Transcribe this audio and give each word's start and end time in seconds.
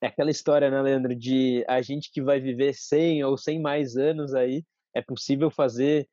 é 0.00 0.06
aquela 0.06 0.30
história, 0.30 0.70
né, 0.70 0.80
Leandro, 0.80 1.14
de 1.14 1.64
a 1.68 1.82
gente 1.82 2.10
que 2.12 2.22
vai 2.22 2.40
viver 2.40 2.74
100 2.74 3.24
ou 3.24 3.36
100 3.36 3.60
mais 3.60 3.96
anos 3.96 4.34
aí, 4.34 4.64
é 4.94 5.02
possível 5.02 5.50
fazer 5.50 6.08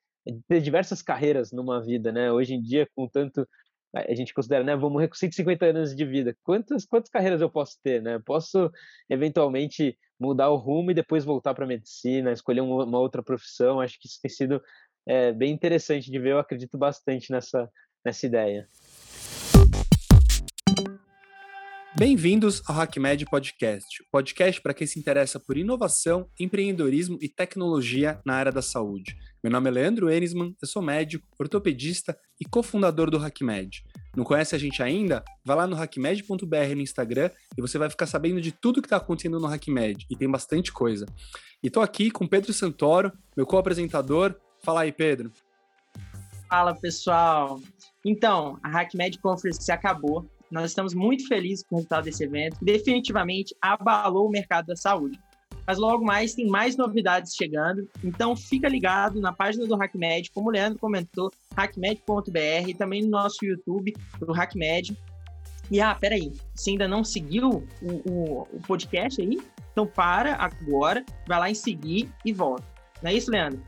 ter 0.47 0.61
diversas 0.61 1.01
carreiras 1.01 1.51
numa 1.51 1.83
vida, 1.83 2.11
né? 2.11 2.32
Hoje 2.32 2.56
em 2.56 2.61
dia, 2.61 2.87
com 2.95 3.08
tanto 3.08 3.48
a 3.95 4.13
gente 4.13 4.33
considera, 4.33 4.61
né, 4.61 4.75
vou 4.75 4.90
morrer 4.90 5.08
com 5.08 5.16
150 5.16 5.66
anos 5.67 5.95
de 5.95 6.06
vida. 6.06 6.35
Quantas 6.43 6.85
quantas 6.85 7.09
carreiras 7.09 7.40
eu 7.40 7.50
posso 7.50 7.77
ter, 7.82 8.02
né? 8.02 8.20
Posso 8.25 8.70
eventualmente 9.09 9.97
mudar 10.20 10.49
o 10.49 10.57
rumo 10.57 10.91
e 10.91 10.93
depois 10.93 11.23
voltar 11.23 11.54
para 11.54 11.65
medicina, 11.65 12.31
escolher 12.31 12.61
uma 12.61 12.99
outra 12.99 13.23
profissão. 13.23 13.79
Acho 13.79 13.97
que 13.99 14.07
isso 14.07 14.20
tem 14.21 14.29
sido 14.29 14.61
é, 15.07 15.31
bem 15.31 15.54
interessante 15.54 16.11
de 16.11 16.20
ver. 16.20 16.33
Eu 16.33 16.39
acredito 16.39 16.77
bastante 16.77 17.31
nessa 17.31 17.70
nessa 18.04 18.25
ideia. 18.25 18.67
Bem-vindos 21.98 22.62
ao 22.68 22.75
HackMed 22.75 23.25
Podcast, 23.25 24.04
podcast 24.12 24.62
para 24.62 24.73
quem 24.73 24.86
se 24.86 25.00
interessa 25.00 25.40
por 25.40 25.58
inovação, 25.58 26.30
empreendedorismo 26.38 27.17
e 27.22 27.30
tecnologia 27.30 28.20
na 28.26 28.34
área 28.34 28.52
da 28.52 28.62
saúde. 28.62 29.16
Meu 29.41 29.49
nome 29.49 29.70
é 29.70 29.72
Leandro 29.72 30.09
Enisman, 30.09 30.53
eu 30.62 30.67
sou 30.67 30.81
médico, 30.81 31.26
ortopedista 31.39 32.17
e 32.38 32.44
cofundador 32.44 33.09
do 33.09 33.17
HackMed. 33.17 33.86
Não 34.13 34.26
conhece 34.26 34.53
a 34.53 34.58
gente 34.58 34.84
ainda? 34.84 35.23
Vá 35.45 35.55
lá 35.55 35.66
no 35.66 35.73
hackmed.br 35.73 36.76
no 36.76 36.81
Instagram 36.81 37.30
e 37.58 37.62
você 37.62 37.77
vai 37.77 37.89
ficar 37.89 38.08
sabendo 38.08 38.41
de 38.41 38.52
tudo 38.52 38.81
que 38.81 38.88
está 38.88 38.98
acontecendo 38.98 39.39
no 39.39 39.48
HackMed, 39.48 40.05
e 40.09 40.17
tem 40.17 40.30
bastante 40.30 40.73
coisa. 40.73 41.05
E 41.64 41.67
estou 41.67 41.81
aqui 41.81 42.12
com 42.12 42.27
Pedro 42.27 42.52
Santoro, 42.52 43.09
meu 43.38 43.45
co-apresentador. 43.45 44.36
Fala 44.62 44.81
aí, 44.81 44.91
Pedro. 44.91 45.31
Fala, 46.50 46.75
pessoal. 46.75 47.62
Então, 48.05 48.59
a 48.62 48.81
HackMed 48.81 49.17
Conference 49.20 49.72
acabou 49.72 50.30
nós 50.55 50.72
estamos 50.72 50.94
muito 50.94 51.27
felizes 51.27 51.66
com 51.68 51.76
o 51.76 51.77
resultado 51.80 52.05
desse 52.05 52.23
evento, 52.23 52.58
que 52.59 52.66
definitivamente 52.66 53.54
abalou 53.62 54.27
o 54.27 54.32
mercado 54.32 54.68
da 54.68 54.76
saúde. 54.76 55.20
Mas 55.68 55.78
logo 55.78 56.05
mais 56.05 56.34
tem 56.34 56.48
mais 56.48 56.78
novidades 56.78 57.34
chegando, 57.36 57.89
então 58.02 58.38
fica 58.38 58.70
ligado 58.70 59.20
na 59.20 59.34
página 59.34 59.66
do 59.66 59.75
HackMed, 59.75 60.31
como 60.31 60.47
o 60.47 60.52
Leandro 60.52 60.80
comentou, 60.80 61.30
hackmed.br, 61.58 62.70
e 62.70 62.73
também 62.73 63.02
no 63.02 63.09
nosso 63.09 63.44
YouTube, 63.44 63.94
do 64.20 64.31
HackMed. 64.31 64.97
E 65.70 65.81
ah, 65.81 65.94
peraí, 65.94 66.31
você 66.53 66.69
ainda 66.72 66.88
não 66.88 67.03
seguiu 67.03 67.67
o, 67.81 68.09
o, 68.09 68.42
o 68.53 68.62
podcast 68.66 69.19
aí? 69.19 69.38
Então 69.73 69.86
para 69.86 70.36
agora, 70.36 71.03
vai 71.28 71.40
lá 71.40 71.50
em 71.50 71.56
seguir 71.56 72.09
e 72.23 72.31
volta. 72.31 72.64
Não 73.03 73.12
é 73.12 73.16
isso, 73.16 73.30
Leandro? 73.30 73.62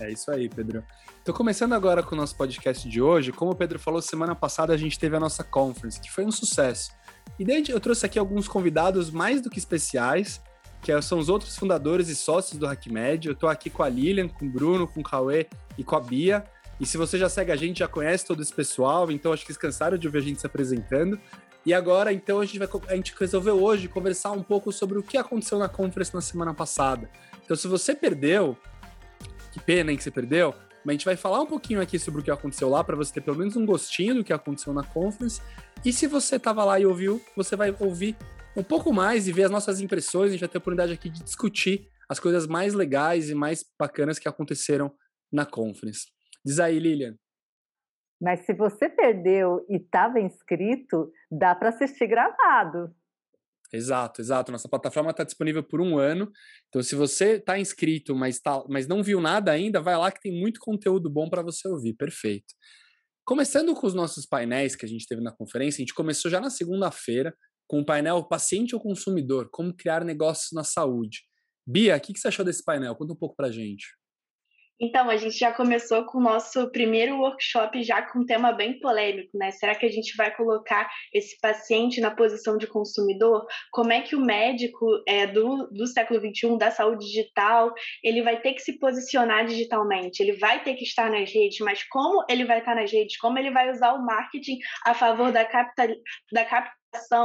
É 0.00 0.10
isso 0.10 0.30
aí, 0.30 0.48
Pedro. 0.48 0.82
Tô 1.24 1.32
começando 1.32 1.72
agora 1.72 2.02
com 2.02 2.14
o 2.14 2.18
nosso 2.18 2.36
podcast 2.36 2.86
de 2.86 3.00
hoje. 3.00 3.32
Como 3.32 3.52
o 3.52 3.54
Pedro 3.54 3.78
falou, 3.78 4.02
semana 4.02 4.34
passada 4.34 4.74
a 4.74 4.76
gente 4.76 4.98
teve 4.98 5.16
a 5.16 5.20
nossa 5.20 5.42
conference, 5.42 5.98
que 5.98 6.12
foi 6.12 6.22
um 6.22 6.30
sucesso. 6.30 6.92
E 7.38 7.44
daí 7.46 7.64
eu 7.66 7.80
trouxe 7.80 8.04
aqui 8.04 8.18
alguns 8.18 8.46
convidados 8.46 9.10
mais 9.10 9.40
do 9.40 9.48
que 9.48 9.58
especiais, 9.58 10.42
que 10.82 11.00
são 11.00 11.18
os 11.18 11.30
outros 11.30 11.56
fundadores 11.56 12.10
e 12.10 12.14
sócios 12.14 12.58
do 12.60 12.66
HackMed. 12.66 13.26
Eu 13.26 13.34
tô 13.34 13.48
aqui 13.48 13.70
com 13.70 13.82
a 13.82 13.88
Lilian, 13.88 14.28
com 14.28 14.44
o 14.44 14.50
Bruno, 14.50 14.86
com 14.86 15.00
o 15.00 15.02
Cauê 15.02 15.46
e 15.78 15.82
com 15.82 15.96
a 15.96 16.00
Bia. 16.00 16.44
E 16.78 16.84
se 16.84 16.98
você 16.98 17.16
já 17.16 17.30
segue 17.30 17.50
a 17.50 17.56
gente, 17.56 17.78
já 17.78 17.88
conhece 17.88 18.26
todo 18.26 18.42
esse 18.42 18.52
pessoal, 18.52 19.10
então 19.10 19.32
acho 19.32 19.46
que 19.46 19.50
eles 19.50 19.58
cansaram 19.58 19.96
de 19.96 20.06
ouvir 20.06 20.18
a 20.18 20.22
gente 20.22 20.38
se 20.38 20.46
apresentando. 20.46 21.18
E 21.64 21.72
agora, 21.72 22.12
então, 22.12 22.38
a 22.38 22.44
gente, 22.44 22.58
vai, 22.58 22.68
a 22.88 22.96
gente 22.96 23.14
resolveu 23.18 23.62
hoje 23.62 23.88
conversar 23.88 24.32
um 24.32 24.42
pouco 24.42 24.70
sobre 24.70 24.98
o 24.98 25.02
que 25.02 25.16
aconteceu 25.16 25.58
na 25.58 25.70
conference 25.70 26.14
na 26.14 26.20
semana 26.20 26.52
passada. 26.52 27.08
Então, 27.42 27.56
se 27.56 27.66
você 27.66 27.94
perdeu, 27.94 28.58
que 29.50 29.58
pena 29.58 29.90
hein, 29.90 29.96
que 29.96 30.02
você 30.02 30.10
perdeu, 30.10 30.54
mas 30.84 30.92
a 30.92 30.92
gente 30.92 31.04
vai 31.04 31.16
falar 31.16 31.40
um 31.40 31.46
pouquinho 31.46 31.80
aqui 31.80 31.98
sobre 31.98 32.20
o 32.20 32.24
que 32.24 32.30
aconteceu 32.30 32.68
lá, 32.68 32.84
para 32.84 32.96
você 32.96 33.14
ter 33.14 33.20
pelo 33.20 33.38
menos 33.38 33.56
um 33.56 33.64
gostinho 33.64 34.16
do 34.16 34.24
que 34.24 34.32
aconteceu 34.32 34.72
na 34.72 34.84
conference. 34.84 35.40
E 35.84 35.92
se 35.92 36.06
você 36.06 36.36
estava 36.36 36.64
lá 36.64 36.78
e 36.78 36.86
ouviu, 36.86 37.20
você 37.34 37.56
vai 37.56 37.74
ouvir 37.80 38.16
um 38.56 38.62
pouco 38.62 38.92
mais 38.92 39.26
e 39.26 39.32
ver 39.32 39.44
as 39.44 39.50
nossas 39.50 39.80
impressões. 39.80 40.28
A 40.28 40.32
gente 40.32 40.40
vai 40.40 40.48
ter 40.48 40.58
a 40.58 40.60
oportunidade 40.60 40.92
aqui 40.92 41.08
de 41.08 41.22
discutir 41.22 41.88
as 42.08 42.20
coisas 42.20 42.46
mais 42.46 42.74
legais 42.74 43.30
e 43.30 43.34
mais 43.34 43.64
bacanas 43.78 44.18
que 44.18 44.28
aconteceram 44.28 44.92
na 45.32 45.46
conference. 45.46 46.06
Diz 46.44 46.60
aí, 46.60 46.78
Lilian. 46.78 47.16
Mas 48.20 48.44
se 48.46 48.54
você 48.54 48.88
perdeu 48.88 49.64
e 49.68 49.76
estava 49.76 50.20
inscrito, 50.20 51.10
dá 51.30 51.54
para 51.54 51.70
assistir 51.70 52.06
gravado. 52.06 52.94
Exato, 53.74 54.20
exato. 54.20 54.52
Nossa 54.52 54.68
plataforma 54.68 55.10
está 55.10 55.24
disponível 55.24 55.62
por 55.62 55.80
um 55.80 55.98
ano. 55.98 56.30
Então, 56.68 56.80
se 56.80 56.94
você 56.94 57.36
está 57.36 57.58
inscrito, 57.58 58.14
mas, 58.14 58.38
tá, 58.38 58.64
mas 58.68 58.86
não 58.86 59.02
viu 59.02 59.20
nada 59.20 59.50
ainda, 59.50 59.80
vai 59.80 59.96
lá 59.96 60.12
que 60.12 60.20
tem 60.20 60.32
muito 60.40 60.60
conteúdo 60.60 61.10
bom 61.10 61.28
para 61.28 61.42
você 61.42 61.66
ouvir. 61.66 61.94
Perfeito. 61.94 62.54
Começando 63.24 63.74
com 63.74 63.86
os 63.86 63.94
nossos 63.94 64.26
painéis 64.26 64.76
que 64.76 64.86
a 64.86 64.88
gente 64.88 65.06
teve 65.08 65.20
na 65.20 65.32
conferência, 65.32 65.78
a 65.78 65.82
gente 65.82 65.94
começou 65.94 66.30
já 66.30 66.40
na 66.40 66.50
segunda-feira 66.50 67.34
com 67.66 67.80
o 67.80 67.84
painel 67.84 68.22
Paciente 68.28 68.76
ou 68.76 68.80
Consumidor, 68.80 69.48
como 69.50 69.74
criar 69.74 70.04
negócios 70.04 70.52
na 70.52 70.62
saúde. 70.62 71.22
Bia, 71.66 71.96
o 71.96 72.00
que, 72.00 72.12
que 72.12 72.20
você 72.20 72.28
achou 72.28 72.44
desse 72.44 72.62
painel? 72.62 72.94
Conta 72.94 73.14
um 73.14 73.16
pouco 73.16 73.34
para 73.34 73.50
gente. 73.50 73.86
Então, 74.80 75.08
a 75.08 75.16
gente 75.16 75.38
já 75.38 75.52
começou 75.52 76.04
com 76.04 76.18
o 76.18 76.22
nosso 76.22 76.70
primeiro 76.72 77.16
workshop 77.18 77.82
já 77.82 78.02
com 78.02 78.20
um 78.20 78.26
tema 78.26 78.52
bem 78.52 78.80
polêmico, 78.80 79.30
né? 79.38 79.50
Será 79.52 79.74
que 79.74 79.86
a 79.86 79.90
gente 79.90 80.16
vai 80.16 80.34
colocar 80.34 80.90
esse 81.12 81.38
paciente 81.40 82.00
na 82.00 82.10
posição 82.10 82.58
de 82.58 82.66
consumidor? 82.66 83.46
Como 83.70 83.92
é 83.92 84.00
que 84.00 84.16
o 84.16 84.20
médico 84.20 84.86
é, 85.06 85.26
do, 85.26 85.68
do 85.70 85.86
século 85.86 86.20
XXI, 86.20 86.58
da 86.58 86.70
saúde 86.72 87.06
digital, 87.06 87.72
ele 88.02 88.22
vai 88.22 88.40
ter 88.40 88.52
que 88.54 88.62
se 88.62 88.78
posicionar 88.78 89.46
digitalmente? 89.46 90.20
Ele 90.20 90.32
vai 90.32 90.62
ter 90.62 90.74
que 90.74 90.84
estar 90.84 91.08
nas 91.10 91.32
redes, 91.32 91.58
mas 91.60 91.84
como 91.84 92.24
ele 92.28 92.44
vai 92.44 92.58
estar 92.58 92.74
nas 92.74 92.90
redes? 92.90 93.16
Como 93.18 93.38
ele 93.38 93.52
vai 93.52 93.70
usar 93.70 93.92
o 93.92 94.04
marketing 94.04 94.58
a 94.84 94.92
favor 94.92 95.30
da, 95.30 95.44
capital, 95.44 95.88
da 96.32 96.44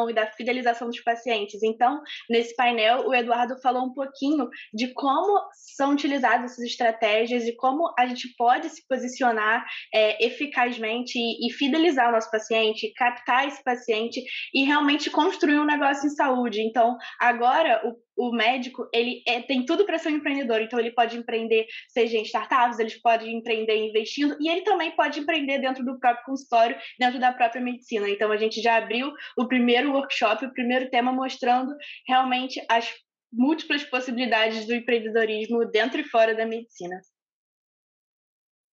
e 0.10 0.14
da 0.14 0.28
fidelização 0.28 0.88
dos 0.88 1.02
pacientes. 1.02 1.62
Então, 1.64 2.02
nesse 2.30 2.56
painel, 2.56 3.08
o 3.08 3.14
Eduardo 3.14 3.60
falou 3.62 3.84
um 3.84 3.94
pouquinho 3.94 4.50
de 4.74 4.94
como 4.94 5.42
são 5.76 5.92
utilizadas 5.92 6.52
essas 6.52 6.66
estratégias 6.66 7.46
e 7.46 7.56
como 7.56 7.94
a 7.98 8.06
gente 8.08 8.34
pode 8.38 8.70
se 8.70 8.86
posicionar 8.88 9.66
é, 9.94 10.26
eficazmente 10.26 11.18
e, 11.18 11.48
e, 11.48 11.54
fidelizar 11.54 12.10
o 12.10 12.12
nosso 12.12 12.30
paciente, 12.30 12.94
captar 12.96 13.48
esse 13.48 13.64
paciente 13.64 14.24
e 14.54 14.64
realmente 14.64 15.10
construir 15.10 15.60
um 15.60 15.66
negócio 15.66 16.08
em 16.08 16.10
saúde. 16.10 16.62
Então, 16.62 16.98
agora, 17.20 17.82
o 17.86 18.10
o 18.20 18.34
médico 18.34 18.88
ele 18.94 19.24
é, 19.26 19.42
tem 19.42 19.66
tudo 19.66 19.86
para 19.86 19.98
ser 19.98 20.10
um 20.10 20.18
empreendedor, 20.18 20.60
então 20.60 20.78
ele 20.78 20.92
pode 20.92 21.18
empreender, 21.18 21.66
seja 21.88 22.18
em 22.18 22.24
startups, 22.24 22.78
ele 22.78 22.92
pode 23.02 23.30
empreender 23.30 23.78
investindo 23.88 24.36
e 24.42 24.50
ele 24.50 24.62
também 24.62 24.92
pode 24.92 25.22
empreender 25.22 25.60
dentro 25.60 25.86
do 25.86 25.98
próprio 25.98 26.26
consultório, 26.26 26.76
dentro 27.00 27.18
da 27.18 27.32
própria 27.32 27.62
medicina. 27.62 28.10
Então 28.10 28.30
a 28.30 28.36
gente 28.36 28.62
já 28.62 28.76
abriu 28.76 29.14
o 29.38 29.48
primeiro 29.48 29.59
workshop, 29.92 30.46
o 30.46 30.54
primeiro 30.54 30.90
tema 30.90 31.12
mostrando 31.12 31.76
realmente 32.08 32.64
as 32.70 32.92
múltiplas 33.32 33.84
possibilidades 33.84 34.66
do 34.66 34.74
empreendedorismo 34.74 35.66
dentro 35.66 36.00
e 36.00 36.04
fora 36.04 36.36
da 36.36 36.46
medicina. 36.46 37.00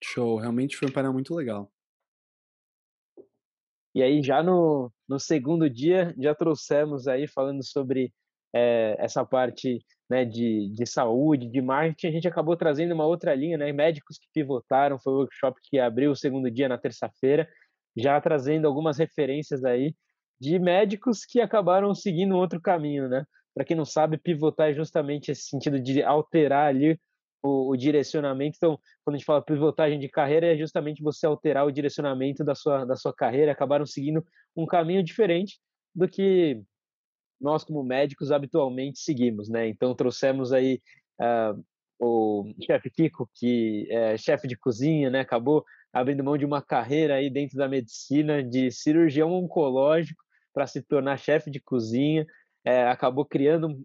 Show, 0.02 0.38
realmente 0.38 0.76
foi 0.76 0.88
um 0.88 0.92
painel 0.92 1.12
muito 1.12 1.34
legal. 1.34 1.70
E 3.94 4.02
aí 4.02 4.22
já 4.22 4.42
no, 4.42 4.92
no 5.08 5.18
segundo 5.18 5.70
dia 5.70 6.14
já 6.18 6.34
trouxemos 6.34 7.08
aí 7.08 7.26
falando 7.26 7.64
sobre 7.64 8.12
é, 8.54 8.94
essa 8.98 9.24
parte 9.24 9.84
né, 10.08 10.24
de, 10.24 10.70
de 10.70 10.86
saúde, 10.86 11.50
de 11.50 11.60
marketing, 11.60 12.06
a 12.06 12.10
gente 12.10 12.28
acabou 12.28 12.56
trazendo 12.56 12.94
uma 12.94 13.06
outra 13.06 13.34
linha, 13.34 13.58
né, 13.58 13.72
médicos 13.72 14.18
que 14.18 14.28
pivotaram, 14.32 14.98
foi 14.98 15.12
o 15.12 15.16
workshop 15.16 15.58
que 15.64 15.78
abriu 15.78 16.10
o 16.10 16.16
segundo 16.16 16.50
dia 16.50 16.68
na 16.68 16.78
terça-feira, 16.78 17.48
já 17.96 18.20
trazendo 18.20 18.66
algumas 18.66 18.98
referências 18.98 19.64
aí 19.64 19.94
de 20.40 20.58
médicos 20.58 21.24
que 21.24 21.40
acabaram 21.40 21.94
seguindo 21.94 22.36
outro 22.36 22.60
caminho, 22.60 23.08
né? 23.08 23.24
Para 23.54 23.64
quem 23.64 23.76
não 23.76 23.86
sabe, 23.86 24.18
pivotar 24.18 24.70
é 24.70 24.74
justamente 24.74 25.30
esse 25.30 25.48
sentido 25.48 25.80
de 25.80 26.02
alterar 26.02 26.68
ali 26.68 27.00
o, 27.42 27.70
o, 27.70 27.76
direcionamento. 27.76 28.56
Então, 28.56 28.78
quando 29.02 29.14
a 29.14 29.18
gente 29.18 29.24
fala 29.26 29.40
pivotagem 29.40 29.98
de 29.98 30.08
carreira, 30.08 30.52
é 30.52 30.58
justamente 30.58 31.02
você 31.02 31.26
alterar 31.26 31.64
o 31.64 31.72
direcionamento 31.72 32.44
da 32.44 32.54
sua, 32.54 32.84
da 32.84 32.96
sua 32.96 33.14
carreira, 33.14 33.52
acabaram 33.52 33.86
seguindo 33.86 34.24
um 34.54 34.66
caminho 34.66 35.02
diferente 35.02 35.58
do 35.94 36.06
que 36.06 36.62
nós 37.40 37.64
como 37.64 37.82
médicos 37.82 38.30
habitualmente 38.30 38.98
seguimos, 38.98 39.48
né? 39.48 39.68
Então 39.68 39.94
trouxemos 39.94 40.52
aí 40.52 40.80
uh, 41.20 41.64
o 41.98 42.52
chefe 42.62 42.90
Kiko, 42.90 43.28
que 43.34 43.86
é 43.90 44.16
chefe 44.18 44.46
de 44.46 44.56
cozinha, 44.56 45.08
né? 45.10 45.20
Acabou 45.20 45.64
abrindo 45.92 46.24
mão 46.24 46.36
de 46.36 46.44
uma 46.44 46.60
carreira 46.60 47.14
aí 47.14 47.30
dentro 47.30 47.56
da 47.56 47.68
medicina 47.68 48.42
de 48.42 48.70
cirurgião 48.70 49.32
oncológico 49.32 50.25
para 50.56 50.66
se 50.66 50.80
tornar 50.80 51.18
chefe 51.18 51.50
de 51.50 51.60
cozinha, 51.60 52.26
é, 52.64 52.88
acabou 52.88 53.26
criando 53.26 53.78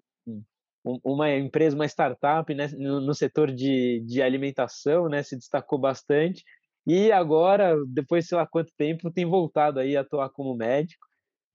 um, 0.85 0.99
uma 1.03 1.29
empresa, 1.29 1.75
uma 1.75 1.85
startup 1.85 2.55
né, 2.55 2.69
no, 2.77 3.13
setor 3.13 3.51
de, 3.51 4.01
de 4.07 4.21
alimentação, 4.21 5.09
né, 5.09 5.21
se 5.21 5.35
destacou 5.35 5.77
bastante, 5.77 6.45
e 6.87 7.11
agora, 7.11 7.75
depois 7.89 8.25
sei 8.25 8.37
lá 8.37 8.47
quanto 8.47 8.71
tempo, 8.77 9.11
tem 9.11 9.25
voltado 9.25 9.81
aí 9.81 9.97
a 9.97 10.01
atuar 10.01 10.29
como 10.29 10.55
médico, 10.55 11.05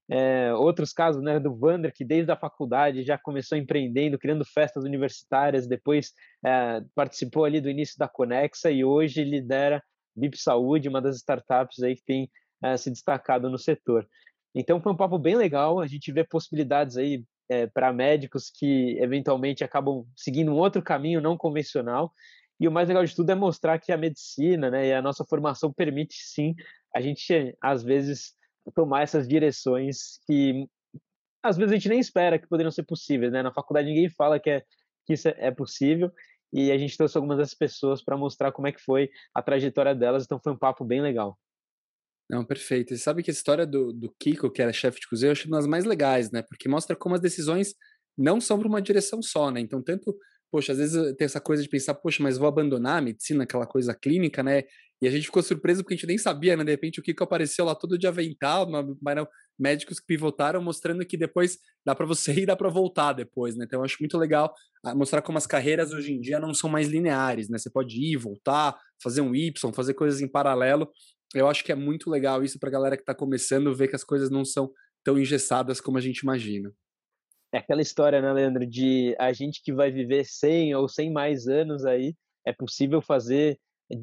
é, 0.07 0.53
outros 0.53 0.93
casos 0.93 1.23
né, 1.23 1.39
do 1.39 1.51
Wander, 1.51 1.91
que 1.91 2.05
desde 2.05 2.31
a 2.31 2.37
faculdade 2.37 3.03
já 3.03 3.17
começou 3.17 3.57
empreendendo, 3.57 4.19
criando 4.19 4.45
festas 4.45 4.83
universitárias, 4.83 5.67
depois 5.67 6.13
é, 6.45 6.83
participou 6.93 7.43
ali 7.43 7.59
do 7.59 7.71
início 7.71 7.97
da 7.97 8.07
Conexa 8.07 8.69
e 8.69 8.85
hoje 8.85 9.23
lidera 9.23 9.83
BIP 10.15 10.37
Saúde, 10.37 10.87
uma 10.87 11.01
das 11.01 11.15
startups 11.17 11.81
aí 11.81 11.95
que 11.95 12.03
tem 12.03 12.29
é, 12.63 12.77
se 12.77 12.91
destacado 12.91 13.49
no 13.49 13.57
setor. 13.57 14.07
Então 14.59 14.81
foi 14.81 14.91
um 14.91 14.95
papo 14.95 15.19
bem 15.19 15.35
legal, 15.35 15.79
a 15.79 15.85
gente 15.85 16.11
vê 16.11 16.23
possibilidades 16.23 16.97
aí 16.97 17.23
é, 17.47 17.67
para 17.67 17.93
médicos 17.93 18.49
que 18.49 18.97
eventualmente 18.99 19.63
acabam 19.63 20.03
seguindo 20.15 20.51
um 20.51 20.55
outro 20.55 20.81
caminho 20.81 21.21
não 21.21 21.37
convencional. 21.37 22.11
E 22.59 22.67
o 22.67 22.71
mais 22.71 22.87
legal 22.87 23.05
de 23.05 23.15
tudo 23.15 23.31
é 23.31 23.35
mostrar 23.35 23.77
que 23.77 23.91
a 23.91 23.97
medicina 23.97 24.71
né, 24.71 24.87
e 24.87 24.93
a 24.93 25.01
nossa 25.01 25.23
formação 25.23 25.71
permite 25.71 26.15
sim 26.15 26.55
a 26.95 26.99
gente, 26.99 27.55
às 27.61 27.83
vezes, 27.83 28.33
tomar 28.73 29.03
essas 29.03 29.27
direções 29.27 30.19
que 30.25 30.67
às 31.43 31.55
vezes 31.55 31.71
a 31.71 31.75
gente 31.75 31.89
nem 31.89 31.99
espera 31.99 32.39
que 32.39 32.47
poderiam 32.47 32.71
ser 32.71 32.83
possíveis. 32.83 33.31
Né? 33.31 33.43
Na 33.43 33.53
faculdade 33.53 33.87
ninguém 33.87 34.09
fala 34.09 34.39
que, 34.39 34.49
é, 34.49 34.63
que 35.05 35.13
isso 35.13 35.27
é 35.27 35.51
possível 35.51 36.11
e 36.51 36.71
a 36.71 36.77
gente 36.79 36.97
trouxe 36.97 37.15
algumas 37.15 37.37
dessas 37.37 37.53
pessoas 37.53 38.03
para 38.03 38.17
mostrar 38.17 38.51
como 38.51 38.67
é 38.67 38.71
que 38.71 38.81
foi 38.81 39.11
a 39.35 39.41
trajetória 39.43 39.93
delas, 39.93 40.25
então 40.25 40.39
foi 40.43 40.51
um 40.51 40.57
papo 40.57 40.83
bem 40.83 40.99
legal. 40.99 41.37
Não, 42.29 42.43
perfeito. 42.43 42.93
E 42.93 42.97
sabe 42.97 43.23
que 43.23 43.31
a 43.31 43.33
história 43.33 43.65
do, 43.65 43.93
do 43.93 44.13
Kiko, 44.19 44.51
que 44.51 44.61
era 44.61 44.73
chefe 44.73 44.99
de 44.99 45.07
cozinha, 45.07 45.29
eu 45.29 45.31
acho 45.31 45.47
uma 45.47 45.57
das 45.57 45.67
mais 45.67 45.85
legais, 45.85 46.29
né? 46.31 46.41
Porque 46.41 46.67
mostra 46.67 46.95
como 46.95 47.15
as 47.15 47.21
decisões 47.21 47.73
não 48.17 48.41
são 48.41 48.59
para 48.59 48.67
uma 48.67 48.81
direção 48.81 49.21
só, 49.21 49.49
né? 49.49 49.61
Então, 49.61 49.81
tanto, 49.81 50.13
poxa, 50.51 50.73
às 50.73 50.77
vezes 50.77 51.15
tem 51.15 51.25
essa 51.25 51.39
coisa 51.39 51.63
de 51.63 51.69
pensar, 51.69 51.93
poxa, 51.95 52.21
mas 52.21 52.37
vou 52.37 52.47
abandonar 52.47 52.97
a 52.97 53.01
medicina, 53.01 53.43
aquela 53.43 53.65
coisa 53.65 53.93
clínica, 53.95 54.43
né? 54.43 54.63
E 55.01 55.07
a 55.07 55.11
gente 55.11 55.25
ficou 55.25 55.43
surpreso 55.43 55.83
porque 55.83 55.93
a 55.93 55.97
gente 55.97 56.07
nem 56.07 56.17
sabia, 56.17 56.57
né? 56.57 56.63
De 56.63 56.71
repente 56.71 56.99
o 56.99 57.03
Kiko 57.03 57.23
apareceu 57.23 57.63
lá 57.63 57.75
todo 57.75 57.97
de 57.97 58.07
avental, 58.07 58.67
mas 59.01 59.15
não, 59.15 59.27
médicos 59.57 59.99
que 59.99 60.05
pivotaram, 60.05 60.61
mostrando 60.61 61.05
que 61.05 61.15
depois 61.15 61.57
dá 61.85 61.95
para 61.95 62.05
você 62.05 62.33
ir 62.33 62.39
e 62.43 62.45
dá 62.45 62.55
para 62.55 62.69
voltar 62.69 63.13
depois, 63.13 63.55
né? 63.55 63.65
Então 63.65 63.79
eu 63.79 63.85
acho 63.85 63.97
muito 63.99 64.17
legal 64.17 64.53
ah, 64.83 64.95
mostrar 64.95 65.21
como 65.21 65.37
as 65.37 65.47
carreiras 65.47 65.93
hoje 65.93 66.13
em 66.13 66.19
dia 66.19 66.39
não 66.39 66.53
são 66.53 66.69
mais 66.69 66.87
lineares, 66.87 67.47
né? 67.49 67.57
Você 67.57 67.69
pode 67.69 67.95
ir, 67.95 68.17
voltar, 68.17 68.75
fazer 69.01 69.21
um 69.21 69.35
Y, 69.35 69.73
fazer 69.73 69.93
coisas 69.93 70.19
em 70.21 70.27
paralelo. 70.27 70.89
Eu 71.33 71.47
acho 71.47 71.63
que 71.63 71.71
é 71.71 71.75
muito 71.75 72.09
legal 72.09 72.43
isso 72.43 72.59
para 72.59 72.69
a 72.69 72.71
galera 72.71 72.95
que 72.95 73.03
está 73.03 73.13
começando 73.13 73.73
ver 73.75 73.87
que 73.87 73.95
as 73.95 74.03
coisas 74.03 74.29
não 74.29 74.45
são 74.45 74.71
tão 75.03 75.17
engessadas 75.17 75.81
como 75.81 75.97
a 75.97 76.01
gente 76.01 76.19
imagina. 76.19 76.71
É 77.53 77.59
aquela 77.59 77.81
história, 77.81 78.21
né, 78.21 78.31
Leandro, 78.31 78.65
de 78.65 79.15
a 79.19 79.31
gente 79.31 79.61
que 79.61 79.73
vai 79.73 79.91
viver 79.91 80.25
100 80.25 80.75
ou 80.75 80.87
100 80.87 81.11
mais 81.11 81.47
anos 81.47 81.85
aí, 81.85 82.13
é 82.45 82.53
possível 82.53 83.01
fazer 83.01 83.59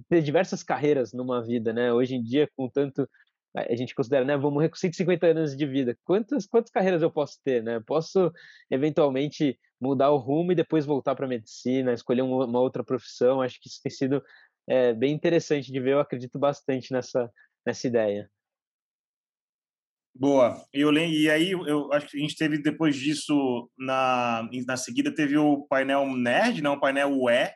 ter 0.08 0.22
diversas 0.22 0.62
carreiras 0.62 1.12
numa 1.12 1.42
vida, 1.42 1.72
né? 1.72 1.92
Hoje 1.92 2.14
em 2.14 2.22
dia, 2.22 2.48
com 2.56 2.68
tanto 2.70 3.08
a 3.54 3.76
gente 3.76 3.94
considera, 3.94 4.24
né, 4.24 4.36
vou 4.36 4.50
morrer 4.50 4.68
com 4.68 4.74
150 4.74 5.26
anos 5.28 5.56
de 5.56 5.64
vida. 5.64 5.96
Quantas 6.04 6.44
quantas 6.44 6.72
carreiras 6.72 7.02
eu 7.02 7.10
posso 7.10 7.38
ter, 7.44 7.62
né? 7.62 7.80
Posso 7.86 8.32
eventualmente 8.68 9.56
mudar 9.80 10.10
o 10.10 10.16
rumo 10.16 10.50
e 10.52 10.56
depois 10.56 10.84
voltar 10.84 11.14
para 11.14 11.28
medicina, 11.28 11.92
escolher 11.92 12.22
uma, 12.22 12.58
outra 12.58 12.82
profissão. 12.82 13.40
Acho 13.40 13.60
que 13.60 13.68
isso 13.68 13.80
tem 13.80 13.92
sido 13.92 14.22
é, 14.68 14.92
bem 14.92 15.14
interessante 15.14 15.72
de 15.72 15.80
ver. 15.80 15.92
Eu 15.92 16.00
acredito 16.00 16.38
bastante 16.38 16.92
nessa 16.92 17.30
nessa 17.66 17.86
ideia. 17.86 18.30
Boa. 20.16 20.64
Eu 20.72 20.92
e 20.92 21.28
aí 21.30 21.50
eu 21.50 21.92
acho 21.92 22.08
que 22.08 22.16
a 22.16 22.20
gente 22.20 22.36
teve 22.36 22.58
depois 22.58 22.94
disso 22.94 23.70
na 23.76 24.48
na 24.66 24.76
seguida 24.76 25.14
teve 25.14 25.36
o 25.36 25.66
painel 25.66 26.06
nerd, 26.14 26.62
não, 26.62 26.74
o 26.74 26.80
painel 26.80 27.10
UE, 27.10 27.50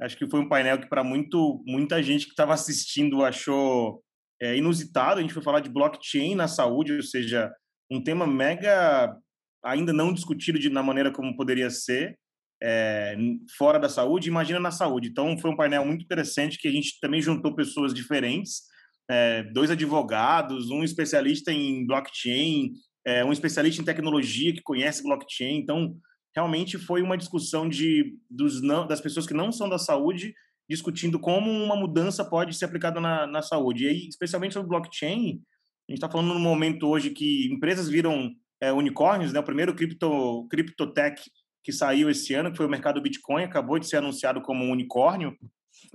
Acho 0.00 0.16
que 0.16 0.28
foi 0.28 0.40
um 0.40 0.48
painel 0.48 0.78
que, 0.78 0.88
para 0.88 1.04
muita 1.04 2.02
gente 2.02 2.26
que 2.26 2.32
estava 2.32 2.52
assistindo, 2.52 3.24
achou 3.24 4.02
é, 4.40 4.56
inusitado. 4.56 5.18
A 5.18 5.22
gente 5.22 5.32
foi 5.32 5.42
falar 5.42 5.60
de 5.60 5.70
blockchain 5.70 6.34
na 6.34 6.48
saúde, 6.48 6.92
ou 6.92 7.02
seja, 7.02 7.52
um 7.90 8.02
tema 8.02 8.26
mega 8.26 9.16
ainda 9.64 9.92
não 9.92 10.12
discutido 10.12 10.58
de, 10.58 10.68
na 10.68 10.82
maneira 10.82 11.12
como 11.12 11.36
poderia 11.36 11.70
ser 11.70 12.18
é, 12.66 13.14
fora 13.58 13.78
da 13.78 13.90
saúde, 13.90 14.28
imagina 14.28 14.58
na 14.58 14.70
saúde. 14.70 15.08
Então, 15.10 15.36
foi 15.36 15.50
um 15.50 15.56
painel 15.56 15.84
muito 15.84 16.02
interessante 16.02 16.56
que 16.56 16.66
a 16.66 16.72
gente 16.72 16.98
também 16.98 17.20
juntou 17.20 17.54
pessoas 17.54 17.92
diferentes, 17.92 18.62
é, 19.10 19.42
dois 19.42 19.70
advogados, 19.70 20.70
um 20.70 20.82
especialista 20.82 21.52
em 21.52 21.86
blockchain, 21.86 22.72
é, 23.06 23.22
um 23.22 23.32
especialista 23.32 23.82
em 23.82 23.84
tecnologia 23.84 24.54
que 24.54 24.62
conhece 24.62 25.02
blockchain. 25.02 25.58
Então, 25.58 25.94
realmente 26.34 26.78
foi 26.78 27.02
uma 27.02 27.18
discussão 27.18 27.68
de 27.68 28.16
dos 28.30 28.62
não, 28.62 28.86
das 28.86 29.00
pessoas 29.00 29.26
que 29.26 29.34
não 29.34 29.52
são 29.52 29.68
da 29.68 29.78
saúde 29.78 30.34
discutindo 30.66 31.20
como 31.20 31.50
uma 31.50 31.76
mudança 31.76 32.24
pode 32.24 32.56
ser 32.56 32.64
aplicada 32.64 32.98
na, 32.98 33.26
na 33.26 33.42
saúde. 33.42 33.84
E 33.84 33.88
aí, 33.88 34.08
especialmente 34.08 34.54
sobre 34.54 34.70
blockchain, 34.70 35.42
a 35.86 35.92
gente 35.92 35.98
está 35.98 36.10
falando 36.10 36.32
num 36.32 36.40
momento 36.40 36.88
hoje 36.88 37.10
que 37.10 37.52
empresas 37.52 37.90
viram 37.90 38.34
é, 38.58 38.72
unicórnios, 38.72 39.34
né? 39.34 39.40
O 39.40 39.44
primeiro 39.44 39.74
cripto, 39.74 40.48
CryptoTech 40.48 41.22
que 41.64 41.72
saiu 41.72 42.10
esse 42.10 42.34
ano, 42.34 42.50
que 42.50 42.56
foi 42.56 42.66
o 42.66 42.70
mercado 42.70 43.00
Bitcoin, 43.00 43.42
acabou 43.42 43.78
de 43.78 43.88
ser 43.88 43.96
anunciado 43.96 44.40
como 44.42 44.64
um 44.64 44.70
unicórnio. 44.70 45.34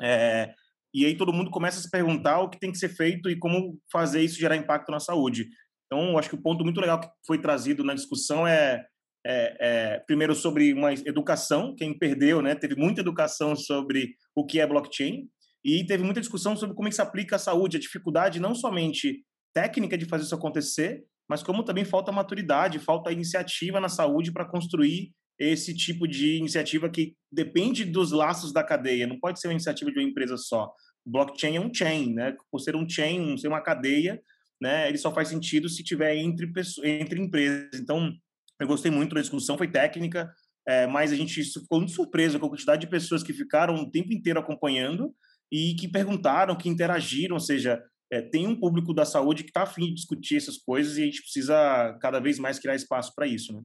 É, 0.02 0.52
e 0.94 1.06
aí 1.06 1.16
todo 1.16 1.32
mundo 1.32 1.52
começa 1.52 1.80
a 1.80 1.82
se 1.82 1.90
perguntar 1.90 2.42
o 2.42 2.50
que 2.50 2.60
tem 2.60 2.72
que 2.72 2.78
ser 2.78 2.90
feito 2.90 3.30
e 3.30 3.38
como 3.38 3.80
fazer 3.92 4.22
isso 4.22 4.40
gerar 4.40 4.58
impacto 4.58 4.92
na 4.92 5.00
saúde. 5.00 5.48
Então, 5.86 6.18
acho 6.18 6.30
que 6.30 6.36
o 6.36 6.42
ponto 6.42 6.64
muito 6.64 6.82
legal 6.82 7.00
que 7.00 7.08
foi 7.26 7.40
trazido 7.40 7.84
na 7.84 7.94
discussão 7.94 8.48
é 8.48 8.84
é, 9.26 9.58
é, 9.60 10.00
primeiro 10.08 10.34
sobre 10.34 10.74
uma 10.74 10.94
educação, 10.94 11.76
quem 11.76 11.98
perdeu, 11.98 12.42
né, 12.42 12.56
teve 12.56 12.76
muita 12.76 13.02
educação 13.02 13.56
sobre 13.56 14.16
o 14.36 14.46
que 14.46 14.60
é 14.60 14.68
blockchain 14.68 15.28
e 15.64 15.86
teve 15.86 16.04
muita 16.04 16.22
discussão 16.22 16.56
sobre 16.56 16.76
como 16.76 16.88
é 16.88 16.92
se 16.92 17.02
aplica 17.02 17.36
a 17.36 17.40
saúde, 17.40 17.78
a 17.78 17.80
dificuldade 17.80 18.40
não 18.40 18.56
somente 18.56 19.24
técnica 19.54 19.98
de 19.98 20.06
fazer 20.06 20.24
isso 20.24 20.36
acontecer, 20.36 21.04
mas 21.30 21.44
como 21.44 21.64
também 21.64 21.84
falta 21.84 22.12
maturidade, 22.12 22.80
falta 22.80 23.12
iniciativa 23.12 23.80
na 23.80 23.90
saúde 23.90 24.32
para 24.32 24.50
construir 24.50 25.12
esse 25.40 25.74
tipo 25.74 26.08
de 26.08 26.36
iniciativa 26.36 26.90
que 26.90 27.16
depende 27.32 27.86
dos 27.86 28.12
laços 28.12 28.52
da 28.52 28.64
cadeia, 28.64 29.08
não 29.08 29.20
pode 29.20 29.40
ser 29.40 29.48
uma 29.48 29.54
iniciativa 29.54 29.92
de 29.92 29.98
uma 29.98 30.08
empresa 30.08 30.36
só. 30.36 30.72
Blockchain 31.06 31.56
é 31.56 31.62
um 31.62 31.74
chain, 31.74 32.14
né? 32.14 32.36
Por 32.52 32.60
ser 32.60 32.76
um 32.76 32.88
chain, 32.88 33.38
ser 33.38 33.48
uma 33.48 33.62
cadeia, 33.62 34.22
né? 34.62 34.90
Ele 34.90 34.98
só 34.98 35.14
faz 35.14 35.30
sentido 35.30 35.70
se 35.70 35.84
tiver 35.84 36.16
entre 36.18 36.48
pessoas, 36.48 36.86
entre 36.86 37.22
empresas. 37.22 37.80
Então, 37.80 38.14
eu 38.60 38.68
gostei 38.68 38.92
muito 38.92 39.16
da 39.16 39.22
discussão, 39.22 39.58
foi 39.58 39.70
técnica, 39.70 40.30
é, 40.68 40.86
mas 40.86 41.14
a 41.14 41.16
gente 41.16 41.42
ficou 41.42 41.80
muito 41.80 41.94
surpreso 41.94 42.38
com 42.38 42.48
a 42.48 42.50
quantidade 42.50 42.82
de 42.82 42.88
pessoas 42.88 43.24
que 43.24 43.32
ficaram 43.32 43.76
o 43.76 43.90
tempo 43.90 44.12
inteiro 44.12 44.40
acompanhando 44.40 45.16
e 45.52 45.74
que 45.76 45.88
perguntaram, 45.88 46.56
que 46.56 46.68
interagiram, 46.68 47.36
ou 47.36 47.40
seja, 47.40 47.82
é, 48.12 48.22
tem 48.22 48.46
um 48.46 48.60
público 48.60 48.94
da 48.94 49.06
saúde 49.06 49.44
que 49.44 49.50
está 49.50 49.64
afim 49.64 49.86
de 49.86 49.94
discutir 49.94 50.36
essas 50.36 50.58
coisas 50.58 50.98
e 50.98 51.04
a 51.04 51.06
gente 51.06 51.22
precisa 51.22 51.98
cada 52.02 52.20
vez 52.20 52.38
mais 52.38 52.60
criar 52.60 52.76
espaço 52.76 53.14
para 53.16 53.26
isso, 53.26 53.54
né? 53.54 53.62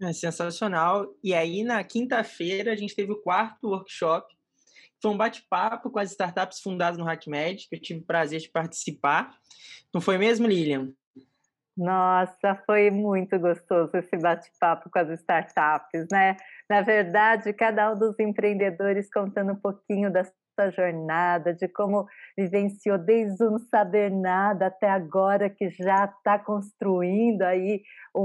É 0.00 0.12
sensacional. 0.12 1.12
E 1.22 1.34
aí, 1.34 1.64
na 1.64 1.82
quinta-feira, 1.82 2.72
a 2.72 2.76
gente 2.76 2.94
teve 2.94 3.12
o 3.12 3.20
quarto 3.20 3.68
workshop. 3.68 4.26
Foi 5.02 5.10
um 5.10 5.16
bate-papo 5.16 5.90
com 5.90 5.98
as 5.98 6.10
startups 6.10 6.60
fundadas 6.60 6.98
no 6.98 7.08
HackMed, 7.08 7.68
que 7.68 7.76
eu 7.76 7.80
tive 7.80 8.00
o 8.00 8.06
prazer 8.06 8.40
de 8.40 8.50
participar. 8.50 9.36
Não 9.92 10.00
foi 10.00 10.18
mesmo, 10.18 10.46
Lilian? 10.46 10.92
Nossa, 11.76 12.60
foi 12.66 12.90
muito 12.90 13.38
gostoso 13.38 13.96
esse 13.96 14.16
bate-papo 14.16 14.90
com 14.90 14.98
as 14.98 15.10
startups, 15.20 16.06
né? 16.10 16.36
Na 16.68 16.82
verdade, 16.82 17.52
cada 17.52 17.92
um 17.92 17.98
dos 17.98 18.18
empreendedores 18.18 19.08
contando 19.08 19.52
um 19.52 19.60
pouquinho 19.60 20.12
da 20.12 20.24
sua 20.58 20.70
jornada, 20.70 21.54
de 21.54 21.68
como 21.68 22.06
vivenciou 22.36 22.98
desde 22.98 23.44
o 23.44 23.50
não 23.50 23.58
saber 23.58 24.10
nada 24.10 24.66
até 24.66 24.88
agora 24.88 25.48
que 25.48 25.70
já 25.70 26.06
está 26.06 26.38
construindo 26.38 27.42
aí 27.42 27.82
um, 28.14 28.22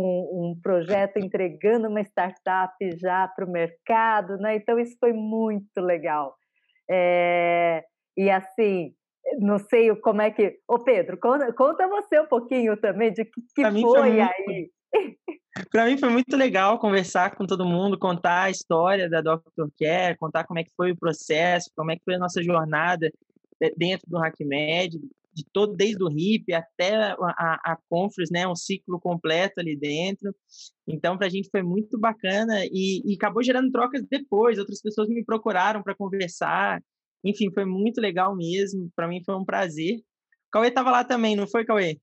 um, 0.52 0.60
projeto, 0.62 1.18
entregando 1.18 1.88
uma 1.88 2.02
startup 2.02 2.74
já 2.98 3.28
para 3.28 3.46
o 3.46 3.52
mercado, 3.52 4.38
né? 4.38 4.56
Então 4.56 4.80
isso 4.80 4.98
foi 5.00 5.14
muito 5.14 5.80
legal. 5.80 6.36
É, 6.90 7.84
e 8.18 8.30
assim, 8.30 8.94
não 9.40 9.60
sei 9.60 9.96
como 9.98 10.22
é 10.22 10.32
que. 10.32 10.58
Ô, 10.68 10.80
Pedro, 10.80 11.18
conta, 11.20 11.54
conta 11.54 11.88
você 11.88 12.20
um 12.20 12.28
pouquinho 12.28 12.76
também 12.78 13.14
de 13.14 13.26
que, 13.26 13.42
que 13.56 13.62
foi, 13.64 13.82
foi 13.82 14.22
aí. 14.22 14.72
Para 15.70 15.86
mim 15.86 15.98
foi 15.98 16.10
muito 16.10 16.36
legal 16.36 16.80
conversar 16.80 17.36
com 17.36 17.46
todo 17.46 17.66
mundo, 17.66 17.98
contar 17.98 18.44
a 18.44 18.50
história 18.50 19.08
da 19.08 19.22
Dr. 19.22 19.68
Care, 19.78 20.18
contar 20.18 20.46
como 20.46 20.60
é 20.60 20.64
que 20.64 20.74
foi 20.76 20.92
o 20.92 20.98
processo, 20.98 21.70
como 21.76 21.92
é 21.92 21.96
que 21.96 22.04
foi 22.04 22.16
a 22.16 22.20
nossa 22.20 22.42
jornada 22.42 23.12
dentro 23.78 24.10
do 24.10 24.18
HackMed, 24.18 25.00
de 25.34 25.46
todo, 25.52 25.76
desde 25.76 26.04
o 26.04 26.08
RIP 26.08 26.54
até 26.54 26.96
a, 26.96 27.16
a, 27.20 27.74
a 27.74 27.78
Conference, 27.90 28.32
né, 28.32 28.48
um 28.48 28.56
ciclo 28.56 29.00
completo 29.00 29.60
ali 29.60 29.76
dentro. 29.76 30.34
Então, 30.88 31.18
para 31.18 31.28
a 31.28 31.30
gente 31.30 31.50
foi 31.50 31.64
muito 31.64 32.00
bacana 32.00 32.66
e, 32.66 33.02
e 33.06 33.16
acabou 33.16 33.44
gerando 33.44 33.72
trocas 33.72 34.04
depois. 34.10 34.60
Outras 34.60 34.82
pessoas 34.82 35.10
me 35.10 35.24
procuraram 35.24 35.82
para 35.82 35.96
conversar. 35.96 36.82
Enfim, 37.24 37.52
foi 37.52 37.66
muito 37.66 38.00
legal 38.00 38.36
mesmo. 38.36 38.92
Para 38.96 39.08
mim 39.08 39.22
foi 39.26 39.36
um 39.36 39.46
prazer. 39.46 40.02
Cauê 40.52 40.68
estava 40.68 40.92
lá 40.92 41.04
também, 41.04 41.36
não 41.36 41.48
foi, 41.48 41.66
Cauê? 41.66 41.98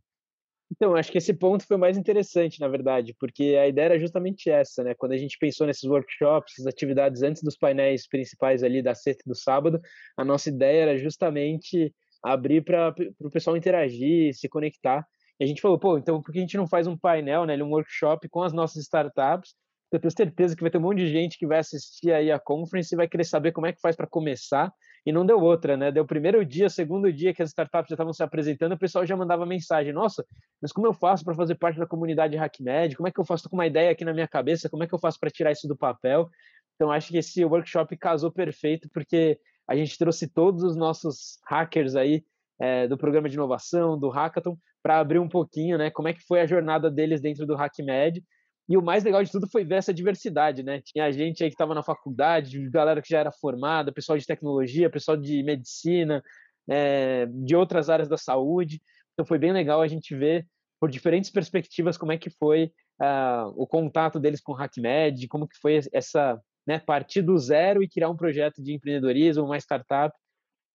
Então, 0.70 0.94
acho 0.94 1.10
que 1.10 1.18
esse 1.18 1.34
ponto 1.34 1.66
foi 1.66 1.76
mais 1.76 1.98
interessante, 1.98 2.60
na 2.60 2.68
verdade, 2.68 3.14
porque 3.18 3.56
a 3.60 3.66
ideia 3.66 3.86
era 3.86 3.98
justamente 3.98 4.48
essa, 4.48 4.84
né? 4.84 4.94
Quando 4.94 5.12
a 5.12 5.16
gente 5.16 5.36
pensou 5.36 5.66
nesses 5.66 5.82
workshops, 5.82 6.52
essas 6.54 6.66
atividades 6.66 7.22
antes 7.22 7.42
dos 7.42 7.56
painéis 7.56 8.06
principais 8.06 8.62
ali 8.62 8.80
da 8.80 8.94
sexta 8.94 9.24
e 9.26 9.28
do 9.28 9.34
sábado, 9.34 9.80
a 10.16 10.24
nossa 10.24 10.48
ideia 10.48 10.82
era 10.82 10.96
justamente 10.96 11.92
abrir 12.22 12.62
para 12.62 12.94
o 13.18 13.30
pessoal 13.30 13.56
interagir, 13.56 14.32
se 14.34 14.48
conectar. 14.48 15.04
E 15.40 15.44
a 15.44 15.46
gente 15.46 15.60
falou, 15.60 15.78
pô, 15.78 15.98
então 15.98 16.22
por 16.22 16.32
que 16.32 16.38
a 16.38 16.42
gente 16.42 16.56
não 16.56 16.68
faz 16.68 16.86
um 16.86 16.96
painel, 16.96 17.46
né, 17.46 17.60
um 17.62 17.70
workshop 17.70 18.28
com 18.28 18.42
as 18.42 18.52
nossas 18.52 18.82
startups? 18.84 19.54
Eu 19.90 19.98
tenho 19.98 20.12
certeza 20.12 20.54
que 20.54 20.62
vai 20.62 20.70
ter 20.70 20.78
um 20.78 20.82
monte 20.82 20.98
de 20.98 21.08
gente 21.08 21.36
que 21.36 21.46
vai 21.46 21.58
assistir 21.58 22.12
aí 22.12 22.30
a 22.30 22.38
conference 22.38 22.94
e 22.94 22.96
vai 22.96 23.08
querer 23.08 23.24
saber 23.24 23.50
como 23.50 23.66
é 23.66 23.72
que 23.72 23.80
faz 23.80 23.96
para 23.96 24.06
começar 24.06 24.72
e 25.04 25.12
não 25.12 25.24
deu 25.24 25.40
outra, 25.40 25.76
né? 25.76 25.90
Deu 25.90 26.04
primeiro 26.04 26.44
dia, 26.44 26.68
segundo 26.68 27.12
dia 27.12 27.32
que 27.32 27.42
as 27.42 27.50
startups 27.50 27.88
já 27.88 27.94
estavam 27.94 28.12
se 28.12 28.22
apresentando, 28.22 28.72
o 28.72 28.78
pessoal 28.78 29.06
já 29.06 29.16
mandava 29.16 29.46
mensagem: 29.46 29.92
Nossa, 29.92 30.24
mas 30.60 30.72
como 30.72 30.86
eu 30.86 30.92
faço 30.92 31.24
para 31.24 31.34
fazer 31.34 31.54
parte 31.54 31.78
da 31.78 31.86
comunidade 31.86 32.36
HackMed? 32.36 32.96
Como 32.96 33.08
é 33.08 33.10
que 33.10 33.18
eu 33.18 33.24
faço? 33.24 33.44
Tô 33.44 33.50
com 33.50 33.56
uma 33.56 33.66
ideia 33.66 33.90
aqui 33.90 34.04
na 34.04 34.12
minha 34.12 34.28
cabeça, 34.28 34.68
como 34.68 34.82
é 34.82 34.86
que 34.86 34.94
eu 34.94 34.98
faço 34.98 35.18
para 35.18 35.30
tirar 35.30 35.52
isso 35.52 35.66
do 35.66 35.76
papel? 35.76 36.28
Então, 36.74 36.90
acho 36.90 37.08
que 37.08 37.18
esse 37.18 37.44
workshop 37.44 37.96
casou 37.96 38.30
perfeito, 38.30 38.88
porque 38.92 39.38
a 39.68 39.76
gente 39.76 39.96
trouxe 39.98 40.26
todos 40.28 40.62
os 40.62 40.76
nossos 40.76 41.38
hackers 41.46 41.94
aí 41.94 42.24
é, 42.58 42.88
do 42.88 42.96
programa 42.96 43.28
de 43.28 43.34
inovação, 43.36 43.98
do 43.98 44.08
Hackathon, 44.08 44.56
para 44.82 44.98
abrir 44.98 45.18
um 45.18 45.28
pouquinho, 45.28 45.78
né? 45.78 45.90
Como 45.90 46.08
é 46.08 46.12
que 46.12 46.22
foi 46.26 46.40
a 46.40 46.46
jornada 46.46 46.90
deles 46.90 47.20
dentro 47.20 47.46
do 47.46 47.54
HackMed 47.54 48.22
e 48.70 48.76
o 48.76 48.82
mais 48.82 49.02
legal 49.02 49.24
de 49.24 49.32
tudo 49.32 49.48
foi 49.48 49.64
ver 49.64 49.74
essa 49.78 49.92
diversidade, 49.92 50.62
né? 50.62 50.80
Tinha 50.80 51.10
gente 51.10 51.42
aí 51.42 51.50
que 51.50 51.54
estava 51.54 51.74
na 51.74 51.82
faculdade, 51.82 52.70
galera 52.70 53.02
que 53.02 53.08
já 53.10 53.18
era 53.18 53.32
formada, 53.32 53.90
pessoal 53.90 54.16
de 54.16 54.24
tecnologia, 54.24 54.88
pessoal 54.88 55.16
de 55.16 55.42
medicina, 55.42 56.22
é, 56.70 57.26
de 57.26 57.56
outras 57.56 57.90
áreas 57.90 58.08
da 58.08 58.16
saúde. 58.16 58.80
Então 59.12 59.26
foi 59.26 59.40
bem 59.40 59.52
legal 59.52 59.82
a 59.82 59.88
gente 59.88 60.14
ver 60.14 60.46
por 60.78 60.88
diferentes 60.88 61.30
perspectivas 61.30 61.98
como 61.98 62.12
é 62.12 62.16
que 62.16 62.30
foi 62.30 62.72
uh, 63.02 63.52
o 63.56 63.66
contato 63.66 64.20
deles 64.20 64.40
com 64.40 64.52
o 64.52 64.56
HackMed, 64.56 65.26
como 65.26 65.48
que 65.48 65.58
foi 65.58 65.80
essa, 65.92 66.40
né, 66.64 66.78
partir 66.78 67.22
do 67.22 67.36
zero 67.36 67.82
e 67.82 67.88
criar 67.88 68.08
um 68.08 68.16
projeto 68.16 68.62
de 68.62 68.72
empreendedorismo, 68.72 69.44
uma 69.44 69.58
startup. 69.58 70.16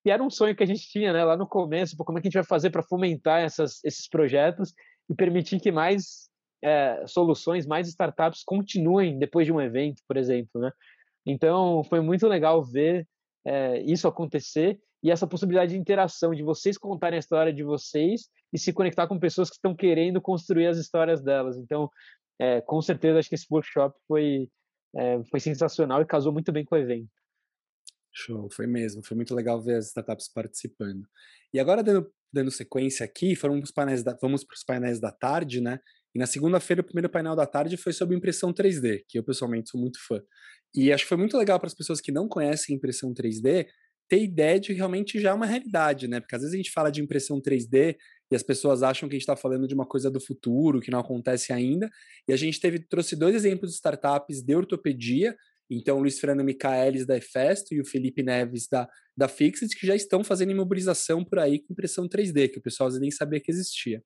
E 0.04 0.12
era 0.12 0.22
um 0.22 0.30
sonho 0.30 0.54
que 0.54 0.64
a 0.64 0.68
gente 0.68 0.86
tinha, 0.90 1.14
né, 1.14 1.24
lá 1.24 1.38
no 1.38 1.48
começo, 1.48 1.96
como 1.96 2.18
é 2.18 2.22
que 2.22 2.28
a 2.28 2.30
gente 2.30 2.42
vai 2.42 2.44
fazer 2.44 2.72
para 2.72 2.84
fomentar 2.84 3.42
essas, 3.42 3.82
esses 3.86 4.10
projetos 4.10 4.74
e 5.10 5.16
permitir 5.16 5.62
que 5.62 5.72
mais 5.72 6.30
é, 6.65 7.05
soluções, 7.05 7.67
mais 7.67 7.88
startups 7.88 8.43
continuem 8.43 9.19
depois 9.19 9.45
de 9.45 9.53
um 9.53 9.62
evento, 9.62 10.01
por 10.07 10.17
exemplo, 10.17 10.60
né? 10.60 10.72
Então, 11.24 11.84
foi 11.84 12.01
muito 12.01 12.27
legal 12.27 12.63
ver 12.63 13.07
é, 13.45 13.81
isso 13.81 14.07
acontecer 14.07 14.79
e 15.03 15.12
essa 15.12 15.27
possibilidade 15.27 15.74
de 15.74 15.77
interação, 15.77 16.34
de 16.34 16.41
vocês 16.41 16.75
contarem 16.75 17.17
a 17.17 17.19
história 17.19 17.53
de 17.53 17.63
vocês 17.63 18.29
e 18.51 18.57
se 18.57 18.74
conectar 18.74 19.07
com 19.07 19.19
pessoas 19.19 19.50
que 19.50 19.57
estão 19.57 19.75
querendo 19.75 20.19
construir 20.19 20.65
as 20.65 20.77
histórias 20.79 21.22
delas. 21.22 21.55
Então, 21.55 21.88
é, 22.39 22.62
com 22.62 22.81
certeza, 22.81 23.19
acho 23.19 23.29
que 23.29 23.36
esse 23.36 23.45
workshop 23.51 23.95
foi, 24.07 24.50
é, 24.95 25.24
foi 25.25 25.39
sensacional 25.39 26.01
e 26.01 26.05
casou 26.05 26.34
muito 26.34 26.51
bem 26.51 26.65
com 26.65 26.74
o 26.74 26.79
evento. 26.79 27.12
Show, 28.12 28.50
foi 28.50 28.65
mesmo. 28.65 29.03
Foi 29.03 29.15
muito 29.15 29.36
legal 29.36 29.62
ver 29.62 29.75
as 29.75 29.88
startups 29.88 30.27
participando. 30.34 31.07
E 31.53 31.60
agora, 31.60 31.84
dando, 31.84 32.12
dando 32.34 32.50
sequência 32.50 33.05
aqui, 33.05 33.36
foram 33.36 33.60
os 33.60 33.72
painéis 33.72 34.01
da, 34.01 34.17
vamos 34.19 34.43
para 34.43 34.55
os 34.55 34.63
painéis 34.63 35.00
da 35.00 35.12
tarde, 35.12 35.62
né? 35.62 35.79
E 36.15 36.17
na 36.17 36.25
segunda-feira, 36.25 36.81
o 36.81 36.86
primeiro 36.86 37.10
painel 37.10 37.36
da 37.36 37.45
tarde 37.45 37.75
foi 37.75 37.91
sobre 37.91 38.15
impressão 38.15 38.53
3D, 38.53 39.03
que 39.10 39.19
eu 39.19 39.24
pessoalmente 39.24 39.69
sou 39.69 39.79
muito 39.79 40.00
fã. 40.07 40.22
E 40.74 40.93
acho 40.93 41.03
que 41.03 41.10
foi 41.10 41.17
muito 41.17 41.38
legal 41.38 41.60
para 41.60 41.67
as 41.67 41.74
pessoas 41.74 42.00
que 42.00 42.12
não 42.12 42.27
conhecem 42.27 42.75
impressão 42.75 43.13
3D 43.13 43.67
ter 44.07 44.22
ideia 44.24 44.60
de 44.60 44.72
realmente 44.72 45.19
já 45.19 45.31
é 45.31 45.34
uma 45.34 45.45
realidade, 45.45 46.07
né? 46.07 46.19
Porque 46.19 46.36
às 46.36 46.41
vezes 46.41 46.53
a 46.53 46.57
gente 46.57 46.72
fala 46.72 46.91
de 46.91 47.01
impressão 47.01 47.41
3D 47.41 47.95
e 48.31 48.36
as 48.36 48.43
pessoas 48.43 48.84
acham 48.84 49.10
que 49.10 49.15
a 49.15 49.17
gente 49.17 49.24
está 49.24 49.36
falando 49.36 49.67
de 49.67 49.74
uma 49.74 49.86
coisa 49.86 50.10
do 50.10 50.22
futuro, 50.22 50.79
que 50.79 50.91
não 50.91 51.00
acontece 51.00 51.51
ainda. 51.51 51.89
E 52.27 52.34
a 52.34 52.38
gente 52.38 52.60
teve, 52.60 52.79
trouxe 52.79 53.15
dois 53.15 53.36
exemplos 53.36 53.72
de 53.72 53.75
startups 53.75 54.41
de 54.41 54.55
ortopedia, 54.55 55.36
então 55.69 55.98
o 55.98 56.01
Luiz 56.01 56.19
Fernando 56.19 56.45
Micaelis 56.45 57.05
da 57.05 57.17
Efesto 57.17 57.74
e 57.74 57.81
o 57.81 57.86
Felipe 57.86 58.22
Neves 58.22 58.67
da, 58.67 58.88
da 59.17 59.27
Fixit, 59.27 59.75
que 59.75 59.88
já 59.88 59.95
estão 59.95 60.24
fazendo 60.24 60.51
imobilização 60.51 61.25
por 61.25 61.39
aí 61.39 61.60
com 61.60 61.74
impressão 61.74 62.07
3D, 62.07 62.50
que 62.50 62.60
o 62.60 62.62
pessoal 62.62 62.89
nem 62.91 63.10
sabia 63.10 63.39
que 63.39 63.51
existia. 63.51 64.03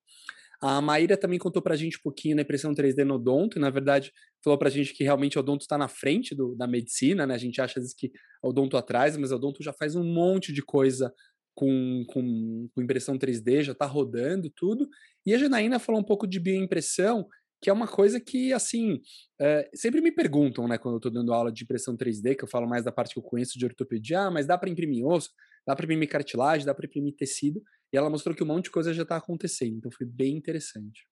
A 0.62 0.82
Maíra 0.82 1.16
também 1.16 1.40
contou 1.40 1.62
para 1.62 1.74
a 1.74 1.78
gente 1.78 1.98
um 1.98 2.02
pouquinho 2.02 2.36
da 2.36 2.42
impressão 2.42 2.74
3D 2.74 3.06
no 3.06 3.16
odonto, 3.16 3.58
e 3.58 3.62
na 3.62 3.70
verdade 3.70 4.12
falou 4.44 4.58
para 4.58 4.68
a 4.68 4.72
gente 4.72 4.94
que 4.94 5.04
realmente 5.04 5.38
o 5.38 5.42
odonto 5.42 5.62
está 5.62 5.78
na 5.78 5.88
frente 5.88 6.36
do, 6.36 6.56
da 6.56 6.68
medicina, 6.68 7.26
né? 7.26 7.34
A 7.34 7.38
gente 7.38 7.62
acha 7.62 7.80
às 7.80 7.84
vezes 7.84 7.96
que 7.96 8.12
o 8.44 8.50
odonto 8.50 8.76
atrás, 8.76 9.16
mas 9.16 9.32
o 9.32 9.36
odonto 9.36 9.64
já 9.64 9.72
faz 9.72 9.96
um 9.96 10.04
monte 10.04 10.52
de 10.52 10.62
coisa 10.62 11.14
com, 11.56 12.04
com, 12.08 12.70
com 12.74 12.82
impressão 12.82 13.18
3D, 13.18 13.64
já 13.64 13.72
está 13.74 13.86
rodando 13.86 14.50
tudo. 14.50 14.88
E 15.26 15.34
a 15.34 15.38
Janaína 15.38 15.80
falou 15.80 16.00
um 16.00 16.06
pouco 16.06 16.26
de 16.26 16.40
bioimpressão, 16.40 17.28
que 17.62 17.70
é 17.70 17.74
uma 17.74 17.88
coisa 17.88 18.20
que, 18.20 18.54
assim, 18.54 19.02
é, 19.40 19.70
sempre 19.74 20.00
me 20.00 20.12
perguntam, 20.12 20.68
né, 20.68 20.78
quando 20.78 20.96
eu 20.96 21.00
estou 21.00 21.12
dando 21.12 21.34
aula 21.34 21.52
de 21.52 21.64
impressão 21.64 21.98
3D, 21.98 22.36
que 22.36 22.44
eu 22.44 22.48
falo 22.48 22.68
mais 22.68 22.86
da 22.86 22.92
parte 22.92 23.14
que 23.14 23.20
eu 23.20 23.24
conheço 23.24 23.60
de 23.60 23.66
ortopedia, 23.66 24.22
ah, 24.22 24.32
mas 24.32 24.46
dá 24.46 24.58
para 24.58 24.70
imprimir 24.70 25.06
osso, 25.06 25.32
dá 25.70 25.76
para 25.76 25.86
imprimir 25.86 26.10
cartilagem, 26.10 26.66
dá 26.66 26.74
para 26.74 26.88
imprimir 26.88 27.16
tecido. 27.16 27.62
E 27.94 27.98
ela 27.98 28.10
mostrou 28.10 28.36
que 28.36 28.44
um 28.44 28.48
monte 28.48 28.66
de 28.66 28.72
coisa 28.72 28.92
já 28.92 29.04
está 29.04 29.18
acontecendo, 29.18 29.78
então 29.78 29.92
foi 29.92 30.08
bem 30.08 30.36
interessante. 30.36 31.08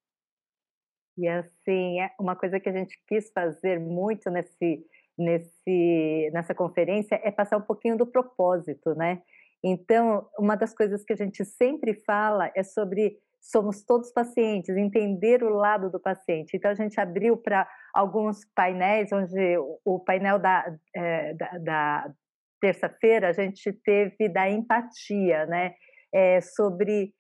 E 1.15 1.27
assim, 1.27 1.99
é 2.01 2.09
uma 2.19 2.35
coisa 2.35 2.59
que 2.59 2.67
a 2.67 2.71
gente 2.71 2.97
quis 3.07 3.31
fazer 3.31 3.79
muito 3.79 4.29
nesse, 4.31 4.83
nesse, 5.17 6.31
nessa 6.33 6.55
conferência 6.55 7.19
é 7.23 7.29
passar 7.29 7.57
um 7.57 7.61
pouquinho 7.61 7.97
do 7.97 8.07
propósito, 8.07 8.95
né? 8.95 9.21
Então, 9.63 10.27
uma 10.39 10.55
das 10.55 10.73
coisas 10.73 11.03
que 11.03 11.13
a 11.13 11.15
gente 11.15 11.45
sempre 11.45 11.93
fala 11.93 12.51
é 12.55 12.63
sobre 12.63 13.17
somos 13.39 13.83
todos 13.83 14.11
pacientes, 14.11 14.75
entender 14.75 15.43
o 15.43 15.49
lado 15.49 15.91
do 15.91 15.99
paciente. 15.99 16.57
Então, 16.57 16.69
a 16.69 16.75
gente 16.75 16.99
abriu 16.99 17.37
para 17.37 17.67
alguns 17.93 18.43
painéis, 18.55 19.11
onde 19.11 19.57
o 19.85 19.99
painel 19.99 20.39
da, 20.39 20.65
é, 20.95 21.33
da, 21.33 21.57
da 21.59 22.13
terça-feira 22.59 23.29
a 23.29 23.33
gente 23.33 23.71
teve 23.83 24.29
da 24.29 24.49
empatia, 24.49 25.45
né? 25.45 25.73
é, 26.13 26.41
sobre 26.41 27.13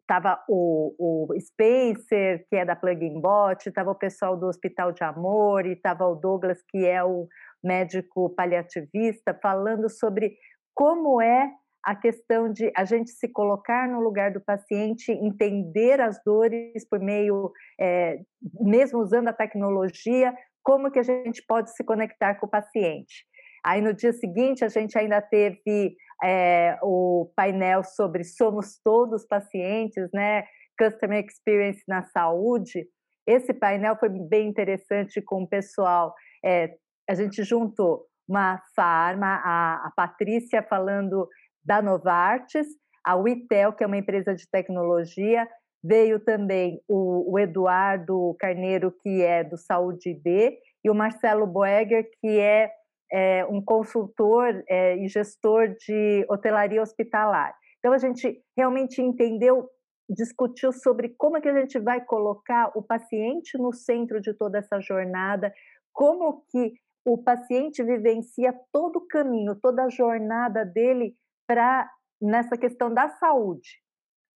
estava 0.00 0.42
o, 0.48 0.94
o, 0.98 1.40
Spencer, 1.40 2.44
que 2.48 2.56
é 2.56 2.64
da 2.64 2.76
Plugin 2.76 3.20
Bot, 3.20 3.66
estava 3.66 3.90
o 3.90 3.98
pessoal 3.98 4.36
do 4.36 4.46
Hospital 4.46 4.92
de 4.92 5.02
Amor, 5.04 5.64
e 5.64 5.72
estava 5.72 6.06
o 6.06 6.16
Douglas, 6.16 6.62
que 6.68 6.84
é 6.84 7.02
o 7.02 7.28
médico 7.62 8.28
paliativista, 8.30 9.38
falando 9.40 9.88
sobre 9.88 10.36
como 10.74 11.22
é 11.22 11.50
a 11.84 11.96
questão 11.96 12.52
de 12.52 12.70
a 12.76 12.84
gente 12.84 13.10
se 13.10 13.28
colocar 13.28 13.88
no 13.88 14.00
lugar 14.00 14.32
do 14.32 14.40
paciente, 14.40 15.10
entender 15.10 16.00
as 16.00 16.20
dores 16.24 16.86
por 16.88 17.00
meio, 17.00 17.50
é, 17.80 18.20
mesmo 18.60 19.00
usando 19.00 19.28
a 19.28 19.32
tecnologia, 19.32 20.34
como 20.62 20.90
que 20.90 20.98
a 20.98 21.02
gente 21.02 21.42
pode 21.46 21.74
se 21.74 21.82
conectar 21.82 22.34
com 22.36 22.46
o 22.46 22.50
paciente. 22.50 23.24
Aí 23.64 23.80
no 23.80 23.94
dia 23.94 24.12
seguinte 24.12 24.64
a 24.64 24.68
gente 24.68 24.98
ainda 24.98 25.20
teve 25.20 25.96
é, 26.22 26.78
o 26.82 27.30
painel 27.36 27.84
sobre 27.84 28.24
somos 28.24 28.78
todos 28.82 29.26
pacientes, 29.26 30.08
né? 30.12 30.44
Customer 30.78 31.24
Experience 31.24 31.82
na 31.86 32.02
saúde. 32.02 32.86
Esse 33.26 33.52
painel 33.54 33.96
foi 33.96 34.08
bem 34.08 34.48
interessante 34.48 35.20
com 35.20 35.42
o 35.42 35.48
pessoal. 35.48 36.14
É, 36.44 36.74
a 37.08 37.14
gente 37.14 37.42
juntou 37.44 38.06
uma 38.28 38.60
farma, 38.74 39.40
a, 39.44 39.86
a 39.86 39.92
Patrícia 39.94 40.62
falando 40.62 41.28
da 41.64 41.82
Novartis, 41.82 42.66
a 43.04 43.16
Witel, 43.16 43.72
que 43.72 43.84
é 43.84 43.86
uma 43.86 43.96
empresa 43.98 44.34
de 44.34 44.48
tecnologia, 44.48 45.46
veio 45.82 46.20
também 46.20 46.80
o, 46.88 47.32
o, 47.32 47.38
Eduardo 47.38 48.36
Carneiro, 48.38 48.92
que 49.02 49.22
é 49.22 49.42
do 49.42 49.56
Saúde 49.56 50.14
D, 50.14 50.56
e 50.84 50.90
o 50.90 50.94
Marcelo 50.94 51.46
Boeger, 51.46 52.08
que 52.20 52.38
é 52.38 52.70
é, 53.12 53.44
um 53.44 53.62
consultor 53.62 54.62
é, 54.68 54.96
e 54.96 55.08
gestor 55.08 55.68
de 55.68 56.24
hotelaria 56.30 56.80
hospitalar. 56.80 57.54
Então, 57.78 57.92
a 57.92 57.98
gente 57.98 58.42
realmente 58.56 59.02
entendeu, 59.02 59.68
discutiu 60.08 60.72
sobre 60.72 61.10
como 61.18 61.36
é 61.36 61.40
que 61.40 61.48
a 61.48 61.60
gente 61.60 61.78
vai 61.78 62.02
colocar 62.04 62.72
o 62.74 62.82
paciente 62.82 63.58
no 63.58 63.72
centro 63.72 64.20
de 64.20 64.32
toda 64.34 64.58
essa 64.58 64.80
jornada, 64.80 65.52
como 65.92 66.44
que 66.50 66.74
o 67.04 67.18
paciente 67.18 67.82
vivencia 67.82 68.54
todo 68.72 68.96
o 68.96 69.06
caminho, 69.06 69.58
toda 69.60 69.84
a 69.84 69.90
jornada 69.90 70.64
dele 70.64 71.14
para 71.46 71.90
nessa 72.20 72.56
questão 72.56 72.94
da 72.94 73.08
saúde. 73.08 73.81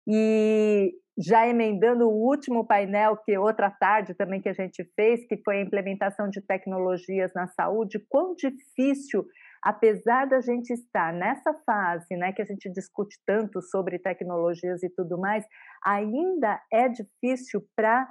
E 0.06 0.92
já 1.16 1.46
emendando 1.46 2.08
o 2.08 2.12
último 2.12 2.66
painel, 2.66 3.16
que 3.16 3.38
outra 3.38 3.70
tarde 3.70 4.14
também 4.14 4.40
que 4.40 4.48
a 4.48 4.52
gente 4.52 4.84
fez, 4.96 5.24
que 5.26 5.36
foi 5.44 5.58
a 5.58 5.62
implementação 5.62 6.28
de 6.28 6.40
tecnologias 6.40 7.32
na 7.34 7.46
saúde, 7.46 8.04
quão 8.08 8.34
difícil, 8.34 9.24
apesar 9.62 10.26
da 10.26 10.40
gente 10.40 10.72
estar 10.72 11.12
nessa 11.12 11.54
fase, 11.64 12.16
né, 12.16 12.32
que 12.32 12.42
a 12.42 12.44
gente 12.44 12.70
discute 12.70 13.16
tanto 13.24 13.62
sobre 13.62 13.98
tecnologias 13.98 14.82
e 14.82 14.90
tudo 14.90 15.16
mais, 15.16 15.46
ainda 15.84 16.60
é 16.72 16.88
difícil 16.88 17.62
para 17.76 18.08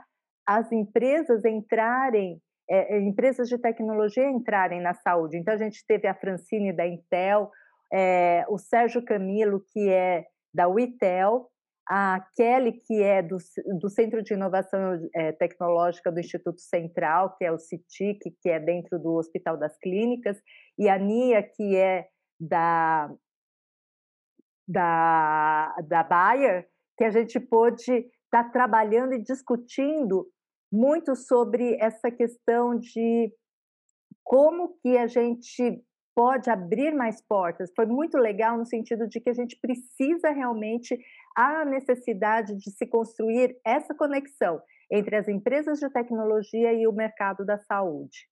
as 0.47 0.71
empresas 0.71 1.43
entrarem, 1.43 2.39
é, 2.69 2.95
é, 2.95 3.01
empresas 3.01 3.49
de 3.49 3.57
tecnologia 3.57 4.29
entrarem 4.29 4.81
na 4.81 4.93
saúde. 4.93 5.37
Então, 5.37 5.53
a 5.53 5.57
gente 5.57 5.85
teve 5.85 6.07
a 6.07 6.15
Francine 6.15 6.73
da 6.73 6.87
Intel, 6.87 7.51
é, 7.91 8.45
o 8.47 8.57
Sérgio 8.57 9.03
Camilo, 9.03 9.61
que 9.71 9.89
é 9.89 10.25
da 10.53 10.67
Witel, 10.67 11.49
a 11.87 12.25
Kelly, 12.35 12.73
que 12.73 13.01
é 13.01 13.21
do, 13.21 13.37
do 13.79 13.89
Centro 13.89 14.23
de 14.23 14.33
Inovação 14.33 14.99
é, 15.13 15.31
Tecnológica 15.33 16.11
do 16.11 16.19
Instituto 16.19 16.61
Central, 16.61 17.35
que 17.35 17.43
é 17.43 17.51
o 17.51 17.59
CITIC, 17.59 18.31
que 18.41 18.49
é 18.49 18.59
dentro 18.59 18.97
do 18.99 19.15
Hospital 19.15 19.57
das 19.57 19.77
Clínicas, 19.79 20.41
e 20.77 20.87
a 20.87 20.97
Nia, 20.97 21.43
que 21.43 21.75
é 21.75 22.07
da, 22.39 23.13
da, 24.67 25.75
da 25.87 26.03
Bayer, 26.03 26.67
que 26.97 27.03
a 27.03 27.09
gente 27.09 27.39
pôde 27.39 27.91
estar 27.91 28.43
tá 28.45 28.49
trabalhando 28.49 29.13
e 29.13 29.21
discutindo 29.21 30.27
muito 30.71 31.15
sobre 31.15 31.77
essa 31.79 32.09
questão 32.09 32.77
de 32.77 33.31
como 34.23 34.75
que 34.81 34.97
a 34.97 35.05
gente 35.05 35.83
pode 36.15 36.49
abrir 36.49 36.93
mais 36.93 37.21
portas. 37.21 37.71
Foi 37.75 37.85
muito 37.85 38.17
legal 38.17 38.57
no 38.57 38.65
sentido 38.65 39.07
de 39.07 39.19
que 39.19 39.29
a 39.29 39.33
gente 39.33 39.57
precisa 39.59 40.29
realmente 40.29 40.97
a 41.35 41.65
necessidade 41.65 42.55
de 42.55 42.71
se 42.71 42.85
construir 42.85 43.57
essa 43.65 43.93
conexão 43.95 44.61
entre 44.91 45.15
as 45.15 45.27
empresas 45.27 45.79
de 45.79 45.89
tecnologia 45.89 46.73
e 46.73 46.87
o 46.87 46.93
mercado 46.93 47.45
da 47.45 47.57
saúde. 47.57 48.27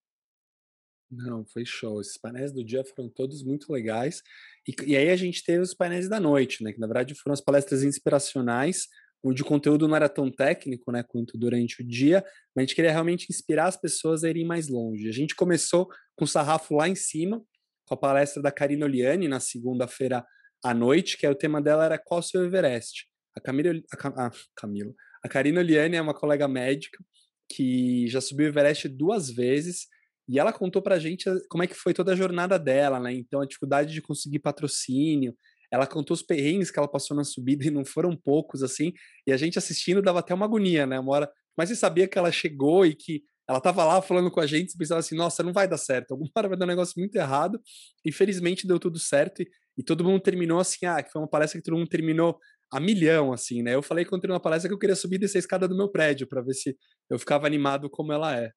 Não, 1.11 1.45
foi 1.45 1.65
show. 1.65 1.99
Esses 1.99 2.17
painéis 2.17 2.53
do 2.53 2.63
dia 2.63 2.85
foram 2.85 3.09
todos 3.09 3.43
muito 3.43 3.71
legais. 3.71 4.21
E, 4.65 4.73
e, 4.91 4.95
aí 4.95 5.09
a 5.09 5.15
gente 5.15 5.43
teve 5.43 5.59
os 5.59 5.73
painéis 5.73 6.07
da 6.07 6.19
noite, 6.19 6.63
né? 6.63 6.71
Que 6.71 6.79
na 6.79 6.87
verdade 6.87 7.13
foram 7.15 7.33
as 7.33 7.41
palestras 7.41 7.83
inspiracionais, 7.83 8.87
onde 9.21 9.41
o 9.41 9.45
conteúdo 9.45 9.87
não 9.87 9.95
era 9.95 10.07
tão 10.07 10.31
técnico, 10.31 10.89
né? 10.89 11.03
Quanto 11.03 11.37
durante 11.37 11.81
o 11.81 11.87
dia, 11.87 12.23
mas 12.55 12.63
a 12.63 12.65
gente 12.65 12.75
queria 12.75 12.91
realmente 12.91 13.27
inspirar 13.29 13.67
as 13.67 13.75
pessoas 13.75 14.23
a 14.23 14.29
irem 14.29 14.45
mais 14.45 14.69
longe. 14.69 15.09
A 15.09 15.11
gente 15.11 15.35
começou 15.35 15.89
com 16.15 16.23
o 16.23 16.27
sarrafo 16.27 16.75
lá 16.75 16.87
em 16.87 16.95
cima, 16.95 17.43
com 17.91 17.95
a 17.95 17.97
palestra 17.97 18.41
da 18.41 18.51
Karina 18.53 18.85
Oliani 18.85 19.27
na 19.27 19.41
segunda-feira 19.41 20.25
à 20.63 20.73
noite, 20.73 21.17
que 21.17 21.25
é 21.25 21.29
o 21.29 21.35
tema 21.35 21.61
dela 21.61 21.83
era 21.83 21.97
Qual 21.97 22.21
o 22.21 22.23
seu 22.23 22.45
Everest? 22.45 23.05
A 23.35 23.41
Camila, 23.41 23.81
a, 23.93 24.27
a 24.27 24.31
Camila, 24.55 24.93
a 25.21 25.27
Karina 25.27 25.59
Oliani 25.59 25.97
é 25.97 26.01
uma 26.01 26.13
colega 26.13 26.47
médica 26.47 27.03
que 27.51 28.07
já 28.07 28.21
subiu 28.21 28.45
o 28.45 28.49
Everest 28.49 28.87
duas 28.87 29.29
vezes 29.29 29.87
e 30.29 30.39
ela 30.39 30.53
contou 30.53 30.81
pra 30.81 30.99
gente 30.99 31.25
como 31.49 31.63
é 31.63 31.67
que 31.67 31.75
foi 31.75 31.93
toda 31.93 32.13
a 32.13 32.15
jornada 32.15 32.57
dela, 32.57 32.97
né? 32.97 33.11
Então, 33.11 33.41
a 33.41 33.45
dificuldade 33.45 33.93
de 33.93 34.01
conseguir 34.01 34.39
patrocínio. 34.39 35.35
Ela 35.69 35.85
contou 35.85 36.13
os 36.13 36.21
perrengues 36.21 36.71
que 36.71 36.79
ela 36.79 36.87
passou 36.87 37.15
na 37.15 37.25
subida 37.25 37.65
e 37.65 37.71
não 37.71 37.83
foram 37.83 38.15
poucos, 38.15 38.63
assim. 38.63 38.93
E 39.27 39.33
a 39.33 39.37
gente 39.37 39.57
assistindo 39.57 40.01
dava 40.01 40.19
até 40.19 40.33
uma 40.33 40.45
agonia, 40.45 40.85
né? 40.85 40.97
Uma 40.97 41.11
hora. 41.11 41.31
Mas 41.57 41.67
você 41.67 41.75
sabia 41.75 42.07
que 42.07 42.17
ela 42.17 42.31
chegou 42.31 42.85
e 42.85 42.95
que 42.95 43.23
ela 43.47 43.59
tava 43.59 43.83
lá 43.83 44.01
falando 44.01 44.31
com 44.31 44.39
a 44.39 44.47
gente, 44.47 44.77
pensava 44.77 44.99
assim, 44.99 45.15
nossa, 45.15 45.43
não 45.43 45.53
vai 45.53 45.67
dar 45.67 45.77
certo, 45.77 46.11
alguma 46.11 46.29
hora 46.35 46.49
vai 46.49 46.57
dar 46.57 46.65
um 46.65 46.69
negócio 46.69 46.93
muito 46.97 47.15
errado, 47.15 47.59
e 48.05 48.11
felizmente 48.11 48.67
deu 48.67 48.79
tudo 48.79 48.99
certo, 48.99 49.41
e, 49.41 49.49
e 49.77 49.83
todo 49.83 50.03
mundo 50.03 50.21
terminou 50.21 50.59
assim, 50.59 50.85
ah, 50.85 51.01
que 51.01 51.11
foi 51.11 51.21
uma 51.21 51.27
palestra 51.27 51.59
que 51.59 51.65
todo 51.65 51.77
mundo 51.77 51.89
terminou 51.89 52.39
a 52.71 52.79
milhão, 52.79 53.33
assim, 53.33 53.61
né? 53.61 53.75
Eu 53.75 53.81
falei 53.81 54.05
quando 54.05 54.23
uma 54.25 54.39
palestra 54.39 54.69
que 54.69 54.73
eu 54.73 54.79
queria 54.79 54.95
subir 54.95 55.17
e 55.17 55.19
descer 55.19 55.39
a 55.39 55.39
escada 55.39 55.67
do 55.67 55.75
meu 55.75 55.89
prédio, 55.89 56.27
para 56.27 56.41
ver 56.41 56.53
se 56.53 56.77
eu 57.09 57.19
ficava 57.19 57.45
animado 57.45 57.89
como 57.89 58.13
ela 58.13 58.37
é. 58.37 58.51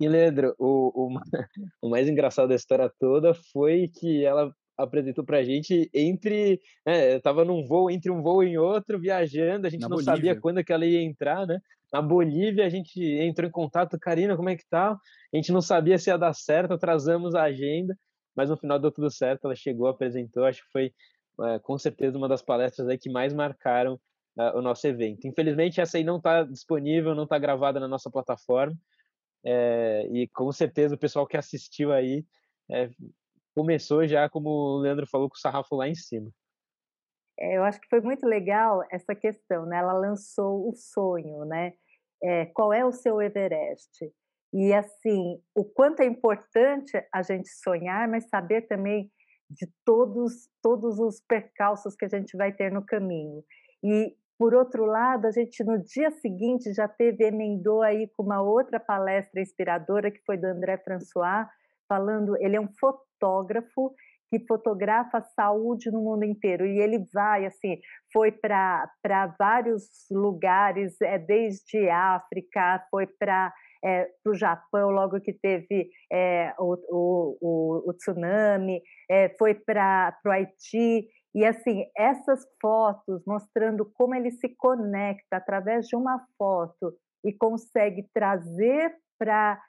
E, 0.00 0.08
Leandro, 0.08 0.54
o, 0.58 1.06
o, 1.06 1.18
o 1.82 1.88
mais 1.88 2.08
engraçado 2.08 2.48
da 2.48 2.54
história 2.54 2.90
toda 2.98 3.34
foi 3.52 3.88
que 3.88 4.24
ela 4.24 4.52
apresentou 4.76 5.24
pra 5.24 5.42
gente 5.42 5.90
entre. 5.92 6.60
Né, 6.86 7.14
eu 7.14 7.20
tava 7.20 7.44
num 7.44 7.64
voo, 7.64 7.90
entre 7.90 8.10
um 8.10 8.22
voo 8.22 8.42
e 8.42 8.58
outro, 8.58 8.98
viajando, 8.98 9.66
a 9.66 9.70
gente 9.70 9.82
Na 9.82 9.88
não 9.88 9.96
Bolívia. 9.96 10.14
sabia 10.14 10.40
quando 10.40 10.64
que 10.64 10.72
ela 10.72 10.86
ia 10.86 11.02
entrar, 11.02 11.46
né? 11.46 11.60
Na 11.92 12.02
Bolívia, 12.02 12.66
a 12.66 12.68
gente 12.68 13.00
entrou 13.00 13.48
em 13.48 13.52
contato, 13.52 13.98
Karina, 13.98 14.36
como 14.36 14.48
é 14.48 14.56
que 14.56 14.66
tá? 14.68 14.92
A 14.92 15.36
gente 15.36 15.52
não 15.52 15.60
sabia 15.60 15.96
se 15.98 16.10
ia 16.10 16.18
dar 16.18 16.34
certo, 16.34 16.74
atrasamos 16.74 17.34
a 17.34 17.44
agenda, 17.44 17.96
mas 18.34 18.50
no 18.50 18.56
final 18.56 18.78
deu 18.78 18.90
tudo 18.90 19.10
certo, 19.10 19.44
ela 19.44 19.54
chegou, 19.54 19.86
apresentou, 19.86 20.44
acho 20.44 20.62
que 20.64 20.70
foi 20.72 20.92
é, 21.42 21.58
com 21.60 21.78
certeza 21.78 22.16
uma 22.16 22.28
das 22.28 22.42
palestras 22.42 22.88
aí 22.88 22.98
que 22.98 23.10
mais 23.10 23.32
marcaram 23.32 23.94
uh, 24.36 24.56
o 24.56 24.62
nosso 24.62 24.86
evento. 24.86 25.26
Infelizmente, 25.26 25.80
essa 25.80 25.98
aí 25.98 26.04
não 26.04 26.16
está 26.18 26.42
disponível, 26.42 27.14
não 27.14 27.24
está 27.24 27.38
gravada 27.38 27.80
na 27.80 27.88
nossa 27.88 28.10
plataforma, 28.10 28.76
é, 29.44 30.08
e 30.12 30.26
com 30.28 30.50
certeza 30.52 30.94
o 30.94 30.98
pessoal 30.98 31.26
que 31.26 31.36
assistiu 31.36 31.92
aí 31.92 32.24
é, 32.70 32.88
começou 33.54 34.06
já, 34.06 34.28
como 34.28 34.48
o 34.48 34.78
Leandro 34.78 35.06
falou, 35.06 35.28
com 35.28 35.36
o 35.36 35.38
sarrafo 35.38 35.74
lá 35.76 35.88
em 35.88 35.94
cima. 35.94 36.30
É, 37.38 37.56
eu 37.56 37.64
acho 37.64 37.80
que 37.80 37.88
foi 37.88 38.00
muito 38.00 38.26
legal 38.26 38.82
essa 38.90 39.14
questão, 39.14 39.66
né? 39.66 39.78
Ela 39.78 39.92
lançou 39.92 40.68
o 40.68 40.74
sonho, 40.74 41.44
né? 41.44 41.72
É, 42.22 42.46
qual 42.46 42.72
é 42.72 42.84
o 42.84 42.92
seu 42.92 43.20
Everest? 43.20 44.12
E 44.52 44.72
assim, 44.72 45.42
o 45.54 45.64
quanto 45.64 46.00
é 46.00 46.06
importante 46.06 46.92
a 47.12 47.22
gente 47.22 47.48
sonhar, 47.48 48.08
mas 48.08 48.28
saber 48.28 48.62
também 48.62 49.10
de 49.50 49.68
todos 49.84 50.48
todos 50.62 50.98
os 50.98 51.20
percalços 51.20 51.94
que 51.96 52.04
a 52.04 52.08
gente 52.08 52.36
vai 52.36 52.52
ter 52.52 52.70
no 52.70 52.84
caminho. 52.84 53.44
E 53.82 54.16
por 54.38 54.54
outro 54.54 54.84
lado, 54.84 55.26
a 55.26 55.30
gente 55.30 55.62
no 55.64 55.82
dia 55.82 56.10
seguinte 56.10 56.72
já 56.72 56.88
teve, 56.88 57.24
emendou 57.24 57.82
aí 57.82 58.08
com 58.16 58.22
uma 58.22 58.42
outra 58.42 58.80
palestra 58.80 59.40
inspiradora 59.40 60.10
que 60.10 60.22
foi 60.24 60.36
do 60.36 60.46
André 60.46 60.78
François, 60.78 61.46
falando, 61.88 62.36
ele 62.38 62.56
é 62.56 62.60
um 62.60 62.68
fotógrafo 62.78 63.13
que 64.30 64.44
fotografa 64.46 65.20
saúde 65.36 65.90
no 65.90 66.00
mundo 66.00 66.24
inteiro. 66.24 66.66
E 66.66 66.80
ele 66.80 67.04
vai 67.12 67.46
assim 67.46 67.78
foi 68.12 68.32
para 68.32 68.88
vários 69.38 69.84
lugares 70.10 71.00
é 71.00 71.18
desde 71.18 71.88
África 71.88 72.84
foi 72.90 73.06
para 73.06 73.52
é, 73.84 74.08
o 74.26 74.34
Japão 74.34 74.90
logo 74.90 75.20
que 75.20 75.32
teve 75.32 75.90
é, 76.10 76.54
o, 76.58 76.74
o, 76.88 77.38
o, 77.40 77.90
o, 77.90 77.92
tsunami 77.92 78.80
é, 79.10 79.28
foi 79.38 79.54
para 79.54 80.16
o 80.24 80.30
Haiti. 80.30 81.06
E 81.34 81.44
assim, 81.44 81.84
essas 81.94 82.46
fotos 82.62 83.22
mostrando 83.26 83.84
como 83.94 84.14
ele 84.14 84.30
se 84.30 84.48
conecta 84.56 85.36
através 85.36 85.86
de 85.86 85.96
uma 85.96 86.24
foto 86.38 86.94
e 87.22 87.32
consegue 87.32 88.08
trazer 88.14 88.94
para 89.18 89.60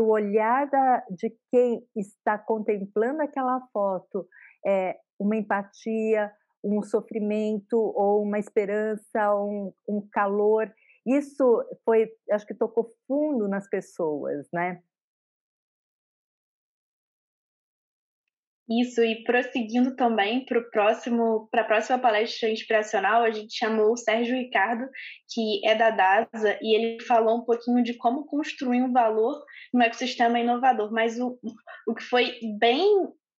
o 0.00 0.08
olhar 0.08 0.68
da, 0.68 1.04
de 1.10 1.34
quem 1.50 1.82
está 1.96 2.38
contemplando 2.38 3.22
aquela 3.22 3.60
foto 3.72 4.26
é, 4.66 4.96
uma 5.18 5.36
empatia, 5.36 6.32
um 6.62 6.82
sofrimento 6.82 7.76
ou 7.76 8.22
uma 8.22 8.38
esperança, 8.38 9.34
um, 9.34 9.72
um 9.88 10.06
calor. 10.10 10.72
Isso 11.06 11.62
foi, 11.84 12.08
acho 12.30 12.46
que 12.46 12.54
tocou 12.54 12.92
fundo 13.06 13.46
nas 13.46 13.68
pessoas, 13.68 14.48
né? 14.52 14.82
Isso, 18.68 19.02
e 19.04 19.22
prosseguindo 19.24 19.94
também 19.94 20.44
para 20.46 20.62
próximo, 20.70 21.48
para 21.50 21.60
a 21.60 21.66
próxima 21.66 21.98
palestra 21.98 22.48
inspiracional, 22.48 23.22
a 23.22 23.30
gente 23.30 23.54
chamou 23.54 23.92
o 23.92 23.96
Sérgio 23.96 24.34
Ricardo, 24.34 24.88
que 25.28 25.66
é 25.66 25.74
da 25.74 25.90
DASA, 25.90 26.58
e 26.62 26.74
ele 26.74 27.02
falou 27.02 27.38
um 27.38 27.44
pouquinho 27.44 27.82
de 27.82 27.92
como 27.94 28.24
construir 28.24 28.82
um 28.82 28.90
valor 28.90 29.38
no 29.72 29.82
ecossistema 29.82 30.40
inovador. 30.40 30.90
Mas 30.92 31.20
o, 31.20 31.38
o 31.86 31.94
que 31.94 32.02
foi 32.04 32.38
bem 32.58 32.88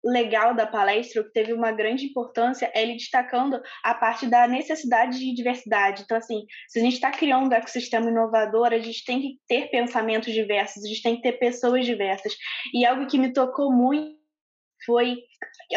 legal 0.05 0.55
da 0.55 0.67
palestra, 0.67 1.23
o 1.23 1.25
que 1.25 1.33
teve 1.33 1.55
uma 1.55 1.73
grande 1.73 2.05
importância, 2.05 2.71
é 2.75 2.83
ele 2.83 2.93
destacando 2.93 3.59
a 3.83 3.95
parte 3.95 4.27
da 4.27 4.47
necessidade 4.47 5.19
de 5.19 5.35
diversidade. 5.35 6.03
Então, 6.03 6.19
assim, 6.19 6.45
se 6.69 6.79
a 6.79 6.83
gente 6.83 6.95
está 6.95 7.11
criando 7.11 7.51
um 7.51 7.57
ecossistema 7.57 8.11
inovador, 8.11 8.67
a 8.67 8.79
gente 8.79 9.03
tem 9.07 9.23
que 9.23 9.39
ter 9.49 9.71
pensamentos 9.71 10.35
diversos, 10.35 10.85
a 10.85 10.89
gente 10.89 11.03
tem 11.03 11.17
que 11.17 11.23
ter 11.23 11.33
pessoas 11.39 11.87
diversas. 11.87 12.35
E 12.75 12.85
algo 12.85 13.07
que 13.07 13.17
me 13.17 13.33
tocou 13.33 13.73
muito 13.73 14.23
foi 14.85 15.17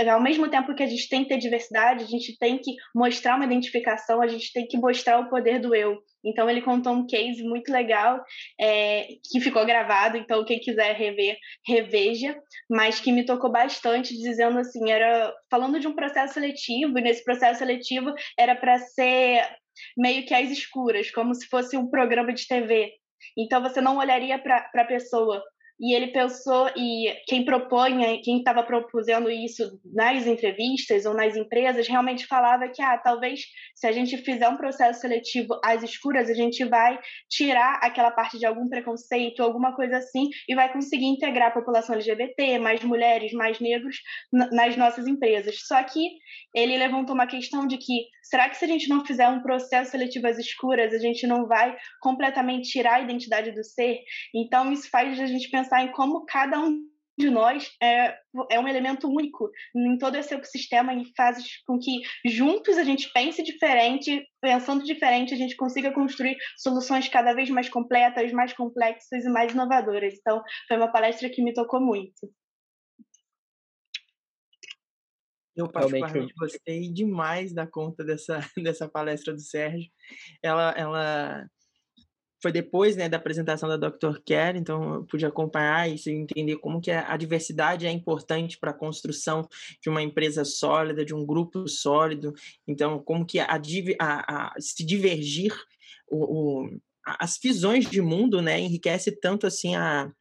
ao 0.09 0.21
mesmo 0.21 0.49
tempo 0.49 0.75
que 0.75 0.83
a 0.83 0.87
gente 0.87 1.09
tem 1.09 1.23
que 1.23 1.29
ter 1.29 1.37
diversidade, 1.37 2.03
a 2.03 2.07
gente 2.07 2.37
tem 2.37 2.57
que 2.57 2.71
mostrar 2.93 3.35
uma 3.35 3.45
identificação, 3.45 4.21
a 4.21 4.27
gente 4.27 4.51
tem 4.53 4.67
que 4.67 4.77
mostrar 4.77 5.19
o 5.19 5.29
poder 5.29 5.59
do 5.59 5.73
eu. 5.73 5.97
Então 6.23 6.49
ele 6.49 6.61
contou 6.61 6.93
um 6.93 7.05
case 7.05 7.41
muito 7.43 7.71
legal 7.71 8.21
é, 8.59 9.07
que 9.31 9.39
ficou 9.39 9.65
gravado, 9.65 10.17
então 10.17 10.43
quem 10.45 10.59
quiser 10.59 10.95
rever, 10.95 11.37
reveja, 11.65 12.37
mas 12.69 12.99
que 12.99 13.11
me 13.11 13.25
tocou 13.25 13.51
bastante, 13.51 14.17
dizendo 14.17 14.59
assim, 14.59 14.91
era 14.91 15.33
falando 15.49 15.79
de 15.79 15.87
um 15.87 15.95
processo 15.95 16.33
seletivo, 16.33 16.97
e 16.97 17.01
nesse 17.01 17.23
processo 17.23 17.59
seletivo 17.59 18.13
era 18.37 18.55
para 18.55 18.77
ser 18.79 19.47
meio 19.97 20.25
que 20.25 20.33
às 20.33 20.49
escuras, 20.49 21.11
como 21.11 21.33
se 21.33 21.47
fosse 21.47 21.77
um 21.77 21.89
programa 21.89 22.33
de 22.33 22.47
TV. 22.47 22.91
Então 23.37 23.61
você 23.61 23.81
não 23.81 23.97
olharia 23.97 24.37
para 24.39 24.69
a 24.75 24.85
pessoa, 24.85 25.41
e 25.79 25.95
ele 25.95 26.07
pensou, 26.07 26.69
e 26.75 27.13
quem 27.27 27.45
propõe, 27.45 28.19
quem 28.21 28.39
estava 28.39 28.63
propusendo 28.63 29.29
isso 29.29 29.79
nas 29.93 30.25
entrevistas 30.25 31.05
ou 31.05 31.13
nas 31.13 31.35
empresas, 31.35 31.87
realmente 31.87 32.25
falava 32.25 32.67
que, 32.67 32.81
ah, 32.81 32.97
talvez 32.97 33.41
se 33.75 33.85
a 33.85 33.91
gente 33.91 34.17
fizer 34.17 34.49
um 34.49 34.57
processo 34.57 35.01
seletivo 35.01 35.59
às 35.63 35.83
escuras, 35.83 36.29
a 36.29 36.33
gente 36.33 36.65
vai 36.65 36.99
tirar 37.29 37.79
aquela 37.83 38.09
parte 38.09 38.39
de 38.39 38.45
algum 38.45 38.67
preconceito, 38.67 39.43
alguma 39.43 39.75
coisa 39.75 39.97
assim, 39.97 40.29
e 40.49 40.55
vai 40.55 40.71
conseguir 40.73 41.05
integrar 41.05 41.49
a 41.49 41.53
população 41.53 41.93
LGBT, 41.93 42.57
mais 42.57 42.83
mulheres, 42.83 43.31
mais 43.33 43.59
negros 43.59 43.97
nas 44.31 44.75
nossas 44.75 45.05
empresas. 45.05 45.59
Só 45.67 45.81
que 45.83 45.99
ele 46.55 46.75
levantou 46.75 47.13
uma 47.13 47.27
questão 47.27 47.67
de 47.67 47.77
que, 47.77 48.07
será 48.23 48.49
que 48.49 48.57
se 48.57 48.65
a 48.65 48.67
gente 48.67 48.89
não 48.89 49.05
fizer 49.05 49.27
um 49.29 49.43
processo 49.43 49.91
seletivo 49.91 50.25
às 50.25 50.39
escuras, 50.39 50.91
a 50.91 50.97
gente 50.97 51.27
não 51.27 51.47
vai 51.47 51.75
completamente 52.01 52.69
tirar 52.69 52.95
a 52.95 53.01
identidade 53.01 53.51
do 53.51 53.63
ser? 53.63 53.99
Então, 54.33 54.71
isso 54.71 54.89
faz 54.89 55.19
a 55.19 55.25
gente 55.27 55.49
pensar 55.51 55.66
pensar 55.67 55.84
em 55.84 55.91
como 55.91 56.25
cada 56.25 56.60
um 56.60 56.88
de 57.19 57.30
nós 57.32 57.75
é, 57.82 58.15
é 58.51 58.60
um 58.60 58.67
elemento 58.67 59.08
único 59.08 59.49
em 59.75 59.97
todo 59.97 60.15
esse 60.15 60.34
ecossistema 60.34 60.93
e 60.93 61.03
faz 61.15 61.43
com 61.65 61.80
que 61.80 62.01
juntos 62.23 62.77
a 62.77 62.84
gente 62.84 63.12
pense 63.12 63.41
diferente, 63.43 64.23
pensando 64.39 64.84
diferente, 64.84 65.34
a 65.34 65.38
gente 65.38 65.56
consiga 65.56 65.91
construir 65.91 66.38
soluções 66.58 67.10
cada 67.10 67.34
vez 67.34 67.49
mais 67.49 67.67
completas, 67.69 68.32
mais 68.32 68.53
complexas 68.53 69.25
e 69.25 69.30
mais 69.30 69.51
inovadoras. 69.51 70.13
Então, 70.13 70.43
foi 70.67 70.77
uma 70.77 70.91
palestra 70.91 71.27
que 71.30 71.41
me 71.41 71.53
tocou 71.53 71.82
muito. 71.82 72.32
Eu 75.56 75.67
particularmente 75.67 76.36
gostei 76.38 76.93
demais 76.93 77.51
da 77.51 77.65
conta 77.65 78.03
dessa, 78.03 78.39
dessa 78.63 78.88
palestra 78.88 79.34
do 79.34 79.41
Sérgio. 79.41 79.89
Ela, 80.43 80.69
ela 80.77 81.49
foi 82.41 82.52
depois 82.52 82.95
né, 82.95 83.10
da 83.10 83.17
apresentação 83.17 83.67
da 83.67 83.78
Dr. 83.78 84.19
Care, 84.26 84.58
então 84.58 84.95
eu 84.95 85.04
pude 85.06 85.26
acompanhar 85.26 85.89
e 85.89 86.00
entender 86.08 86.58
como 86.58 86.80
que 86.80 86.91
a 86.91 87.17
diversidade 87.17 87.86
é 87.88 87.91
importante 87.91 88.58
para 88.58 88.71
a 88.71 88.78
construção 88.78 89.47
de 89.82 89.89
uma 89.89 90.02
empresa 90.02 90.45
sólida, 90.45 91.04
de 91.04 91.15
um 91.15 91.26
grupo 91.26 91.67
sólido, 91.67 92.34
então 92.67 93.00
como 93.00 93.26
que 93.26 93.39
a, 93.39 93.47
a, 94.00 94.47
a 94.47 94.54
se 94.60 94.86
divergir 94.86 95.54
o, 96.10 96.63
o, 96.63 96.80
as 97.04 97.39
visões 97.41 97.89
de 97.89 98.02
mundo 98.02 98.41
né, 98.41 98.60
enriquece 98.60 99.12
tanto 99.12 99.47
assim 99.47 99.76
a, 99.76 100.12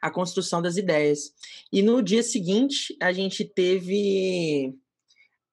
a 0.00 0.10
construção 0.10 0.62
das 0.62 0.76
ideias. 0.76 1.32
E 1.72 1.82
no 1.82 2.02
dia 2.02 2.22
seguinte, 2.22 2.96
a 3.00 3.12
gente 3.12 3.44
teve 3.44 4.74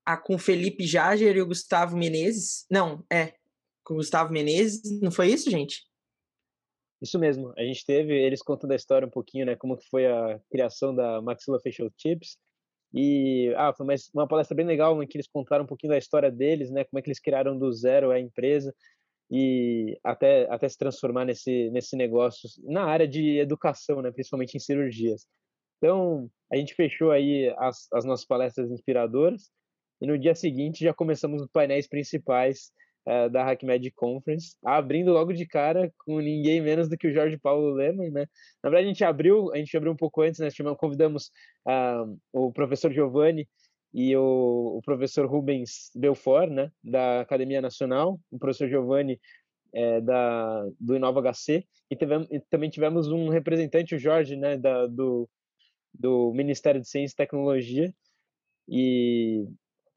a 0.05 0.15
com 0.15 0.37
Felipe 0.37 0.85
Jager 0.85 1.35
e 1.35 1.41
o 1.41 1.47
Gustavo 1.47 1.97
Menezes. 1.97 2.65
Não, 2.69 3.03
é, 3.11 3.33
com 3.85 3.93
o 3.93 3.97
Gustavo 3.97 4.33
Menezes, 4.33 4.99
não 4.99 5.11
foi 5.11 5.27
isso, 5.27 5.49
gente? 5.49 5.83
Isso 7.01 7.19
mesmo, 7.19 7.53
a 7.57 7.63
gente 7.63 7.85
teve 7.85 8.13
eles 8.13 8.41
contando 8.41 8.71
a 8.71 8.75
história 8.75 9.07
um 9.07 9.11
pouquinho, 9.11 9.45
né, 9.45 9.55
como 9.55 9.77
que 9.77 9.87
foi 9.89 10.07
a 10.07 10.39
criação 10.49 10.93
da 10.93 11.21
Maxilla 11.21 11.59
Facial 11.61 11.89
Chips, 11.97 12.37
e 12.93 13.53
ah, 13.57 13.73
foi 13.73 13.85
uma, 13.85 13.93
uma 14.13 14.27
palestra 14.27 14.55
bem 14.55 14.65
legal 14.65 15.01
em 15.03 15.07
que 15.07 15.17
eles 15.17 15.27
contaram 15.27 15.65
um 15.65 15.67
pouquinho 15.67 15.91
da 15.91 15.97
história 15.97 16.31
deles, 16.31 16.71
né, 16.71 16.83
como 16.85 16.97
é 16.99 17.01
que 17.01 17.09
eles 17.09 17.19
criaram 17.19 17.57
do 17.57 17.71
zero 17.71 18.11
a 18.11 18.19
empresa 18.19 18.73
e 19.29 19.99
até 20.03 20.47
até 20.49 20.69
se 20.69 20.77
transformar 20.77 21.25
nesse 21.25 21.69
nesse 21.71 21.95
negócio 21.95 22.47
na 22.63 22.85
área 22.85 23.07
de 23.07 23.39
educação, 23.39 24.01
né, 24.01 24.11
principalmente 24.11 24.55
em 24.55 24.59
cirurgias. 24.59 25.27
Então, 25.77 26.29
a 26.51 26.55
gente 26.55 26.73
fechou 26.73 27.11
aí 27.11 27.53
as, 27.57 27.87
as 27.91 28.05
nossas 28.05 28.25
palestras 28.25 28.71
inspiradoras 28.71 29.51
e 30.01 30.07
no 30.07 30.17
dia 30.17 30.33
seguinte 30.33 30.83
já 30.83 30.93
começamos 30.93 31.41
os 31.41 31.49
painéis 31.51 31.87
principais 31.87 32.71
uh, 33.05 33.29
da 33.29 33.43
HackMed 33.43 33.91
Conference, 33.91 34.55
abrindo 34.63 35.11
logo 35.13 35.33
de 35.33 35.45
cara 35.45 35.91
com 36.05 36.19
ninguém 36.19 36.61
menos 36.61 36.89
do 36.89 36.97
que 36.97 37.07
o 37.07 37.13
Jorge 37.13 37.37
Paulo 37.37 37.73
Lehmann, 37.73 38.11
né? 38.11 38.27
Na 38.63 38.69
verdade, 38.69 38.85
a 38.85 38.87
gente 38.89 39.03
abriu, 39.03 39.53
a 39.53 39.57
gente 39.57 39.75
abriu 39.77 39.91
um 39.91 39.95
pouco 39.95 40.21
antes, 40.21 40.39
né? 40.39 40.49
Convidamos 40.77 41.31
uh, 41.67 42.17
o 42.33 42.51
professor 42.51 42.91
Giovanni 42.91 43.47
e 43.93 44.15
o, 44.15 44.77
o, 44.77 44.81
professor 44.81 45.25
Rubens 45.25 45.91
Belfort, 45.95 46.49
né? 46.49 46.71
Da 46.83 47.21
Academia 47.21 47.61
Nacional, 47.61 48.19
o 48.31 48.37
professor 48.37 48.67
Giovanni 48.67 49.19
é, 49.73 50.01
da, 50.01 50.65
do 50.79 50.95
Inova 50.95 51.21
HC, 51.21 51.65
e, 51.89 51.95
tivemos, 51.95 52.27
e 52.31 52.39
também 52.49 52.69
tivemos 52.69 53.09
um 53.09 53.29
representante, 53.29 53.95
o 53.95 53.99
Jorge, 53.99 54.35
né? 54.35 54.57
Da, 54.57 54.87
do, 54.87 55.29
do 55.93 56.33
Ministério 56.33 56.81
de 56.81 56.89
Ciência 56.89 57.13
e 57.13 57.17
Tecnologia, 57.17 57.93
e 58.67 59.47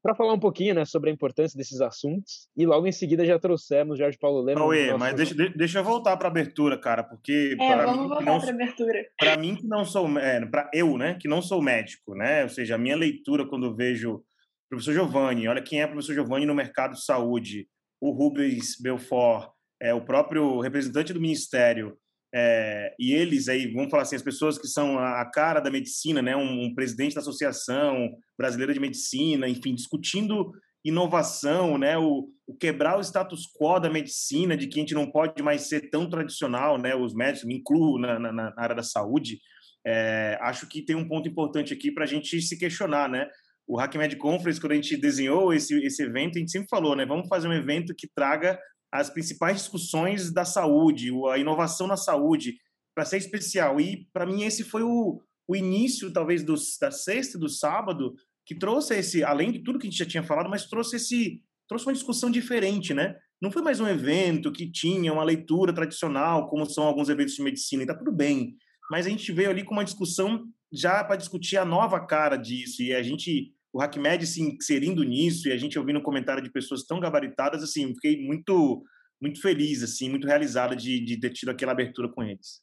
para 0.01 0.15
falar 0.15 0.33
um 0.33 0.39
pouquinho 0.39 0.73
né, 0.73 0.85
sobre 0.85 1.09
a 1.09 1.13
importância 1.13 1.57
desses 1.57 1.81
assuntos. 1.81 2.47
E 2.55 2.65
logo 2.65 2.87
em 2.87 2.91
seguida 2.91 3.25
já 3.25 3.37
trouxemos 3.37 3.97
Jorge 3.97 4.17
Paulo 4.17 4.41
Lema. 4.41 4.61
Cauê, 4.61 4.87
nosso... 4.87 4.99
mas 4.99 5.15
deixa, 5.15 5.35
deixa 5.55 5.79
eu 5.79 5.83
voltar 5.83 6.15
para 6.17 6.27
a 6.27 6.31
abertura, 6.31 6.77
cara, 6.77 7.03
porque. 7.03 7.55
É, 7.59 7.75
vamos 7.75 8.01
mim, 8.01 8.07
voltar 8.07 8.23
para 8.23 8.49
a 8.49 8.53
abertura. 8.53 9.05
Para 9.17 9.37
mim, 9.37 9.55
que 9.55 9.67
não 9.67 9.85
sou. 9.85 10.17
É, 10.17 10.45
para 10.45 10.69
eu, 10.73 10.97
né, 10.97 11.17
que 11.19 11.27
não 11.27 11.41
sou 11.41 11.61
médico, 11.61 12.15
né? 12.15 12.43
Ou 12.43 12.49
seja, 12.49 12.75
a 12.75 12.77
minha 12.77 12.95
leitura 12.95 13.47
quando 13.47 13.75
vejo 13.75 14.15
o 14.15 14.23
professor 14.69 14.93
Giovanni, 14.93 15.47
olha 15.47 15.61
quem 15.61 15.81
é 15.81 15.85
o 15.85 15.89
professor 15.89 16.13
Giovanni 16.13 16.45
no 16.45 16.55
mercado 16.55 16.93
de 16.93 17.03
saúde, 17.03 17.67
o 17.99 18.11
Rubens 18.11 18.79
Belfort, 18.79 19.51
é, 19.81 19.93
o 19.93 20.01
próprio 20.01 20.59
representante 20.59 21.13
do 21.13 21.21
Ministério. 21.21 21.97
É, 22.33 22.93
e 22.99 23.11
eles 23.13 23.49
aí, 23.49 23.71
vamos 23.73 23.89
falar 23.89 24.03
assim, 24.03 24.15
as 24.15 24.21
pessoas 24.21 24.57
que 24.57 24.67
são 24.67 24.99
a, 24.99 25.25
cara 25.25 25.59
da 25.59 25.71
medicina, 25.71 26.21
né, 26.21 26.35
um, 26.35 26.65
um, 26.65 26.75
presidente 26.75 27.15
da 27.15 27.21
Associação 27.21 28.15
Brasileira 28.37 28.73
de 28.73 28.79
Medicina, 28.79 29.49
enfim, 29.49 29.73
discutindo 29.73 30.51
inovação, 30.85 31.77
né, 31.77 31.97
o, 31.97 32.29
o, 32.45 32.55
quebrar 32.55 32.97
o 32.97 33.01
status 33.01 33.47
quo 33.47 33.79
da 33.79 33.89
medicina, 33.89 34.55
de 34.55 34.67
que 34.67 34.79
a 34.79 34.81
gente 34.81 34.93
não 34.93 35.09
pode 35.09 35.41
mais 35.41 35.67
ser 35.67 35.89
tão 35.89 36.07
tradicional, 36.07 36.77
né, 36.77 36.95
os 36.95 37.13
médicos, 37.13 37.45
me 37.45 37.55
incluo 37.55 37.99
na, 37.99 38.19
na, 38.19 38.31
na 38.31 38.53
área 38.55 38.75
da 38.75 38.83
saúde, 38.83 39.39
é, 39.85 40.37
acho 40.41 40.67
que 40.67 40.81
tem 40.81 40.95
um 40.95 41.07
ponto 41.07 41.27
importante 41.27 41.73
aqui 41.73 41.91
para 41.91 42.03
a 42.03 42.07
gente 42.07 42.39
se 42.41 42.57
questionar, 42.57 43.09
né, 43.09 43.27
o 43.67 43.79
HackMed 43.79 44.15
Conference, 44.17 44.59
quando 44.59 44.71
a 44.71 44.75
gente 44.75 44.97
desenhou 44.97 45.53
esse, 45.53 45.75
esse 45.83 46.03
evento, 46.03 46.37
a 46.37 46.39
gente 46.39 46.51
sempre 46.51 46.69
falou, 46.69 46.95
né, 46.95 47.05
vamos 47.05 47.27
fazer 47.27 47.47
um 47.47 47.53
evento 47.53 47.93
que 47.95 48.07
traga 48.07 48.59
as 48.91 49.09
principais 49.09 49.57
discussões 49.57 50.31
da 50.31 50.45
saúde, 50.45 51.11
a 51.31 51.37
inovação 51.37 51.87
na 51.87 51.97
saúde, 51.97 52.57
para 52.95 53.05
ser 53.05 53.17
especial. 53.17 53.79
E, 53.79 54.07
para 54.11 54.25
mim, 54.25 54.43
esse 54.43 54.63
foi 54.63 54.83
o, 54.83 55.21
o 55.47 55.55
início, 55.55 56.11
talvez, 56.11 56.43
do, 56.43 56.55
da 56.81 56.91
sexta 56.91 57.37
do 57.37 57.47
sábado, 57.49 58.13
que 58.45 58.55
trouxe 58.55 58.95
esse, 58.95 59.23
além 59.23 59.51
de 59.51 59.59
tudo 59.59 59.77
que 59.77 59.87
a 59.87 59.89
gente 59.89 59.99
já 59.99 60.05
tinha 60.05 60.23
falado, 60.23 60.49
mas 60.49 60.65
trouxe 60.65 60.95
esse 60.95 61.41
trouxe 61.67 61.85
uma 61.85 61.93
discussão 61.93 62.31
diferente, 62.31 62.95
né? 62.95 63.15
Não 63.39 63.51
foi 63.51 63.61
mais 63.61 63.79
um 63.79 63.87
evento 63.87 64.51
que 64.51 64.69
tinha 64.69 65.13
uma 65.13 65.23
leitura 65.23 65.71
tradicional, 65.71 66.49
como 66.49 66.65
são 66.65 66.83
alguns 66.83 67.09
eventos 67.09 67.35
de 67.35 67.43
medicina, 67.43 67.83
e 67.83 67.85
tá 67.85 67.93
tudo 67.93 68.11
bem. 68.11 68.55
Mas 68.89 69.05
a 69.05 69.09
gente 69.09 69.31
veio 69.31 69.51
ali 69.51 69.63
com 69.63 69.73
uma 69.73 69.85
discussão 69.85 70.45
já 70.73 71.03
para 71.03 71.15
discutir 71.15 71.57
a 71.57 71.63
nova 71.63 72.03
cara 72.05 72.35
disso, 72.35 72.81
e 72.81 72.91
a 72.93 73.03
gente 73.03 73.53
o 73.73 73.81
HackMed 73.81 74.25
se 74.25 74.41
inserindo 74.41 75.03
nisso 75.03 75.47
e 75.47 75.51
a 75.51 75.57
gente 75.57 75.77
ouvindo 75.77 76.01
comentário 76.01 76.43
de 76.43 76.51
pessoas 76.51 76.83
tão 76.83 76.99
gabaritadas, 76.99 77.63
assim, 77.63 77.93
fiquei 77.95 78.21
muito 78.21 78.83
muito 79.21 79.41
feliz, 79.41 79.83
assim, 79.83 80.09
muito 80.09 80.25
realizada 80.25 80.73
de, 80.75 81.03
de 81.03 81.19
ter 81.19 81.31
tido 81.31 81.49
aquela 81.49 81.73
abertura 81.73 82.09
com 82.09 82.23
eles. 82.23 82.61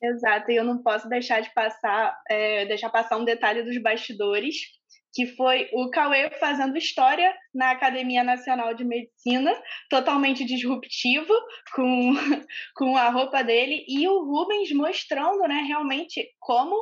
Exato, 0.00 0.50
e 0.52 0.56
eu 0.56 0.64
não 0.64 0.80
posso 0.80 1.08
deixar 1.08 1.40
de 1.40 1.52
passar, 1.52 2.16
é, 2.30 2.64
deixar 2.66 2.88
passar 2.90 3.16
um 3.16 3.24
detalhe 3.24 3.64
dos 3.64 3.76
bastidores, 3.82 4.54
que 5.12 5.26
foi 5.34 5.68
o 5.72 5.90
Cauê 5.90 6.30
fazendo 6.38 6.78
história 6.78 7.34
na 7.52 7.72
Academia 7.72 8.22
Nacional 8.22 8.74
de 8.74 8.84
Medicina, 8.84 9.52
totalmente 9.90 10.44
disruptivo, 10.44 11.34
com, 11.74 12.12
com 12.76 12.96
a 12.96 13.10
roupa 13.10 13.42
dele, 13.42 13.84
e 13.88 14.06
o 14.06 14.24
Rubens 14.24 14.70
mostrando 14.70 15.40
né, 15.48 15.64
realmente 15.66 16.24
como 16.38 16.76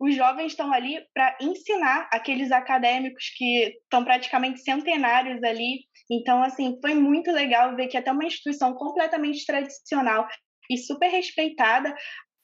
os 0.00 0.14
jovens 0.14 0.52
estão 0.52 0.72
ali 0.72 1.04
para 1.12 1.36
ensinar 1.40 2.08
aqueles 2.12 2.52
acadêmicos 2.52 3.30
que 3.36 3.76
estão 3.82 4.04
praticamente 4.04 4.60
centenários 4.60 5.42
ali. 5.42 5.80
Então, 6.10 6.42
assim, 6.42 6.78
foi 6.80 6.94
muito 6.94 7.30
legal 7.32 7.74
ver 7.74 7.88
que 7.88 7.96
até 7.96 8.12
uma 8.12 8.24
instituição 8.24 8.74
completamente 8.74 9.44
tradicional 9.44 10.26
e 10.70 10.78
super 10.78 11.08
respeitada 11.08 11.94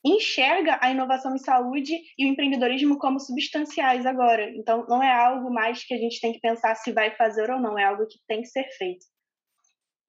enxerga 0.04 0.78
a 0.82 0.90
inovação 0.90 1.34
em 1.34 1.38
saúde 1.38 1.94
e 2.18 2.26
o 2.26 2.28
empreendedorismo 2.28 2.98
como 2.98 3.18
substanciais 3.18 4.04
agora. 4.04 4.50
Então, 4.50 4.84
não 4.86 5.02
é 5.02 5.10
algo 5.10 5.50
mais 5.50 5.82
que 5.84 5.94
a 5.94 5.98
gente 5.98 6.20
tem 6.20 6.32
que 6.32 6.40
pensar 6.40 6.74
se 6.74 6.92
vai 6.92 7.14
fazer 7.16 7.50
ou 7.50 7.58
não, 7.58 7.78
é 7.78 7.84
algo 7.84 8.06
que 8.06 8.18
tem 8.28 8.42
que 8.42 8.48
ser 8.48 8.68
feito. 8.76 9.06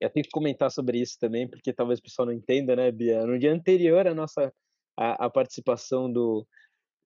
Eu 0.01 0.09
tenho 0.09 0.25
que 0.25 0.31
comentar 0.31 0.69
sobre 0.69 0.99
isso 0.99 1.17
também, 1.17 1.47
porque 1.47 1.71
talvez 1.71 1.99
o 1.99 2.03
pessoal 2.03 2.25
não 2.25 2.33
entenda, 2.33 2.75
né, 2.75 2.91
Bia? 2.91 3.25
No 3.25 3.39
dia 3.39 3.53
anterior 3.53 4.05
à 4.05 4.13
nossa 4.13 4.53
a, 4.97 5.25
a 5.25 5.29
participação 5.29 6.11
do, 6.11 6.45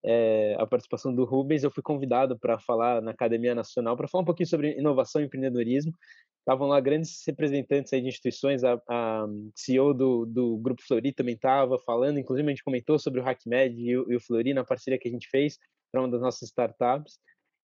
é, 0.04 0.56
a 0.58 0.66
participação 0.66 1.14
do 1.14 1.26
Rubens, 1.26 1.64
eu 1.64 1.72
fui 1.72 1.84
convidado 1.84 2.38
para 2.38 2.58
falar 2.60 3.02
na 3.02 3.12
Academia 3.12 3.54
Nacional 3.54 3.98
para 3.98 4.08
falar 4.08 4.22
um 4.22 4.26
pouquinho 4.26 4.48
sobre 4.48 4.78
inovação 4.78 5.22
e 5.22 5.26
empreendedorismo. 5.26 5.94
Estavam 6.40 6.68
lá 6.68 6.80
grandes 6.80 7.22
representantes 7.28 7.92
aí 7.94 8.02
de 8.02 8.08
instituições, 8.08 8.64
a, 8.64 8.82
a 8.88 9.28
CEO 9.56 9.94
do, 9.94 10.26
do 10.26 10.58
Grupo 10.58 10.82
Flori 10.88 11.12
também 11.12 11.36
estava 11.36 11.78
falando, 11.80 12.18
inclusive 12.18 12.48
a 12.48 12.52
gente 12.52 12.64
comentou 12.64 12.98
sobre 12.98 13.20
o 13.20 13.24
HackMed 13.24 13.80
e, 13.80 13.92
e 13.92 14.16
o 14.16 14.20
Flori 14.20 14.54
na 14.54 14.64
parceria 14.64 14.98
que 14.98 15.08
a 15.08 15.12
gente 15.12 15.30
fez 15.30 15.60
para 15.92 16.02
uma 16.02 16.10
das 16.10 16.22
nossas 16.22 16.44
startups. 16.44 17.20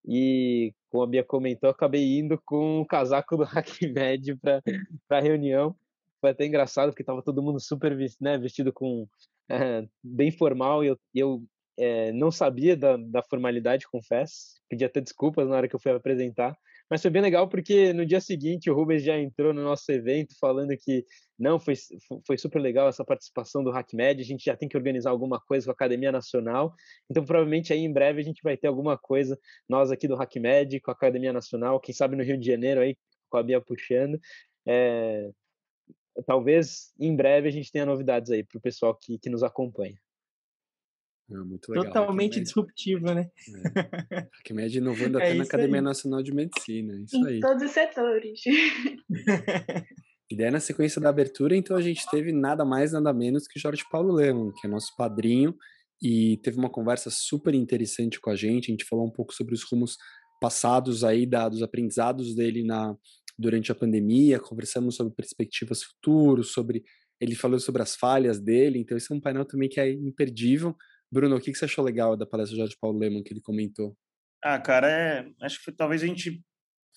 E, 0.08 0.72
como 0.92 1.04
a 1.04 1.08
Bia 1.08 1.24
comentou, 1.24 1.70
acabei 1.70 2.20
indo 2.20 2.40
com 2.46 2.82
o 2.82 2.86
casaco 2.86 3.38
do 3.38 3.44
HackMed 3.50 4.38
para 4.38 4.62
a 5.10 5.22
reunião. 5.22 5.76
Foi 6.22 6.30
até 6.30 6.46
engraçado, 6.46 6.90
porque 6.90 7.02
estava 7.02 7.24
todo 7.24 7.42
mundo 7.42 7.60
super 7.60 7.98
né, 8.22 8.38
vestido 8.38 8.72
com 8.72 9.08
é, 9.50 9.88
bem 10.04 10.32
formal 10.32 10.84
e 10.84 10.88
eu, 10.88 11.00
eu 11.14 11.44
é, 11.78 12.12
não 12.12 12.32
sabia 12.32 12.76
da, 12.76 12.98
da 12.98 13.24
formalidade, 13.24 13.88
confesso. 13.88 14.56
Pedia 14.70 14.88
até 14.88 15.02
desculpas 15.02 15.48
na 15.48 15.58
hora 15.58 15.68
que 15.68 15.76
eu 15.76 15.80
fui 15.80 15.92
apresentar. 15.92 16.58
Mas 16.90 17.02
foi 17.02 17.10
bem 17.10 17.22
legal 17.22 17.48
porque 17.48 17.92
no 17.94 18.06
dia 18.06 18.22
seguinte 18.22 18.70
o 18.70 18.76
Rubens 18.76 19.04
já 19.04 19.18
entrou 19.18 19.54
no 19.54 19.64
nosso 19.64 19.92
evento 19.92 20.36
falando 20.40 20.76
que 20.78 21.04
não, 21.38 21.60
foi, 21.60 21.74
foi 22.26 22.38
super 22.38 22.60
legal 22.60 22.88
essa 22.88 23.04
participação 23.04 23.64
do 23.64 23.72
HackMed, 23.72 24.22
a 24.22 24.26
gente 24.26 24.46
já 24.46 24.56
tem 24.56 24.70
que 24.70 24.78
organizar 24.78 25.10
alguma 25.10 25.40
coisa 25.40 25.66
com 25.66 25.72
a 25.72 25.74
Academia 25.74 26.12
Nacional, 26.12 26.74
então 27.10 27.26
provavelmente 27.26 27.74
aí 27.74 27.80
em 27.80 27.92
breve 27.92 28.22
a 28.22 28.24
gente 28.24 28.42
vai 28.44 28.56
ter 28.56 28.68
alguma 28.68 28.98
coisa, 28.98 29.38
nós 29.68 29.92
aqui 29.92 30.08
do 30.08 30.16
HackMed, 30.16 30.80
com 30.80 30.92
a 30.92 30.94
Academia 30.94 31.34
Nacional, 31.34 31.80
quem 31.80 31.94
sabe 31.94 32.16
no 32.16 32.24
Rio 32.24 32.38
de 32.38 32.46
Janeiro 32.46 32.82
aí, 32.82 32.96
com 33.30 33.38
a 33.38 33.44
Bia 33.44 33.60
puxando, 33.60 34.20
é, 34.66 35.30
talvez 36.26 36.94
em 37.00 37.16
breve 37.16 37.48
a 37.48 37.52
gente 37.52 37.72
tenha 37.72 37.86
novidades 37.86 38.32
aí 38.32 38.44
para 38.44 38.58
o 38.58 38.62
pessoal 38.62 38.96
que, 38.96 39.18
que 39.18 39.30
nos 39.30 39.44
acompanha. 39.44 40.00
É 41.30 41.38
muito 41.38 41.70
legal. 41.72 41.86
Totalmente 41.86 42.40
disruptivo, 42.40 43.14
né? 43.14 43.30
É. 44.16 44.28
Arquimedes 44.40 44.76
inovando 44.76 45.20
é 45.20 45.24
até 45.24 45.34
na 45.34 45.44
Academia 45.44 45.78
aí. 45.78 45.82
Nacional 45.82 46.22
de 46.22 46.34
Medicina. 46.34 46.94
Isso 47.04 47.18
em 47.18 47.28
aí. 47.28 47.40
todos 47.40 47.64
os 47.64 47.72
setores. 47.72 48.42
e 50.30 50.38
daí, 50.38 50.52
na 50.52 50.60
sequência 50.60 51.02
da 51.02 51.10
abertura, 51.10 51.56
então, 51.56 51.76
a 51.76 51.82
gente 51.82 52.08
teve 52.12 52.32
nada 52.32 52.64
mais, 52.64 52.92
nada 52.92 53.12
menos 53.12 53.48
que 53.48 53.60
Jorge 53.60 53.84
Paulo 53.90 54.14
Leman, 54.14 54.52
que 54.60 54.68
é 54.68 54.70
nosso 54.70 54.96
padrinho, 54.96 55.56
e 56.02 56.38
teve 56.44 56.58
uma 56.60 56.70
conversa 56.70 57.10
super 57.10 57.56
interessante 57.56 58.20
com 58.22 58.30
a 58.30 58.36
gente. 58.36 58.70
A 58.70 58.74
gente 58.74 58.86
falou 58.86 59.08
um 59.08 59.12
pouco 59.12 59.34
sobre 59.34 59.56
os 59.56 59.64
rumos 59.64 59.98
passados 60.40 61.04
aí, 61.04 61.26
da, 61.26 61.50
dos 61.50 61.64
aprendizados 61.64 62.36
dele 62.36 62.64
na, 62.64 62.96
durante 63.38 63.72
a 63.72 63.76
pandemia, 63.76 64.40
conversamos 64.40 64.96
sobre 64.96 65.14
perspectivas 65.16 65.82
futuras, 65.82 66.50
sobre 66.50 66.84
ele 67.20 67.34
falou 67.34 67.60
sobre 67.60 67.82
as 67.82 67.96
falhas 67.96 68.40
dele, 68.40 68.80
então 68.80 68.98
esse 68.98 69.12
é 69.12 69.16
um 69.16 69.22
painel 69.22 69.46
também 69.46 69.70
que 69.70 69.80
é 69.80 69.90
imperdível. 69.90 70.76
Bruno, 71.12 71.36
o 71.36 71.40
que, 71.40 71.54
você 71.54 71.66
achou 71.66 71.84
legal 71.84 72.18
da 72.18 72.26
palestra 72.26 72.56
do 72.56 72.60
Jorge 72.60 72.78
Paulo 72.80 72.98
Leman 72.98 73.24
que 73.24 73.34
ele 73.34 73.42
comentou? 73.42 73.96
Ah, 74.44 74.60
cara, 74.60 74.90
é, 74.90 75.26
acho 75.42 75.64
que 75.64 75.72
talvez 75.72 76.04
a 76.04 76.06
gente 76.06 76.42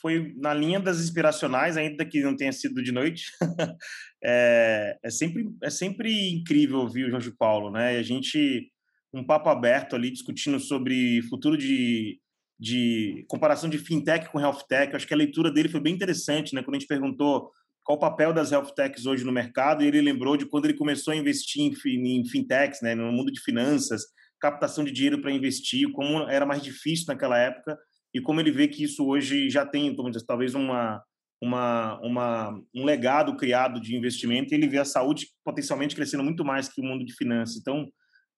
foi 0.00 0.34
na 0.36 0.54
linha 0.54 0.78
das 0.78 1.00
inspiracionais, 1.00 1.76
ainda 1.76 2.04
que 2.04 2.22
não 2.22 2.36
tenha 2.36 2.52
sido 2.52 2.82
de 2.82 2.92
noite. 2.92 3.32
é, 4.22 4.98
é, 5.02 5.10
sempre, 5.10 5.48
é 5.62 5.70
sempre 5.70 6.30
incrível 6.30 6.78
ouvir 6.78 7.04
o 7.04 7.10
Jorge 7.10 7.32
Paulo, 7.36 7.70
né? 7.70 7.94
E 7.94 7.98
a 7.98 8.02
gente, 8.02 8.70
um 9.12 9.24
papo 9.24 9.48
aberto 9.48 9.96
ali, 9.96 10.10
discutindo 10.10 10.60
sobre 10.60 11.22
futuro 11.22 11.56
de, 11.56 12.20
de 12.58 13.24
comparação 13.28 13.68
de 13.68 13.78
fintech 13.78 14.30
com 14.30 14.40
health 14.40 14.62
tech. 14.68 14.94
Acho 14.94 15.06
que 15.06 15.14
a 15.14 15.18
leitura 15.18 15.50
dele 15.50 15.68
foi 15.68 15.80
bem 15.80 15.94
interessante, 15.94 16.54
né? 16.54 16.62
Quando 16.62 16.76
a 16.76 16.78
gente 16.78 16.88
perguntou 16.88 17.50
qual 17.88 17.96
o 17.96 18.00
papel 18.00 18.34
das 18.34 18.52
health 18.52 18.74
techs 18.76 19.06
hoje 19.06 19.24
no 19.24 19.32
mercado, 19.32 19.82
e 19.82 19.86
ele 19.86 20.02
lembrou 20.02 20.36
de 20.36 20.44
quando 20.44 20.66
ele 20.66 20.74
começou 20.74 21.14
a 21.14 21.16
investir 21.16 21.62
em, 21.62 22.22
fintechs, 22.26 22.82
né? 22.82 22.94
No 22.94 23.10
mundo 23.10 23.32
de 23.32 23.40
finanças, 23.40 24.02
captação 24.38 24.84
de 24.84 24.92
dinheiro 24.92 25.22
para 25.22 25.32
investir, 25.32 25.90
como 25.92 26.28
era 26.28 26.44
mais 26.44 26.62
difícil 26.62 27.06
naquela 27.08 27.38
época 27.38 27.78
e 28.14 28.20
como 28.20 28.40
ele 28.42 28.50
vê 28.50 28.68
que 28.68 28.84
isso 28.84 29.06
hoje 29.06 29.48
já 29.48 29.64
tem, 29.64 29.96
vamos 29.96 30.12
dizer, 30.12 30.26
talvez 30.26 30.54
uma, 30.54 31.02
uma, 31.42 31.98
uma, 32.02 32.60
um 32.74 32.84
legado 32.84 33.34
criado 33.36 33.80
de 33.80 33.96
investimento 33.96 34.52
e 34.52 34.58
ele 34.58 34.68
vê 34.68 34.78
a 34.78 34.84
saúde 34.84 35.28
potencialmente 35.42 35.96
crescendo 35.96 36.22
muito 36.22 36.44
mais 36.44 36.68
que 36.68 36.82
o 36.82 36.84
mundo 36.84 37.06
de 37.06 37.14
finanças. 37.14 37.56
Então, 37.56 37.88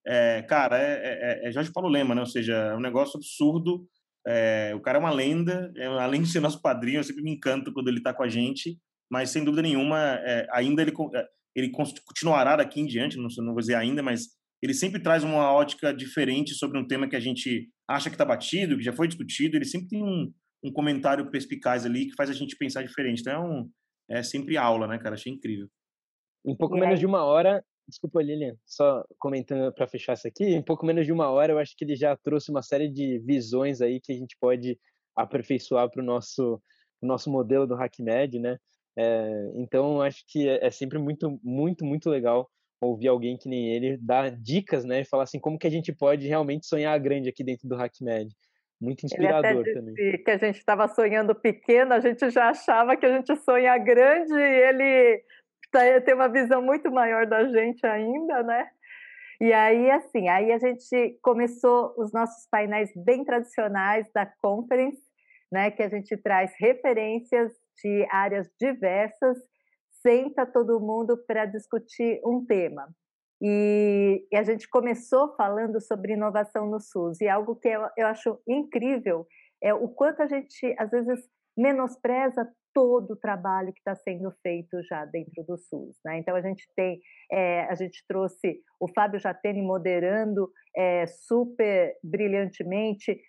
é, 0.07 0.43
cara, 0.43 0.79
é, 0.79 1.41
é, 1.43 1.49
é 1.49 1.51
Jorge 1.51 1.73
Paulo 1.73 1.89
Lema, 1.89 2.15
né? 2.15 2.21
Ou 2.21 2.27
seja, 2.27 2.55
é 2.55 2.75
um 2.75 2.81
negócio 2.81 3.17
absurdo. 3.17 3.85
É, 4.25 4.71
o 4.73 4.79
cara 4.79 4.97
é 4.97 5.01
uma 5.01 5.11
lenda, 5.11 5.73
é, 5.75 5.87
além 5.87 6.21
de 6.21 6.29
ser 6.29 6.39
nosso 6.39 6.61
padrinho, 6.61 6.99
eu 6.99 7.03
sempre 7.03 7.21
me 7.21 7.31
encanto 7.31 7.73
quando 7.73 7.89
ele 7.89 7.97
está 7.97 8.13
com 8.13 8.23
a 8.23 8.29
gente, 8.29 8.79
mas 9.11 9.29
sem 9.29 9.43
dúvida 9.43 9.61
nenhuma, 9.61 10.15
é, 10.23 10.47
ainda 10.51 10.81
ele, 10.81 10.93
é, 11.13 11.27
ele 11.53 11.69
continuará 11.69 12.55
daqui 12.55 12.79
em 12.79 12.85
diante, 12.85 13.17
não, 13.17 13.27
não 13.39 13.53
vou 13.53 13.59
dizer 13.59 13.75
ainda, 13.75 14.01
mas 14.01 14.29
ele 14.63 14.73
sempre 14.73 15.01
traz 15.01 15.23
uma 15.23 15.51
ótica 15.51 15.93
diferente 15.93 16.53
sobre 16.53 16.79
um 16.79 16.87
tema 16.87 17.09
que 17.09 17.15
a 17.15 17.19
gente 17.19 17.69
acha 17.87 18.09
que 18.09 18.15
está 18.15 18.23
batido, 18.23 18.77
que 18.77 18.83
já 18.83 18.93
foi 18.93 19.07
discutido. 19.07 19.57
Ele 19.57 19.65
sempre 19.65 19.89
tem 19.89 20.03
um, 20.03 20.31
um 20.63 20.71
comentário 20.71 21.29
perspicaz 21.29 21.85
ali 21.85 22.05
que 22.05 22.15
faz 22.15 22.29
a 22.29 22.33
gente 22.33 22.55
pensar 22.55 22.83
diferente. 22.83 23.21
Então, 23.21 23.67
é, 24.09 24.19
é 24.19 24.23
sempre 24.23 24.57
aula, 24.57 24.87
né, 24.87 24.97
cara? 24.97 25.15
Achei 25.15 25.33
incrível. 25.33 25.67
Um 26.45 26.55
pouco 26.55 26.77
menos 26.77 26.99
de 26.99 27.05
uma 27.05 27.23
hora, 27.23 27.63
desculpa, 27.87 28.21
Lilian, 28.21 28.55
só 28.65 29.03
comentando 29.19 29.73
para 29.73 29.87
fechar 29.87 30.13
isso 30.13 30.27
aqui, 30.27 30.45
em 30.45 30.63
pouco 30.63 30.85
menos 30.85 31.05
de 31.05 31.11
uma 31.11 31.29
hora, 31.29 31.53
eu 31.53 31.59
acho 31.59 31.75
que 31.75 31.83
ele 31.83 31.95
já 31.95 32.15
trouxe 32.15 32.49
uma 32.49 32.61
série 32.61 32.89
de 32.89 33.19
visões 33.19 33.81
aí 33.81 33.99
que 33.99 34.11
a 34.11 34.15
gente 34.15 34.37
pode 34.39 34.79
aperfeiçoar 35.15 35.89
para 35.89 36.01
o 36.01 36.05
nosso, 36.05 36.61
nosso 37.01 37.29
modelo 37.29 37.67
do 37.67 37.75
HackMed, 37.75 38.39
né? 38.39 38.57
É, 38.97 39.51
então, 39.55 40.01
acho 40.01 40.23
que 40.27 40.47
é, 40.47 40.65
é 40.65 40.71
sempre 40.71 40.97
muito, 40.97 41.39
muito, 41.43 41.85
muito 41.85 42.09
legal 42.09 42.49
ouvir 42.81 43.07
alguém 43.07 43.37
que 43.37 43.47
nem 43.47 43.71
ele 43.73 43.97
dar 43.97 44.31
dicas, 44.31 44.83
né? 44.83 45.01
E 45.01 45.05
falar 45.05 45.23
assim, 45.23 45.39
como 45.39 45.57
que 45.57 45.67
a 45.67 45.71
gente 45.71 45.93
pode 45.93 46.27
realmente 46.27 46.65
sonhar 46.65 46.99
grande 46.99 47.29
aqui 47.29 47.43
dentro 47.43 47.67
do 47.67 47.75
HackMed. 47.75 48.35
Muito 48.81 49.05
inspirador 49.05 49.63
também. 49.63 49.93
que 49.93 50.31
a 50.31 50.37
gente 50.37 50.57
estava 50.57 50.87
sonhando 50.87 51.35
pequeno, 51.35 51.93
a 51.93 51.99
gente 51.99 52.27
já 52.31 52.49
achava 52.49 52.97
que 52.97 53.05
a 53.05 53.15
gente 53.15 53.35
sonha 53.35 53.77
grande 53.77 54.33
e 54.33 54.69
ele 54.69 55.23
tem 56.03 56.15
uma 56.15 56.27
visão 56.27 56.63
muito 56.63 56.91
maior 56.91 57.27
da 57.27 57.47
gente 57.47 57.85
ainda, 57.85 58.41
né? 58.41 58.67
E 59.39 59.53
aí, 59.53 59.89
assim, 59.91 60.27
aí 60.29 60.51
a 60.51 60.57
gente 60.57 61.17
começou 61.21 61.93
os 61.95 62.11
nossos 62.11 62.47
painéis 62.49 62.91
bem 62.95 63.23
tradicionais 63.23 64.07
da 64.13 64.25
conference, 64.25 65.01
né? 65.51 65.69
Que 65.69 65.83
a 65.83 65.89
gente 65.89 66.17
traz 66.17 66.51
referências 66.59 67.51
de 67.83 68.07
áreas 68.09 68.49
diversas 68.59 69.37
senta 70.01 70.45
todo 70.45 70.79
mundo 70.79 71.17
para 71.27 71.45
discutir 71.45 72.19
um 72.25 72.45
tema. 72.45 72.87
E, 73.41 74.27
e, 74.31 74.35
a 74.35 74.43
gente 74.43 74.69
começou 74.69 75.35
falando 75.35 75.81
sobre 75.81 76.13
inovação 76.13 76.67
no 76.67 76.79
SUS, 76.79 77.21
e 77.21 77.27
algo 77.27 77.55
que 77.55 77.67
eu, 77.67 77.87
eu 77.97 78.07
acho 78.07 78.39
incrível 78.47 79.25
é 79.63 79.73
o 79.73 79.89
quanto 79.89 80.21
a 80.21 80.27
gente, 80.27 80.75
às 80.77 80.91
vezes, 80.91 81.19
menospreza 81.57 82.47
todo 82.73 83.11
o 83.11 83.17
trabalho 83.17 83.73
que 83.73 83.79
está 83.79 83.95
sendo 83.95 84.31
feito 84.41 84.81
já 84.83 85.05
dentro 85.05 85.43
do 85.43 85.57
SUS. 85.57 85.97
Né? 86.05 86.19
Então 86.19 86.35
a 86.35 86.41
gente 86.41 86.65
tem, 86.75 86.99
é, 87.31 87.63
a 87.63 87.75
gente 87.75 88.03
trouxe 88.07 88.61
o 88.79 88.87
Fábio 88.93 89.19
Jatene 89.19 89.61
moderando 89.61 90.49
é, 90.75 91.05
super 91.07 91.93
brilhantemente, 92.03 93.19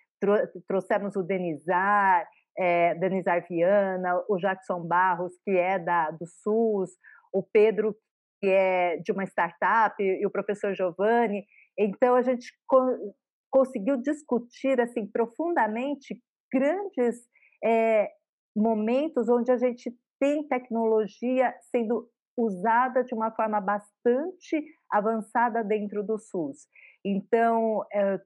trouxemos 0.67 1.15
o 1.15 1.23
Denizar, 1.23 2.25
é, 2.57 2.95
Denizar 2.95 3.45
Viana, 3.47 4.23
o 4.29 4.37
Jackson 4.37 4.81
Barros, 4.81 5.33
que 5.43 5.51
é 5.51 5.79
da, 5.79 6.11
do 6.11 6.25
SUS, 6.25 6.91
o 7.33 7.43
Pedro, 7.43 7.95
que 8.41 8.47
é 8.47 8.97
de 8.97 9.11
uma 9.11 9.23
startup, 9.23 9.95
e 10.01 10.25
o 10.25 10.31
professor 10.31 10.73
Giovanni. 10.73 11.45
Então, 11.77 12.15
a 12.15 12.21
gente 12.21 12.47
co 12.67 12.79
conseguiu 13.51 13.97
discutir 13.97 14.81
assim 14.81 15.05
profundamente 15.05 16.19
grandes 16.51 17.17
é, 17.63 18.09
momentos 18.55 19.29
onde 19.29 19.51
a 19.51 19.57
gente 19.57 19.95
tem 20.19 20.47
tecnologia 20.47 21.53
sendo 21.71 22.09
usada 22.35 23.03
de 23.03 23.13
uma 23.13 23.29
forma 23.31 23.61
bastante 23.61 24.65
avançada 24.91 25.63
dentro 25.63 26.03
do 26.03 26.17
SUS. 26.17 26.67
Então, 27.05 27.85
é, 27.93 28.19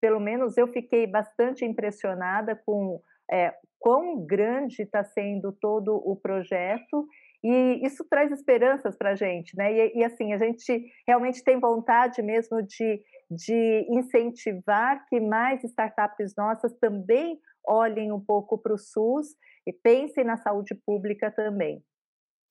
pelo 0.00 0.18
menos 0.18 0.56
eu 0.56 0.66
fiquei 0.68 1.06
bastante 1.06 1.64
impressionada 1.64 2.56
com 2.64 3.02
é, 3.30 3.54
quão 3.80 4.24
grande 4.24 4.82
está 4.82 5.02
sendo 5.02 5.50
todo 5.50 5.96
o 5.96 6.14
projeto 6.14 7.08
e 7.42 7.80
isso 7.84 8.04
traz 8.08 8.30
esperanças 8.30 8.96
para 8.96 9.12
a 9.12 9.14
gente, 9.14 9.56
né? 9.56 9.72
E, 9.72 9.98
e, 10.00 10.04
assim, 10.04 10.34
a 10.34 10.38
gente 10.38 10.92
realmente 11.08 11.42
tem 11.42 11.58
vontade 11.58 12.20
mesmo 12.20 12.62
de, 12.62 13.02
de 13.30 13.86
incentivar 13.88 15.06
que 15.08 15.18
mais 15.18 15.64
startups 15.64 16.34
nossas 16.36 16.72
também 16.74 17.38
olhem 17.66 18.12
um 18.12 18.20
pouco 18.20 18.58
para 18.58 18.74
o 18.74 18.78
SUS 18.78 19.28
e 19.66 19.72
pensem 19.72 20.22
na 20.22 20.36
saúde 20.36 20.74
pública 20.74 21.30
também. 21.30 21.82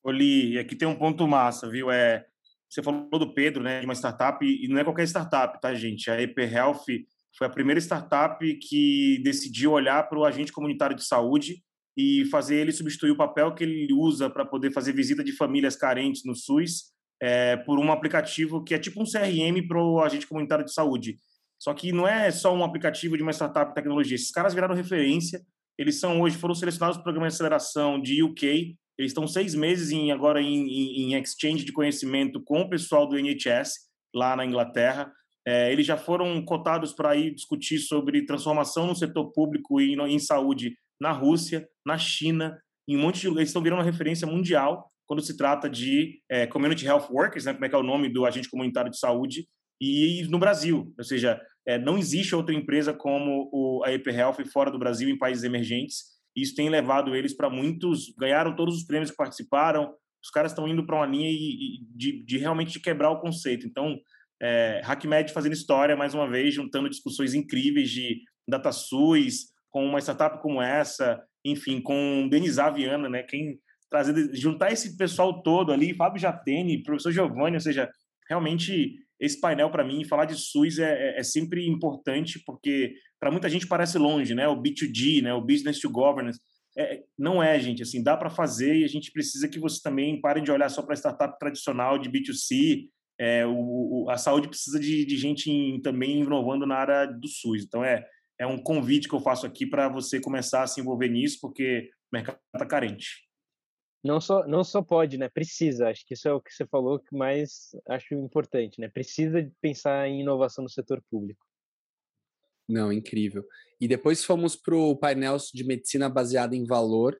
Oli, 0.03 0.57
aqui 0.57 0.75
tem 0.75 0.87
um 0.87 0.97
ponto 0.97 1.27
massa, 1.27 1.69
viu? 1.69 1.91
É, 1.91 2.25
você 2.67 2.81
falou 2.81 3.07
do 3.11 3.31
Pedro, 3.31 3.61
né? 3.61 3.81
De 3.81 3.85
uma 3.85 3.93
startup, 3.93 4.43
e 4.43 4.67
não 4.67 4.79
é 4.79 4.83
qualquer 4.83 5.03
startup, 5.03 5.61
tá, 5.61 5.71
gente? 5.75 6.09
A 6.09 6.19
EP 6.19 6.37
Health 6.39 6.85
foi 7.37 7.47
a 7.47 7.49
primeira 7.49 7.79
startup 7.79 8.43
que 8.59 9.19
decidiu 9.23 9.71
olhar 9.71 10.03
para 10.09 10.19
o 10.19 10.25
agente 10.25 10.51
comunitário 10.51 10.95
de 10.95 11.05
saúde 11.05 11.63
e 11.97 12.25
fazer 12.25 12.55
ele 12.55 12.71
substituir 12.71 13.11
o 13.11 13.17
papel 13.17 13.53
que 13.53 13.63
ele 13.63 13.93
usa 13.93 14.29
para 14.29 14.45
poder 14.45 14.71
fazer 14.71 14.93
visita 14.93 15.23
de 15.23 15.31
famílias 15.31 15.75
carentes 15.75 16.23
no 16.25 16.35
SUS 16.35 16.93
é, 17.21 17.57
por 17.57 17.77
um 17.77 17.91
aplicativo 17.91 18.63
que 18.63 18.73
é 18.73 18.79
tipo 18.79 19.01
um 19.01 19.05
CRM 19.05 19.67
para 19.67 19.81
o 19.81 20.01
agente 20.01 20.27
comunitário 20.27 20.65
de 20.65 20.73
saúde. 20.73 21.19
Só 21.59 21.73
que 21.73 21.91
não 21.91 22.07
é 22.07 22.31
só 22.31 22.55
um 22.55 22.63
aplicativo 22.63 23.17
de 23.17 23.23
uma 23.23 23.33
startup 23.33 23.71
de 23.71 23.75
tecnologia. 23.75 24.15
Esses 24.15 24.31
caras 24.31 24.53
viraram 24.53 24.73
referência. 24.73 25.41
Eles 25.77 25.99
são 25.99 26.21
hoje 26.21 26.37
foram 26.37 26.55
selecionados 26.55 26.97
para 26.97 27.01
o 27.01 27.03
programa 27.03 27.27
de 27.27 27.33
aceleração 27.33 28.01
de 28.01 28.23
UK. 28.23 28.77
Eles 28.97 29.11
estão 29.11 29.27
seis 29.27 29.53
meses 29.53 29.91
em, 29.91 30.11
agora 30.11 30.41
em, 30.41 30.67
em, 30.67 31.13
em 31.13 31.21
exchange 31.21 31.65
de 31.65 31.73
conhecimento 31.73 32.41
com 32.41 32.61
o 32.61 32.69
pessoal 32.69 33.07
do 33.07 33.17
NHS 33.17 33.73
lá 34.15 34.35
na 34.35 34.45
Inglaterra. 34.45 35.11
É, 35.47 35.71
eles 35.71 35.85
já 35.85 35.97
foram 35.97 36.43
cotados 36.43 36.93
para 36.93 37.15
ir 37.15 37.33
discutir 37.33 37.79
sobre 37.79 38.25
transformação 38.25 38.85
no 38.85 38.95
setor 38.95 39.31
público 39.31 39.79
e 39.79 39.93
em 39.93 40.19
saúde 40.19 40.75
na 40.99 41.11
Rússia, 41.11 41.67
na 41.85 41.97
China, 41.97 42.59
em 42.87 42.97
um 42.97 43.01
monte 43.01 43.21
de 43.21 43.27
eles 43.27 43.49
estão 43.49 43.61
virando 43.61 43.79
uma 43.79 43.85
referência 43.85 44.27
mundial 44.27 44.91
quando 45.07 45.21
se 45.21 45.35
trata 45.35 45.69
de 45.69 46.21
é, 46.29 46.45
community 46.45 46.85
health 46.85 47.07
workers, 47.09 47.45
né, 47.45 47.53
como 47.53 47.65
é 47.65 47.69
que 47.69 47.75
é 47.75 47.77
o 47.77 47.83
nome 47.83 48.09
do 48.09 48.25
agente 48.25 48.49
comunitário 48.49 48.91
de 48.91 48.99
saúde, 48.99 49.47
e 49.81 50.27
no 50.29 50.37
Brasil, 50.37 50.93
ou 50.97 51.03
seja, 51.03 51.41
é, 51.65 51.77
não 51.77 51.97
existe 51.97 52.35
outra 52.35 52.53
empresa 52.53 52.93
como 52.93 53.49
o, 53.51 53.83
a 53.83 53.93
EP 53.93 54.07
Health 54.07 54.43
fora 54.51 54.71
do 54.71 54.79
Brasil 54.79 55.07
em 55.07 55.17
países 55.17 55.43
emergentes. 55.43 56.03
E 56.35 56.41
isso 56.41 56.55
tem 56.55 56.69
levado 56.69 57.15
eles 57.15 57.35
para 57.35 57.49
muitos, 57.49 58.13
ganharam 58.17 58.55
todos 58.55 58.75
os 58.75 58.83
prêmios 58.83 59.11
que 59.11 59.17
participaram. 59.17 59.93
Os 60.23 60.29
caras 60.31 60.51
estão 60.51 60.67
indo 60.67 60.85
para 60.85 60.95
uma 60.95 61.05
linha 61.05 61.31
de, 61.95 62.23
de 62.23 62.37
realmente 62.37 62.79
quebrar 62.79 63.11
o 63.11 63.19
conceito. 63.19 63.65
Então, 63.65 63.97
é, 64.41 64.81
HackMed 64.83 65.31
fazendo 65.31 65.53
história, 65.53 65.95
mais 65.95 66.13
uma 66.13 66.29
vez, 66.29 66.53
juntando 66.53 66.89
discussões 66.89 67.33
incríveis 67.33 67.89
de 67.89 68.21
DataSUS, 68.47 69.47
com 69.69 69.85
uma 69.85 69.99
startup 69.99 70.41
como 70.41 70.61
essa, 70.61 71.21
enfim, 71.45 71.81
com 71.81 72.27
Denizar 72.29 72.73
Viana, 72.73 73.07
né? 73.09 73.23
Quem 73.23 73.59
trazer, 73.89 74.35
juntar 74.35 74.71
esse 74.71 74.97
pessoal 74.97 75.41
todo 75.41 75.71
ali, 75.71 75.93
Fábio 75.93 76.21
Jatene, 76.21 76.83
professor 76.83 77.11
Giovanni, 77.11 77.55
ou 77.55 77.61
seja, 77.61 77.89
realmente 78.29 78.95
esse 79.19 79.39
painel 79.39 79.69
para 79.69 79.83
mim, 79.83 80.05
falar 80.05 80.25
de 80.25 80.35
SUS 80.35 80.79
é, 80.79 81.15
é, 81.15 81.19
é 81.19 81.23
sempre 81.23 81.67
importante, 81.67 82.41
porque 82.45 82.93
para 83.19 83.31
muita 83.31 83.49
gente 83.49 83.67
parece 83.67 83.97
longe, 83.97 84.33
né? 84.33 84.47
O 84.47 84.61
B2G, 84.61 85.21
né? 85.21 85.33
O 85.33 85.41
Business 85.41 85.79
to 85.79 85.89
Governance. 85.89 86.39
É, 86.77 87.01
não 87.17 87.43
é, 87.43 87.59
gente, 87.59 87.81
assim, 87.83 88.01
dá 88.01 88.15
para 88.15 88.29
fazer 88.29 88.75
e 88.77 88.85
a 88.85 88.87
gente 88.87 89.11
precisa 89.11 89.49
que 89.49 89.59
você 89.59 89.81
também 89.83 90.21
pare 90.21 90.39
de 90.39 90.51
olhar 90.51 90.69
só 90.69 90.81
para 90.81 90.95
startup 90.95 91.37
tradicional 91.37 91.97
de 91.97 92.09
B2C, 92.09 92.87
é, 93.19 93.45
o, 93.45 94.05
o, 94.05 94.09
a 94.09 94.17
saúde 94.17 94.47
precisa 94.47 94.79
de, 94.79 95.05
de 95.05 95.17
gente 95.17 95.51
em, 95.51 95.81
também 95.81 96.21
inovando 96.21 96.65
na 96.65 96.75
área 96.75 97.05
do 97.05 97.27
SUS. 97.27 97.63
Então, 97.65 97.83
é, 97.83 98.07
é 98.39 98.47
um 98.47 98.57
convite 98.57 99.09
que 99.09 99.13
eu 99.13 99.19
faço 99.19 99.45
aqui 99.45 99.65
para 99.65 99.89
você 99.89 100.21
começar 100.21 100.63
a 100.63 100.67
se 100.67 100.79
envolver 100.79 101.09
nisso, 101.09 101.37
porque 101.41 101.89
o 102.11 102.15
mercado 102.15 102.39
está 102.55 102.65
carente. 102.65 103.27
não 104.03 104.21
só, 104.21 104.47
não 104.47 104.63
só 104.63 104.81
pode, 104.81 105.17
né? 105.17 105.27
Precisa. 105.27 105.89
Acho 105.89 106.05
que 106.05 106.13
isso 106.13 106.27
é 106.29 106.33
o 106.33 106.41
que 106.41 106.53
você 106.53 106.65
falou 106.65 106.99
que 106.99 107.13
mais 107.15 107.71
acho 107.89 108.13
importante, 108.15 108.79
né? 108.79 108.87
Precisa 108.87 109.51
pensar 109.61 110.07
em 110.07 110.21
inovação 110.21 110.63
no 110.63 110.69
setor 110.69 111.03
público. 111.11 111.45
Não, 112.69 112.93
incrível. 112.93 113.43
E 113.81 113.87
depois 113.87 114.23
fomos 114.23 114.55
para 114.55 114.75
o 114.75 114.95
painel 114.95 115.37
de 115.53 115.63
medicina 115.65 116.07
baseada 116.07 116.55
em 116.55 116.65
valor, 116.65 117.19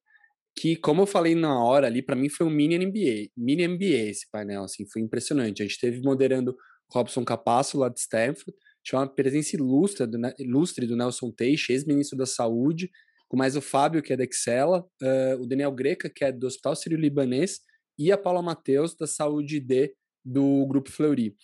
que, 0.56 0.76
como 0.76 1.04
eu 1.04 1.06
falei 1.06 1.36
na 1.36 1.64
hora 1.64 1.88
ali, 1.88 2.02
para 2.02 2.16
mim 2.16 2.30
foi 2.30 2.46
um 2.46 2.50
mini 2.50 2.78
MBA, 2.78 3.32
mini 3.38 3.68
MBA 3.68 4.10
esse 4.10 4.30
painel, 4.32 4.64
assim, 4.64 4.86
foi 4.90 5.02
impressionante. 5.02 5.62
A 5.62 5.66
gente 5.66 5.80
teve 5.80 6.02
moderando 6.02 6.56
Robson 6.92 7.24
Capasso, 7.24 7.78
lá 7.78 7.90
de 7.90 8.00
Stanford, 8.00 8.54
tinha 8.84 9.00
uma 9.00 9.08
presença 9.08 9.56
ilustre 9.56 10.08
do, 10.08 10.18
ilustre 10.40 10.88
do 10.88 10.96
Nelson 10.96 11.32
Teixe, 11.32 11.74
ex-ministro 11.74 12.18
da 12.18 12.26
Saúde, 12.26 12.90
com 13.28 13.38
mais 13.38 13.56
o 13.56 13.62
Fábio, 13.62 14.02
que 14.02 14.12
é 14.12 14.18
da 14.18 14.24
Excela, 14.24 14.86
uh, 15.02 15.42
o 15.42 15.48
Daniel 15.48 15.72
Greca, 15.72 16.10
que 16.10 16.26
é 16.26 16.32
do 16.32 16.48
Hospital 16.48 16.76
Sírio-Libanês, 16.76 17.60
e 17.98 18.12
a 18.12 18.18
Paula 18.18 18.42
Matheus, 18.42 18.96
da 18.96 19.06
Saúde 19.06 19.60
D, 19.60 19.94
do 20.26 20.66
Grupo 20.68 20.92
Fleury. 20.92 21.36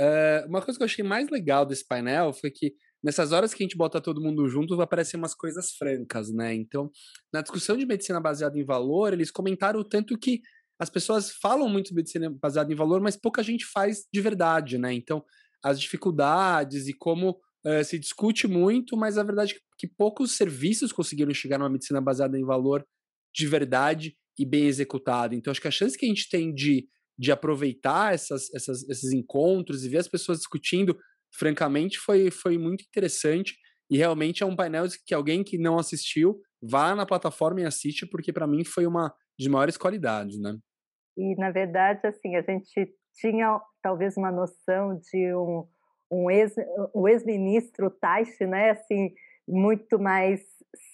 Uh, 0.00 0.48
uma 0.48 0.62
coisa 0.62 0.78
que 0.78 0.82
eu 0.82 0.86
achei 0.86 1.04
mais 1.04 1.28
legal 1.30 1.66
desse 1.66 1.86
painel 1.86 2.32
foi 2.32 2.50
que 2.50 2.74
nessas 3.02 3.32
horas 3.32 3.52
que 3.52 3.62
a 3.62 3.66
gente 3.66 3.76
bota 3.76 4.00
todo 4.00 4.20
mundo 4.20 4.48
junto, 4.48 4.80
aparecem 4.80 5.18
umas 5.18 5.34
coisas 5.34 5.72
francas, 5.72 6.32
né? 6.32 6.54
Então, 6.54 6.90
na 7.32 7.42
discussão 7.42 7.76
de 7.76 7.84
medicina 7.84 8.20
baseada 8.20 8.58
em 8.58 8.64
valor, 8.64 9.12
eles 9.12 9.30
comentaram 9.30 9.80
o 9.80 9.84
tanto 9.84 10.16
que 10.16 10.40
as 10.78 10.88
pessoas 10.88 11.30
falam 11.30 11.68
muito 11.68 11.88
de 11.88 11.94
medicina 11.94 12.30
baseada 12.30 12.72
em 12.72 12.76
valor, 12.76 13.00
mas 13.00 13.16
pouca 13.16 13.42
gente 13.42 13.64
faz 13.64 14.04
de 14.12 14.20
verdade, 14.20 14.78
né? 14.78 14.92
Então, 14.92 15.24
as 15.62 15.80
dificuldades 15.80 16.88
e 16.88 16.92
como 16.92 17.40
uh, 17.64 17.84
se 17.84 17.98
discute 17.98 18.48
muito, 18.48 18.96
mas 18.96 19.18
a 19.18 19.22
verdade 19.22 19.54
é 19.54 19.58
que 19.78 19.86
poucos 19.86 20.32
serviços 20.32 20.92
conseguiram 20.92 21.32
chegar 21.32 21.58
numa 21.58 21.70
medicina 21.70 22.00
baseada 22.00 22.38
em 22.38 22.44
valor 22.44 22.84
de 23.34 23.46
verdade 23.46 24.16
e 24.38 24.44
bem 24.44 24.66
executado. 24.66 25.34
Então, 25.34 25.50
acho 25.50 25.60
que 25.60 25.68
a 25.68 25.72
chance 25.72 25.96
que 25.96 26.04
a 26.04 26.08
gente 26.08 26.28
tem 26.28 26.52
de, 26.52 26.86
de 27.18 27.30
aproveitar 27.30 28.14
essas, 28.14 28.52
essas, 28.54 28.88
esses 28.88 29.12
encontros 29.12 29.84
e 29.84 29.88
ver 29.88 29.98
as 29.98 30.08
pessoas 30.08 30.38
discutindo 30.38 30.96
francamente, 31.32 31.98
foi, 31.98 32.30
foi 32.30 32.58
muito 32.58 32.84
interessante. 32.84 33.56
E 33.90 33.96
realmente 33.96 34.42
é 34.42 34.46
um 34.46 34.56
painel 34.56 34.84
que 35.06 35.14
alguém 35.14 35.44
que 35.44 35.58
não 35.58 35.78
assistiu 35.78 36.40
vá 36.62 36.94
na 36.94 37.04
plataforma 37.04 37.60
e 37.60 37.64
assiste, 37.64 38.06
porque 38.06 38.32
para 38.32 38.46
mim 38.46 38.64
foi 38.64 38.86
uma 38.86 39.12
de 39.38 39.48
maiores 39.48 39.76
qualidades, 39.76 40.40
né? 40.40 40.56
E 41.16 41.34
na 41.36 41.50
verdade, 41.50 42.06
assim, 42.06 42.36
a 42.36 42.42
gente 42.42 42.94
tinha 43.14 43.60
talvez 43.82 44.16
uma 44.16 44.30
noção 44.30 44.98
de 44.98 45.34
um, 45.34 45.66
um 46.10 46.30
ex, 46.30 46.54
o 46.94 47.08
ex-ministro 47.08 47.90
Taishi, 47.90 48.46
né, 48.46 48.70
assim, 48.70 49.12
muito 49.46 49.98
mais 49.98 50.40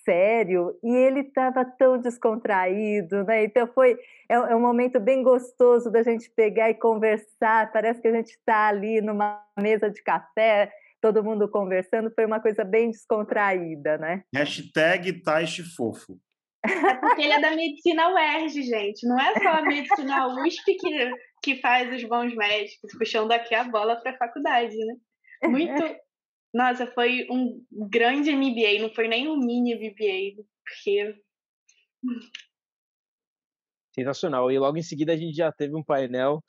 sério 0.08 0.74
e 0.82 0.88
ele 0.88 1.20
estava 1.20 1.66
tão 1.66 1.98
descontraído, 1.98 3.24
né? 3.24 3.44
Então 3.44 3.66
foi 3.66 3.92
é, 4.26 4.34
é, 4.34 4.56
um 4.56 4.60
momento 4.60 4.98
bem 4.98 5.22
gostoso 5.22 5.90
da 5.90 6.02
gente 6.02 6.30
pegar 6.30 6.70
e 6.70 6.74
conversar. 6.74 7.70
Parece 7.70 8.00
que 8.00 8.08
a 8.08 8.14
gente 8.14 8.30
está 8.30 8.68
ali 8.68 9.02
numa 9.02 9.44
mesa 9.58 9.90
de 9.90 10.02
café, 10.02 10.72
todo 10.98 11.22
mundo 11.22 11.46
conversando. 11.50 12.10
Foi 12.14 12.24
uma 12.24 12.40
coisa 12.40 12.64
bem 12.64 12.90
descontraída, 12.90 13.98
né? 13.98 14.22
Hashtag 14.34 15.22
Taishi 15.22 15.62
Fofo. 15.62 16.18
É 16.64 16.94
porque 16.94 17.22
ele 17.22 17.32
é 17.32 17.40
da 17.40 17.50
medicina 17.50 18.12
UERJ, 18.12 18.62
gente. 18.62 19.06
Não 19.06 19.18
é 19.20 19.34
só 19.34 19.48
a 19.50 19.62
medicina 19.62 20.26
USP 20.26 20.74
que, 20.74 21.10
que 21.42 21.60
faz 21.60 21.92
os 21.94 22.02
bons 22.04 22.34
médicos, 22.34 22.90
puxando 22.98 23.30
aqui 23.32 23.54
a 23.54 23.64
bola 23.64 23.96
para 23.96 24.12
a 24.12 24.16
faculdade, 24.16 24.76
né? 24.76 24.94
Muito, 25.44 25.96
nossa, 26.52 26.86
foi 26.86 27.26
um 27.30 27.64
grande 27.70 28.34
MBA, 28.34 28.80
não 28.80 28.90
foi 28.94 29.06
nem 29.06 29.28
um 29.28 29.36
mini 29.36 29.74
MBA, 29.74 30.42
porque. 30.64 31.20
Sensacional. 33.94 34.50
E 34.50 34.58
logo 34.58 34.78
em 34.78 34.82
seguida 34.82 35.12
a 35.12 35.16
gente 35.16 35.36
já 35.36 35.52
teve 35.52 35.76
um 35.76 35.84
painel 35.84 36.42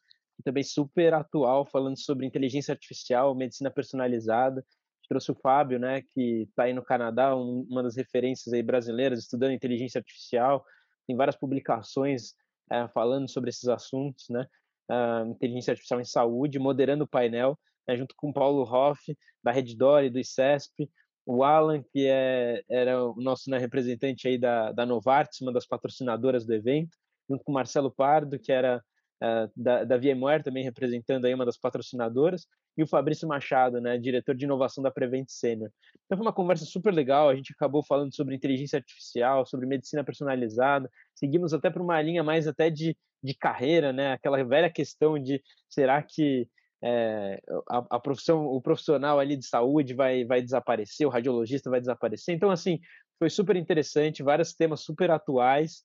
também 0.43 0.63
super 0.63 1.13
atual, 1.13 1.65
falando 1.65 1.99
sobre 1.99 2.25
inteligência 2.25 2.71
artificial, 2.71 3.35
medicina 3.35 3.69
personalizada. 3.69 4.65
Trouxe 5.09 5.31
o 5.31 5.35
Fábio, 5.35 5.79
né, 5.79 6.03
que 6.13 6.43
está 6.43 6.63
aí 6.63 6.73
no 6.73 6.83
Canadá, 6.83 7.35
um, 7.35 7.65
uma 7.69 7.81
das 7.83 7.97
referências 7.97 8.53
aí 8.53 8.61
brasileiras, 8.61 9.19
estudando 9.19 9.51
inteligência 9.51 9.99
artificial. 9.99 10.63
Tem 11.07 11.15
várias 11.15 11.35
publicações 11.35 12.35
é, 12.71 12.87
falando 12.89 13.29
sobre 13.29 13.49
esses 13.49 13.67
assuntos, 13.67 14.25
né? 14.29 14.45
Uh, 14.91 15.31
inteligência 15.31 15.71
artificial 15.71 15.99
em 15.99 16.05
saúde, 16.05 16.57
moderando 16.57 17.03
o 17.03 17.07
painel 17.07 17.59
né, 17.89 17.97
junto 17.97 18.13
com 18.15 18.29
o 18.29 18.33
Paulo 18.33 18.61
Hoff, 18.61 19.17
da 19.43 19.51
Redditor 19.51 20.03
e 20.03 20.11
do 20.11 20.19
ICESP, 20.19 20.87
o 21.25 21.43
Alan, 21.43 21.81
que 21.81 22.05
é, 22.07 22.63
era 22.69 23.03
o 23.03 23.15
nosso 23.15 23.49
né, 23.49 23.57
representante 23.57 24.27
aí 24.27 24.37
da, 24.37 24.71
da 24.71 24.85
Novartis, 24.85 25.41
uma 25.41 25.51
das 25.51 25.65
patrocinadoras 25.65 26.45
do 26.45 26.53
evento, 26.53 26.95
junto 27.27 27.43
com 27.43 27.51
o 27.51 27.55
Marcelo 27.55 27.91
Pardo, 27.91 28.37
que 28.37 28.51
era 28.51 28.83
uh, 29.23 29.51
da, 29.55 29.83
da 29.83 29.97
VMware, 29.97 30.43
também 30.43 30.63
representando 30.63 31.25
aí 31.25 31.33
uma 31.33 31.45
das 31.45 31.57
patrocinadoras, 31.57 32.45
e 32.77 32.83
o 32.83 32.87
Fabrício 32.87 33.27
Machado, 33.27 33.81
né, 33.81 33.97
diretor 33.97 34.35
de 34.35 34.45
inovação 34.45 34.83
da 34.83 34.91
Prevent 34.91 35.27
Senior. 35.29 35.71
Então 36.05 36.17
foi 36.17 36.25
uma 36.25 36.33
conversa 36.33 36.65
super 36.65 36.93
legal, 36.93 37.27
a 37.27 37.35
gente 37.35 37.53
acabou 37.53 37.83
falando 37.83 38.15
sobre 38.15 38.35
inteligência 38.35 38.77
artificial, 38.77 39.45
sobre 39.47 39.65
medicina 39.65 40.03
personalizada, 40.03 40.89
seguimos 41.15 41.53
até 41.53 41.69
para 41.71 41.81
uma 41.81 41.99
linha 42.01 42.23
mais 42.23 42.47
até 42.47 42.69
de, 42.69 42.95
de 43.21 43.33
carreira, 43.33 43.91
né, 43.91 44.13
aquela 44.13 44.43
velha 44.43 44.69
questão 44.69 45.17
de 45.19 45.41
será 45.67 46.03
que 46.03 46.47
é, 46.81 47.41
a, 47.69 47.77
a, 47.89 47.99
profissão, 47.99 48.45
o 48.45 48.61
profissional 48.61 49.19
ali 49.19 49.35
de 49.35 49.45
saúde 49.45 49.93
vai, 49.93 50.23
vai 50.25 50.41
desaparecer, 50.41 51.05
o 51.05 51.09
radiologista 51.09 51.69
vai 51.69 51.79
desaparecer. 51.79 52.35
Então, 52.35 52.49
assim, 52.49 52.79
foi 53.17 53.29
super 53.29 53.55
interessante, 53.55 54.23
vários 54.23 54.53
temas 54.53 54.81
super 54.81 55.11
atuais. 55.11 55.83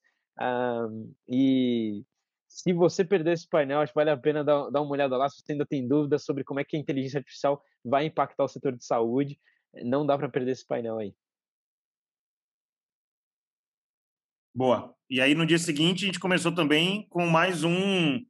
e 1.29 2.03
se 2.49 2.73
você 2.73 3.05
perder 3.05 3.33
esse 3.33 3.49
painel, 3.49 3.81
acho 3.81 3.93
que 3.93 3.99
vale 3.99 4.11
a 4.11 4.17
pena 4.17 4.45
dar, 4.45 4.71
dar 4.71 4.81
uma 4.81 4.93
olhada 4.93 5.17
lá, 5.17 5.29
se 5.29 5.41
você 5.41 5.53
ainda 5.53 5.67
tem 5.67 5.87
dúvidas 5.87 6.25
sobre 6.25 6.45
como 6.45 6.61
é 6.61 6.65
que 6.65 6.77
a 6.77 6.81
inteligência 6.81 7.19
artificial 7.19 7.61
vai 7.85 8.07
impactar 8.07 8.45
o 8.45 8.49
setor 8.49 8.77
de 8.77 8.85
saúde. 8.85 9.39
Não 9.83 10.07
dá 10.07 10.17
para 10.17 10.29
perder 10.29 10.53
esse 10.53 10.65
painel 10.65 10.99
aí. 10.99 11.13
Boa. 14.55 14.95
E 15.11 15.21
aí, 15.21 15.35
no 15.35 15.45
dia 15.45 15.59
seguinte, 15.59 16.05
a 16.05 16.07
gente 16.07 16.21
começou 16.21 16.55
também 16.55 17.09
com 17.09 17.27
mais 17.27 17.65
um 17.65 18.25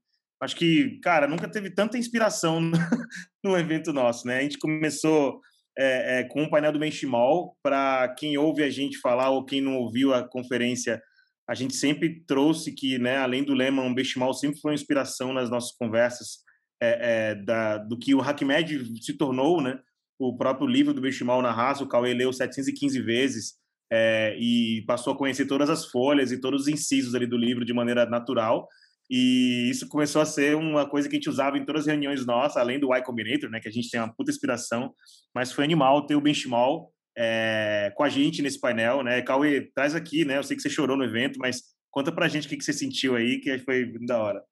Acho 0.44 0.57
que, 0.57 0.98
cara, 1.00 1.26
nunca 1.26 1.48
teve 1.48 1.70
tanta 1.70 1.96
inspiração 1.96 2.61
no, 3.42 3.57
evento 3.57 3.94
nosso, 3.94 4.26
né? 4.26 4.38
A 4.38 4.42
gente 4.42 4.59
começou 4.59 5.40
é, 5.76 6.20
é, 6.20 6.24
com 6.24 6.42
o 6.42 6.44
um 6.44 6.50
painel 6.50 6.70
do 6.70 6.78
Benchimol. 6.78 7.57
Para 7.62 8.14
quem 8.18 8.37
ouve 8.37 8.62
a 8.62 8.68
gente 8.68 8.98
falar 8.98 9.30
ou 9.30 9.44
quem 9.44 9.62
não 9.62 9.76
ouviu 9.76 10.12
a 10.12 10.22
conferência, 10.22 11.02
a 11.48 11.54
gente 11.54 11.74
sempre 11.74 12.22
trouxe 12.26 12.72
que, 12.72 12.98
né, 12.98 13.16
além 13.16 13.42
do 13.42 13.54
lema, 13.54 13.83
um 13.83 13.94
Benchimol 13.94 14.35
sempre 14.35 14.61
foi 14.61 14.72
uma 14.72 14.76
inspiração 14.76 15.33
nas 15.33 15.48
nossas 15.48 15.72
conversas 15.72 16.44
é, 16.83 17.30
é 17.30 17.35
da, 17.35 17.78
do 17.78 17.98
que 17.98 18.14
o 18.14 18.20
HackMed 18.20 19.02
se 19.02 19.14
tornou, 19.14 19.62
né? 19.62 19.78
O 20.18 20.37
próprio 20.37 20.66
livro 20.66 20.92
do 20.92 21.00
Benchimol 21.00 21.40
na 21.40 21.52
raça, 21.52 21.83
o 21.83 21.88
Cauê 21.88 22.12
leu 22.12 22.33
715 22.33 23.00
vezes 23.00 23.54
é, 23.90 24.37
e 24.38 24.85
passou 24.87 25.12
a 25.12 25.16
conhecer 25.16 25.46
todas 25.46 25.70
as 25.70 25.87
folhas 25.87 26.33
e 26.33 26.40
todos 26.40 26.62
os 26.62 26.68
incisos 26.68 27.14
ali 27.14 27.26
do 27.26 27.38
livro 27.38 27.64
de 27.64 27.72
maneira 27.72 28.04
natural. 28.04 28.68
E 29.11 29.69
isso 29.71 29.88
começou 29.88 30.23
a 30.23 30.27
ser 30.27 30.57
uma 30.57 30.88
coisa 30.88 31.09
que 31.09 31.17
a 31.17 31.19
gente 31.19 31.29
usava 31.29 31.59
em 31.59 31.64
todas 31.64 31.83
as 31.83 31.87
reuniões 31.88 32.25
nossas, 32.25 32.57
além 32.57 32.81
do 32.81 32.95
Y 32.95 33.03
Combinator, 33.03 33.51
né, 33.51 33.61
que 33.61 33.69
a 33.69 33.73
gente 33.73 33.90
tem 33.90 34.01
uma 34.01 34.12
puta 34.12 34.31
inspiração, 34.31 34.95
mas 35.35 35.53
foi 35.53 35.64
animal 35.64 36.07
ter 36.07 36.14
o 36.14 36.21
Benchimol 36.21 36.93
é, 37.17 37.93
com 37.95 38.03
a 38.03 38.09
gente 38.09 38.43
nesse 38.43 38.61
painel, 38.61 39.03
né? 39.03 39.23
Cauê, 39.23 39.71
traz 39.75 39.95
aqui, 39.95 40.25
né? 40.25 40.38
Eu 40.38 40.43
sei 40.43 40.57
que 40.57 40.62
você 40.62 40.71
chorou 40.71 40.97
no 40.97 41.05
evento, 41.05 41.38
mas 41.38 41.62
conta 41.90 42.11
pra 42.11 42.29
gente 42.29 42.47
o 42.47 42.51
que, 42.51 42.57
que 42.57 42.64
você 42.64 42.73
sentiu 42.73 43.14
aí, 43.14 43.38
que 43.38 43.57
foi 43.59 43.93
da 44.07 44.23
hora. 44.23 44.43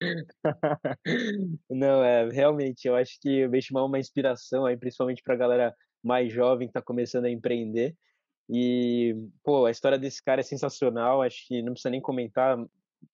Não, 1.70 2.02
é, 2.02 2.28
realmente, 2.30 2.88
eu 2.88 2.96
acho 2.96 3.18
que 3.20 3.44
o 3.44 3.50
Benchimol 3.50 3.84
é 3.84 3.86
uma 3.86 3.98
inspiração 3.98 4.66
aí, 4.66 4.76
principalmente 4.76 5.22
pra 5.22 5.36
galera 5.36 5.74
mais 6.02 6.32
jovem 6.32 6.66
que 6.66 6.72
tá 6.72 6.82
começando 6.82 7.26
a 7.26 7.30
empreender. 7.30 7.94
E, 8.48 9.14
pô, 9.44 9.66
a 9.66 9.70
história 9.70 9.98
desse 9.98 10.22
cara 10.22 10.40
é 10.40 10.44
sensacional, 10.44 11.22
acho 11.22 11.46
que 11.46 11.62
não 11.62 11.72
precisa 11.72 11.90
nem 11.90 12.00
comentar, 12.00 12.58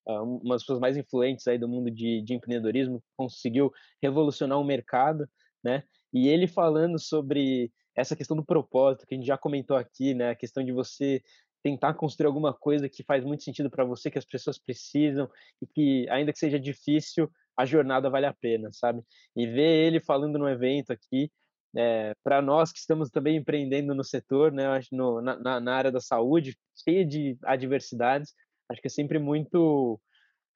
uma 0.07 0.55
das 0.55 0.63
pessoas 0.63 0.81
mais 0.81 0.97
influentes 0.97 1.47
aí 1.47 1.59
do 1.59 1.69
mundo 1.69 1.91
de, 1.91 2.23
de 2.23 2.35
empreendedorismo, 2.35 3.03
conseguiu 3.17 3.73
revolucionar 4.03 4.59
o 4.59 4.65
mercado, 4.65 5.29
né? 5.63 5.83
E 6.13 6.29
ele 6.29 6.47
falando 6.47 6.99
sobre 6.99 7.73
essa 7.95 8.15
questão 8.15 8.37
do 8.37 8.45
propósito, 8.45 9.07
que 9.07 9.15
a 9.15 9.17
gente 9.17 9.27
já 9.27 9.39
comentou 9.39 9.77
aqui, 9.77 10.15
né? 10.15 10.31
A 10.31 10.35
questão 10.37 10.65
de 10.65 10.73
você 10.73 11.23
tentar 11.63 11.95
construir 11.95 12.27
alguma 12.27 12.55
coisa 12.55 12.89
que 12.89 13.03
faz 13.03 13.25
muito 13.25 13.43
sentido 13.43 13.69
para 13.71 13.85
você, 13.85 14.11
que 14.11 14.19
as 14.19 14.25
pessoas 14.25 14.59
precisam 14.59 15.29
e 15.61 15.67
que, 15.67 16.09
ainda 16.11 16.33
que 16.33 16.39
seja 16.39 16.61
difícil, 16.61 17.29
a 17.57 17.65
jornada 17.65 18.09
vale 18.09 18.27
a 18.27 18.35
pena, 18.35 18.71
sabe? 18.73 19.03
E 19.35 19.47
ver 19.47 19.87
ele 19.87 19.99
falando 19.99 20.39
no 20.39 20.49
evento 20.49 20.93
aqui, 20.93 21.31
é, 21.75 22.15
para 22.23 22.41
nós 22.41 22.71
que 22.71 22.79
estamos 22.79 23.11
também 23.11 23.37
empreendendo 23.37 23.95
no 23.95 24.05
setor, 24.05 24.53
né? 24.53 24.81
No, 24.93 25.21
na, 25.21 25.61
na 25.61 25.75
área 25.75 25.91
da 25.91 26.01
saúde, 26.01 26.57
cheia 26.85 27.05
de 27.05 27.37
adversidades, 27.43 28.33
acho 28.69 28.81
que 28.81 28.89
é 28.89 28.91
sempre 28.91 29.19
muito 29.19 30.01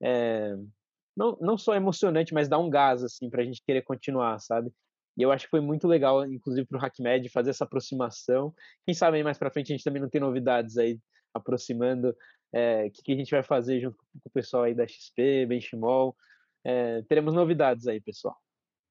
é, 0.02 0.54
não, 1.16 1.36
não 1.40 1.58
só 1.58 1.74
emocionante, 1.74 2.32
mas 2.32 2.48
dá 2.48 2.58
um 2.58 2.70
gás 2.70 3.04
assim 3.04 3.28
para 3.28 3.42
a 3.42 3.44
gente 3.44 3.62
querer 3.62 3.82
continuar, 3.82 4.38
sabe? 4.38 4.72
E 5.18 5.22
eu 5.22 5.30
acho 5.30 5.44
que 5.44 5.50
foi 5.50 5.60
muito 5.60 5.86
legal, 5.86 6.24
inclusive 6.24 6.66
para 6.66 6.78
o 6.78 6.84
HackMed, 6.84 7.28
fazer 7.28 7.50
essa 7.50 7.64
aproximação. 7.64 8.54
Quem 8.86 8.94
sabe 8.94 9.22
mais 9.22 9.36
para 9.36 9.50
frente 9.50 9.72
a 9.72 9.76
gente 9.76 9.84
também 9.84 10.00
não 10.00 10.08
tem 10.08 10.20
novidades 10.20 10.78
aí 10.78 10.98
aproximando 11.34 12.16
é, 12.54 12.86
o 12.86 12.90
que, 12.90 13.02
que, 13.02 13.12
a 13.12 13.16
gente 13.16 13.30
vai 13.30 13.42
fazer 13.42 13.80
junto 13.80 13.96
com 13.98 14.28
o 14.28 14.32
pessoal 14.32 14.64
aí 14.64 14.74
da 14.74 14.86
XP, 14.86 15.46
Benchimol. 15.46 16.16
É, 16.64 17.02
teremos 17.02 17.34
novidades 17.34 17.86
aí, 17.86 18.00
pessoal. 18.00 18.36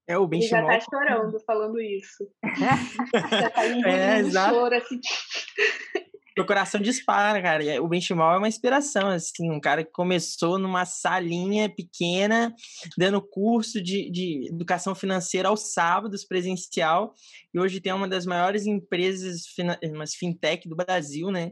É 0.07 0.17
o 0.17 0.27
Benchimol. 0.27 0.59
Ele 0.59 0.73
já 0.73 0.79
tá 0.79 0.85
chorando 0.91 1.39
falando 1.45 1.81
isso. 1.81 2.29
já 3.31 3.49
tá 3.49 3.65
é, 3.65 4.19
exato. 4.19 4.55
choro, 4.55 4.75
assim. 4.75 4.99
Meu 6.39 6.45
coração 6.45 6.79
dispara, 6.79 7.41
cara. 7.41 7.83
O 7.83 7.87
Benchimol 7.89 8.31
é 8.31 8.37
uma 8.37 8.47
inspiração, 8.47 9.09
assim, 9.09 9.51
um 9.51 9.59
cara 9.59 9.83
que 9.83 9.91
começou 9.91 10.57
numa 10.57 10.85
salinha 10.85 11.67
pequena, 11.67 12.55
dando 12.97 13.21
curso 13.21 13.83
de, 13.83 14.09
de 14.09 14.47
educação 14.47 14.95
financeira 14.95 15.49
aos 15.49 15.73
sábados, 15.73 16.23
presencial, 16.23 17.13
e 17.53 17.59
hoje 17.59 17.81
tem 17.81 17.91
uma 17.91 18.07
das 18.07 18.25
maiores 18.25 18.65
empresas, 18.65 19.41
umas 19.83 20.15
fintech 20.15 20.69
do 20.69 20.77
Brasil, 20.77 21.29
né? 21.29 21.51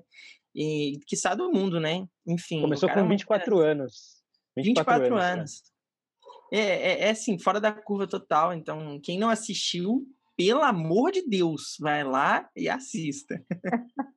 E 0.56 1.02
que 1.06 1.16
está 1.16 1.36
do 1.36 1.52
mundo, 1.52 1.82
né? 1.82 2.08
Enfim. 2.26 2.62
Começou 2.62 2.88
com 2.88 3.06
24 3.06 3.62
é 3.62 3.72
anos. 3.72 3.94
24, 4.56 5.04
24 5.04 5.16
anos. 5.18 5.22
anos. 5.22 5.64
É, 6.50 6.60
é, 6.60 7.00
é 7.08 7.10
assim, 7.10 7.38
fora 7.38 7.60
da 7.60 7.74
curva 7.74 8.08
total. 8.08 8.54
Então, 8.54 9.02
quem 9.04 9.20
não 9.20 9.30
assistiu, 9.30 10.08
pelo 10.38 10.64
amor 10.64 11.12
de 11.12 11.28
Deus, 11.28 11.76
vai 11.78 12.06
lá 12.06 12.50
e 12.56 12.70
assista. 12.70 13.44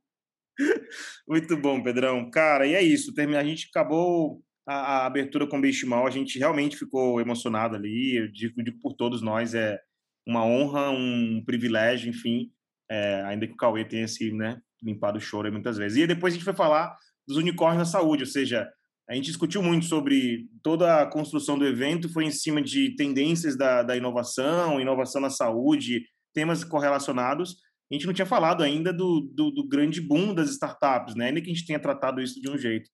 Muito 1.29 1.57
bom, 1.57 1.83
Pedrão. 1.83 2.31
Cara, 2.31 2.67
e 2.67 2.75
é 2.75 2.83
isso. 2.83 3.13
A 3.19 3.45
gente 3.45 3.69
acabou 3.69 4.43
a, 4.67 4.75
a 4.75 5.07
abertura 5.07 5.47
com 5.47 5.59
o 5.59 5.61
Benchimol, 5.61 6.07
a 6.07 6.11
gente 6.11 6.39
realmente 6.39 6.77
ficou 6.77 7.21
emocionado 7.21 7.77
ali. 7.77 8.17
Eu 8.17 8.31
digo, 8.31 8.63
digo, 8.63 8.79
por 8.81 8.95
todos 8.95 9.23
nós, 9.23 9.55
é 9.55 9.79
uma 10.27 10.45
honra, 10.45 10.91
um 10.91 11.43
privilégio, 11.45 12.11
enfim. 12.11 12.51
É, 12.91 13.23
ainda 13.23 13.47
que 13.47 13.53
o 13.53 13.57
Cauê 13.57 13.85
tenha 13.85 14.09
se 14.09 14.33
né, 14.33 14.61
limpado 14.83 15.19
o 15.19 15.21
choro 15.21 15.51
muitas 15.53 15.77
vezes. 15.77 15.99
E 15.99 16.07
depois 16.07 16.33
a 16.33 16.37
gente 16.37 16.45
foi 16.45 16.55
falar 16.55 16.97
dos 17.27 17.37
unicórnios 17.37 17.79
na 17.79 17.85
saúde, 17.85 18.25
ou 18.25 18.29
seja, 18.29 18.69
a 19.09 19.15
gente 19.15 19.27
discutiu 19.27 19.63
muito 19.63 19.87
sobre 19.87 20.49
toda 20.63 21.03
a 21.03 21.07
construção 21.07 21.59
do 21.59 21.67
evento, 21.67 22.13
foi 22.13 22.25
em 22.25 22.31
cima 22.31 22.63
de 22.63 22.95
tendências 22.97 23.57
da, 23.57 23.83
da 23.83 23.97
inovação, 23.97 24.81
inovação 24.81 25.21
na 25.21 25.31
saúde, 25.31 26.05
temas 26.33 26.63
correlacionados, 26.65 27.57
a 27.91 27.95
gente 27.95 28.07
não 28.07 28.15
tinha 28.15 28.27
falado 28.27 28.63
ainda 28.63 28.93
do, 28.93 29.21
do, 29.35 29.51
do, 29.51 29.67
grande 29.67 30.01
boom 30.01 30.33
das 30.33 30.51
startups, 30.51 31.17
né? 31.17 31.27
Ainda 31.27 31.41
que 31.41 31.51
a 31.51 31.55
gente 31.55 31.67
tenha 31.67 31.81
tratado 31.81 32.21
isso 32.21 32.41
de 32.41 32.49
um 32.49 32.57
jeito. 32.57 32.89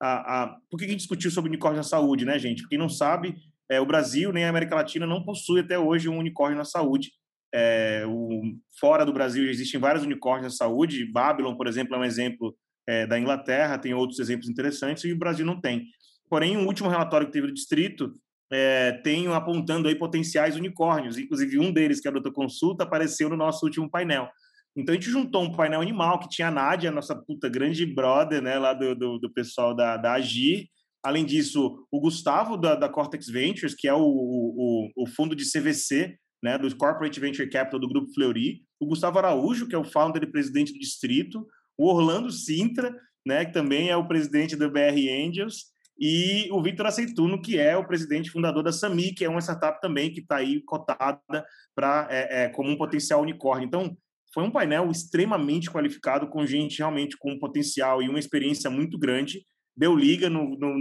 A, 0.00 0.42
a, 0.42 0.56
por 0.70 0.78
que 0.78 0.84
a 0.84 0.88
gente 0.88 1.00
discutiu 1.00 1.30
sobre 1.30 1.48
unicórnio 1.48 1.78
na 1.78 1.82
saúde, 1.82 2.24
né, 2.24 2.38
gente? 2.38 2.66
Quem 2.68 2.78
não 2.78 2.88
sabe, 2.88 3.34
é, 3.68 3.80
o 3.80 3.86
Brasil 3.86 4.32
nem 4.32 4.44
a 4.44 4.48
América 4.48 4.76
Latina 4.76 5.06
não 5.06 5.24
possui 5.24 5.60
até 5.60 5.76
hoje 5.76 6.08
um 6.08 6.18
unicórnio 6.18 6.56
na 6.56 6.64
saúde. 6.64 7.10
É, 7.52 8.04
o, 8.06 8.42
fora 8.78 9.04
do 9.04 9.12
Brasil 9.12 9.50
existem 9.50 9.80
vários 9.80 10.04
unicórnios 10.04 10.52
na 10.52 10.56
saúde. 10.56 11.10
Babylon, 11.10 11.56
por 11.56 11.66
exemplo, 11.66 11.96
é 11.96 11.98
um 11.98 12.04
exemplo 12.04 12.56
é, 12.86 13.06
da 13.06 13.18
Inglaterra, 13.18 13.76
tem 13.76 13.92
outros 13.92 14.20
exemplos 14.20 14.48
interessantes, 14.48 15.02
e 15.04 15.12
o 15.12 15.18
Brasil 15.18 15.44
não 15.44 15.60
tem. 15.60 15.84
Porém, 16.30 16.56
o 16.56 16.66
último 16.66 16.88
relatório 16.88 17.26
que 17.26 17.32
teve 17.32 17.48
do 17.48 17.54
distrito 17.54 18.14
é, 18.50 18.92
tenho 19.04 19.34
apontando 19.34 19.88
aí 19.88 19.94
potenciais 19.94 20.56
unicórnios. 20.56 21.18
Inclusive, 21.18 21.58
um 21.58 21.72
deles, 21.72 22.00
que 22.00 22.08
é 22.08 22.10
a 22.10 22.12
Doutor 22.12 22.32
Consulta, 22.32 22.84
apareceu 22.84 23.28
no 23.28 23.36
nosso 23.36 23.64
último 23.64 23.90
painel. 23.90 24.28
Então, 24.76 24.92
a 24.92 24.96
gente 24.96 25.10
juntou 25.10 25.42
um 25.42 25.52
painel 25.52 25.80
animal 25.80 26.18
que 26.20 26.28
tinha 26.28 26.48
a 26.48 26.52
Nádia, 26.52 26.90
nossa 26.90 27.14
puta 27.14 27.48
grande 27.48 27.84
brother, 27.84 28.40
né, 28.40 28.58
lá 28.58 28.72
do, 28.72 28.94
do, 28.94 29.18
do 29.18 29.30
pessoal 29.32 29.74
da, 29.74 29.96
da 29.96 30.12
Agir. 30.12 30.68
Além 31.02 31.24
disso, 31.24 31.86
o 31.90 32.00
Gustavo, 32.00 32.56
da, 32.56 32.74
da 32.74 32.88
Cortex 32.88 33.28
Ventures, 33.28 33.74
que 33.74 33.88
é 33.88 33.94
o, 33.94 34.02
o, 34.02 34.90
o 34.96 35.06
fundo 35.06 35.34
de 35.34 35.44
CVC, 35.50 36.16
né, 36.42 36.56
do 36.56 36.74
Corporate 36.76 37.18
Venture 37.18 37.50
Capital 37.50 37.80
do 37.80 37.88
Grupo 37.88 38.12
Fleury. 38.12 38.62
O 38.80 38.86
Gustavo 38.86 39.18
Araújo, 39.18 39.66
que 39.66 39.74
é 39.74 39.78
o 39.78 39.84
founder 39.84 40.22
e 40.22 40.30
presidente 40.30 40.72
do 40.72 40.78
distrito. 40.78 41.46
O 41.76 41.88
Orlando 41.88 42.30
Sintra, 42.30 42.94
né, 43.26 43.44
que 43.44 43.52
também 43.52 43.88
é 43.90 43.96
o 43.96 44.06
presidente 44.06 44.56
do 44.56 44.70
BR 44.70 45.08
Angels 45.26 45.66
e 45.98 46.48
o 46.52 46.62
Victor 46.62 46.86
Aceituno, 46.86 47.42
que 47.42 47.58
é 47.58 47.76
o 47.76 47.86
presidente 47.86 48.30
fundador 48.30 48.62
da 48.62 48.70
Sami, 48.70 49.12
que 49.12 49.24
é 49.24 49.28
uma 49.28 49.40
startup 49.40 49.80
também 49.80 50.12
que 50.12 50.20
está 50.20 50.36
aí 50.36 50.62
cotada 50.62 51.44
para 51.74 52.06
é, 52.08 52.44
é, 52.44 52.48
como 52.50 52.70
um 52.70 52.76
potencial 52.76 53.20
unicórnio. 53.20 53.66
Então, 53.66 53.96
foi 54.32 54.44
um 54.44 54.50
painel 54.50 54.90
extremamente 54.90 55.70
qualificado, 55.70 56.28
com 56.28 56.46
gente 56.46 56.78
realmente 56.78 57.16
com 57.18 57.32
um 57.32 57.38
potencial 57.38 58.00
e 58.00 58.08
uma 58.08 58.18
experiência 58.18 58.70
muito 58.70 58.96
grande. 58.98 59.44
Deu 59.76 59.96
liga 59.96 60.28
no, 60.28 60.56
no, 60.56 60.76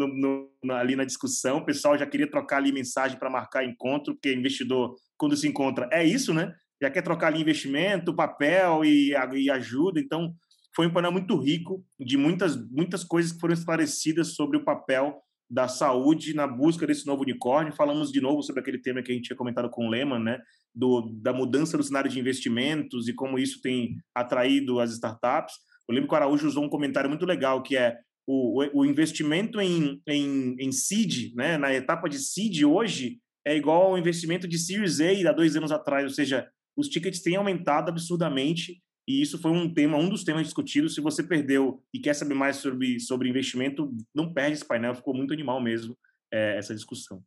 no, 0.64 0.74
ali 0.74 0.96
na 0.96 1.06
discussão, 1.06 1.58
o 1.58 1.66
pessoal 1.66 1.98
já 1.98 2.06
queria 2.06 2.30
trocar 2.30 2.58
ali 2.58 2.72
mensagem 2.72 3.18
para 3.18 3.30
marcar 3.30 3.64
encontro, 3.64 4.14
porque 4.14 4.34
investidor, 4.34 4.96
quando 5.18 5.36
se 5.36 5.48
encontra, 5.48 5.90
é 5.92 6.04
isso, 6.04 6.34
né? 6.34 6.54
Já 6.82 6.92
quer 6.92 7.02
trocar 7.02 7.28
ali 7.28 7.42
investimento, 7.42 8.16
papel 8.16 8.84
e, 8.86 9.14
e 9.36 9.50
ajuda. 9.50 10.00
Então, 10.00 10.34
foi 10.78 10.86
um 10.86 10.94
painel 10.94 11.12
muito 11.12 11.36
rico 11.36 11.84
de 12.00 12.18
muitas, 12.18 12.56
muitas 12.70 13.04
coisas 13.04 13.32
que 13.32 13.40
foram 13.40 13.56
esclarecidas 13.56 14.36
sobre 14.36 14.58
o 14.58 14.64
papel 14.64 15.20
da 15.50 15.68
saúde 15.68 16.36
na 16.36 16.46
busca 16.46 16.86
desse 16.86 17.04
novo 17.08 17.24
unicórnio. 17.24 17.74
Falamos 17.74 18.12
de 18.12 18.22
novo 18.22 18.44
sobre 18.44 18.62
aquele 18.62 18.78
tema 18.78 19.02
que 19.02 19.12
a 19.12 19.16
gente 19.16 19.26
tinha 19.26 19.36
comentado 19.36 19.72
com 19.72 19.88
o 19.88 19.90
Lehman, 19.90 20.20
né? 20.20 20.40
Do, 20.76 21.10
da 21.20 21.34
mudança 21.34 21.76
do 21.80 21.84
cenário 21.84 22.12
de 22.12 22.20
investimentos 22.20 23.08
e 23.08 23.14
como 23.14 23.40
isso 23.40 23.60
tem 23.60 23.98
atraído 24.14 24.80
as 24.80 24.92
startups. 24.92 25.56
Eu 25.90 25.96
lembro 25.96 26.10
que 26.10 26.14
o 26.14 26.18
Araújo 26.18 26.48
usou 26.48 26.64
um 26.64 26.70
comentário 26.70 27.10
muito 27.10 27.26
legal, 27.26 27.64
que 27.64 27.76
é 27.76 27.98
o, 28.28 28.64
o 28.80 28.86
investimento 28.86 29.60
em, 29.60 30.00
em, 30.08 30.58
em 30.60 30.72
seed, 30.72 31.34
né? 31.34 31.58
na 31.58 31.74
etapa 31.74 32.08
de 32.08 32.20
seed 32.20 32.64
hoje, 32.64 33.18
é 33.44 33.58
igual 33.58 33.88
ao 33.88 33.98
investimento 33.98 34.48
de 34.48 34.60
Series 34.60 35.00
A 35.00 35.32
há 35.32 35.34
dois 35.34 35.56
anos 35.56 35.72
atrás, 35.72 36.04
ou 36.04 36.12
seja, 36.12 36.48
os 36.76 36.88
tickets 36.88 37.24
têm 37.24 37.36
aumentado 37.36 37.90
absurdamente 37.90 38.80
e 39.08 39.22
isso 39.22 39.38
foi 39.40 39.52
um 39.52 39.74
tema, 39.74 39.98
um 39.98 40.10
dos 40.10 40.24
temas 40.24 40.44
discutidos. 40.44 40.94
Se 40.94 41.02
você 41.02 41.24
perdeu 41.24 41.82
e 41.94 42.00
quer 42.00 42.14
saber 42.14 42.34
mais 42.34 42.58
sobre, 42.58 43.00
sobre 43.00 43.30
investimento, 43.30 43.96
não 44.14 44.34
perde 44.34 44.54
esse 44.54 44.66
painel, 44.66 44.94
ficou 44.94 45.14
muito 45.14 45.34
animal 45.34 45.62
mesmo 45.62 45.98
é, 46.32 46.58
essa 46.58 46.76
discussão. 46.76 47.24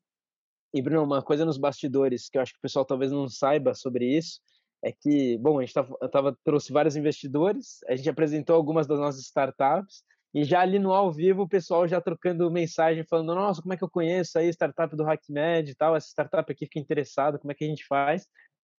E, 0.75 0.83
Bruno, 0.83 1.05
uma 1.05 1.23
coisa 1.23 1.45
nos 1.45 1.57
bastidores 1.57 2.29
que 2.29 2.37
eu 2.39 2.43
acho 2.43 2.53
que 2.53 2.59
o 2.59 2.63
pessoal 2.63 2.85
talvez 2.85 3.11
não 3.11 3.29
saiba 3.29 3.75
sobre 3.75 4.05
isso 4.17 4.41
é 4.83 4.93
que, 4.93 5.37
bom, 5.39 5.59
a 5.59 5.63
gente 5.63 5.75
tava, 5.75 5.97
tava, 6.11 6.39
trouxe 6.45 6.73
vários 6.73 6.97
investidores, 6.97 7.81
a 7.87 7.97
gente 7.97 8.09
apresentou 8.09 8.57
algumas 8.57 8.87
das 8.87 8.99
nossas 8.99 9.23
startups, 9.23 10.03
e 10.33 10.45
já 10.45 10.61
ali 10.61 10.79
no 10.79 10.93
ao 10.93 11.13
vivo 11.13 11.43
o 11.43 11.49
pessoal 11.49 11.89
já 11.89 12.01
trocando 12.01 12.51
mensagem, 12.51 13.05
falando: 13.05 13.35
Nossa, 13.35 13.61
como 13.61 13.75
é 13.75 13.77
que 13.77 13.83
eu 13.83 13.91
conheço 13.91 14.39
aí 14.39 14.49
startup 14.49 14.95
do 14.95 15.05
HackMed 15.05 15.71
e 15.71 15.75
tal? 15.75 15.97
Essa 15.97 16.09
startup 16.09 16.51
aqui 16.51 16.67
fica 16.67 16.79
interessada, 16.79 17.39
como 17.39 17.51
é 17.51 17.55
que 17.55 17.65
a 17.65 17.69
gente 17.69 17.85
faz? 17.87 18.27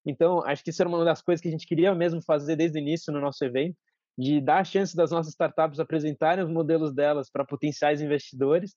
Então, 0.05 0.43
acho 0.45 0.63
que 0.63 0.71
isso 0.71 0.81
era 0.81 0.89
uma 0.89 1.03
das 1.05 1.21
coisas 1.21 1.41
que 1.41 1.47
a 1.47 1.51
gente 1.51 1.67
queria 1.67 1.93
mesmo 1.93 2.21
fazer 2.21 2.55
desde 2.55 2.77
o 2.77 2.81
início 2.81 3.13
no 3.13 3.21
nosso 3.21 3.43
evento, 3.43 3.75
de 4.17 4.41
dar 4.41 4.59
a 4.59 4.63
chance 4.63 4.95
das 4.95 5.11
nossas 5.11 5.31
startups 5.31 5.79
apresentarem 5.79 6.43
os 6.43 6.51
modelos 6.51 6.93
delas 6.93 7.29
para 7.29 7.45
potenciais 7.45 8.01
investidores, 8.01 8.75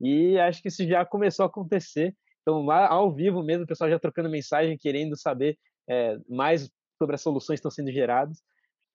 e 0.00 0.38
acho 0.38 0.60
que 0.60 0.68
isso 0.68 0.86
já 0.86 1.04
começou 1.04 1.44
a 1.44 1.46
acontecer. 1.46 2.14
Então, 2.42 2.64
lá 2.64 2.86
ao 2.88 3.12
vivo 3.14 3.42
mesmo, 3.42 3.64
o 3.64 3.66
pessoal 3.66 3.88
já 3.88 3.98
trocando 3.98 4.28
mensagem, 4.28 4.76
querendo 4.76 5.16
saber 5.16 5.56
é, 5.88 6.18
mais 6.28 6.70
sobre 6.98 7.14
as 7.14 7.22
soluções 7.22 7.56
que 7.56 7.66
estão 7.66 7.70
sendo 7.70 7.92
geradas. 7.92 8.42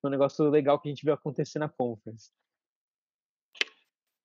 Um 0.03 0.09
negócio 0.09 0.47
legal 0.49 0.80
que 0.80 0.88
a 0.88 0.91
gente 0.91 1.03
viu 1.03 1.13
acontecer 1.13 1.59
na 1.59 1.67
conference. 1.67 2.32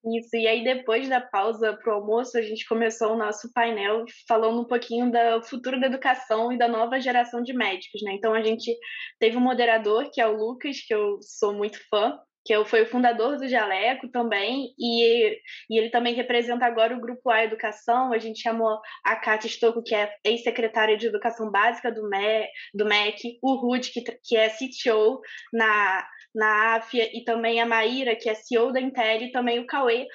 Isso, 0.07 0.37
e 0.37 0.47
aí 0.47 0.63
depois 0.63 1.09
da 1.09 1.21
pausa 1.21 1.73
para 1.73 1.91
o 1.91 1.97
almoço, 1.97 2.37
a 2.37 2.43
gente 2.43 2.69
começou 2.69 3.13
o 3.13 3.17
nosso 3.17 3.51
painel 3.55 4.05
falando 4.29 4.61
um 4.61 4.67
pouquinho 4.67 5.11
do 5.11 5.43
futuro 5.43 5.81
da 5.81 5.87
educação 5.87 6.53
e 6.53 6.59
da 6.59 6.69
nova 6.69 7.01
geração 7.01 7.43
de 7.43 7.55
médicos, 7.55 8.03
né? 8.03 8.13
Então 8.13 8.35
a 8.35 8.43
gente 8.43 8.77
teve 9.19 9.39
um 9.39 9.41
moderador, 9.41 10.11
que 10.13 10.21
é 10.21 10.27
o 10.27 10.37
Lucas, 10.37 10.81
que 10.81 10.95
eu 10.95 11.19
sou 11.23 11.55
muito 11.55 11.79
fã, 11.89 12.19
que 12.45 12.65
foi 12.65 12.83
o 12.83 12.87
fundador 12.87 13.39
do 13.39 13.49
Jaleco 13.49 14.09
também, 14.09 14.75
e, 14.79 15.39
e 15.71 15.79
ele 15.79 15.91
também 15.91 16.15
representa 16.15 16.67
agora 16.67 16.95
o 16.95 17.01
Grupo 17.01 17.31
A 17.31 17.45
Educação. 17.45 18.13
A 18.13 18.19
gente 18.19 18.41
chamou 18.41 18.81
a 19.05 19.17
Kátia 19.17 19.49
Stocco, 19.49 19.83
que 19.83 19.95
é 19.95 20.15
ex-secretária 20.25 20.97
de 20.97 21.07
Educação 21.07 21.51
Básica 21.51 21.91
do, 21.91 22.09
MEC, 22.09 22.49
do 22.75 22.85
MEC, 22.85 23.39
o 23.43 23.55
Rude, 23.55 23.91
que, 23.91 24.03
que 24.23 24.37
é 24.37 24.49
CTO 24.49 25.21
na, 25.53 26.07
na 26.35 26.77
AFIA, 26.77 27.09
e 27.17 27.25
também 27.25 27.61
a 27.61 27.67
Maíra, 27.67 28.17
que 28.17 28.29
é 28.29 28.35
CEO 28.35 28.73
da 28.73 28.81
Intel, 28.81 29.23
e 29.23 29.33
também 29.33 29.61
o 29.61 29.67
Cauê, 29.67 30.07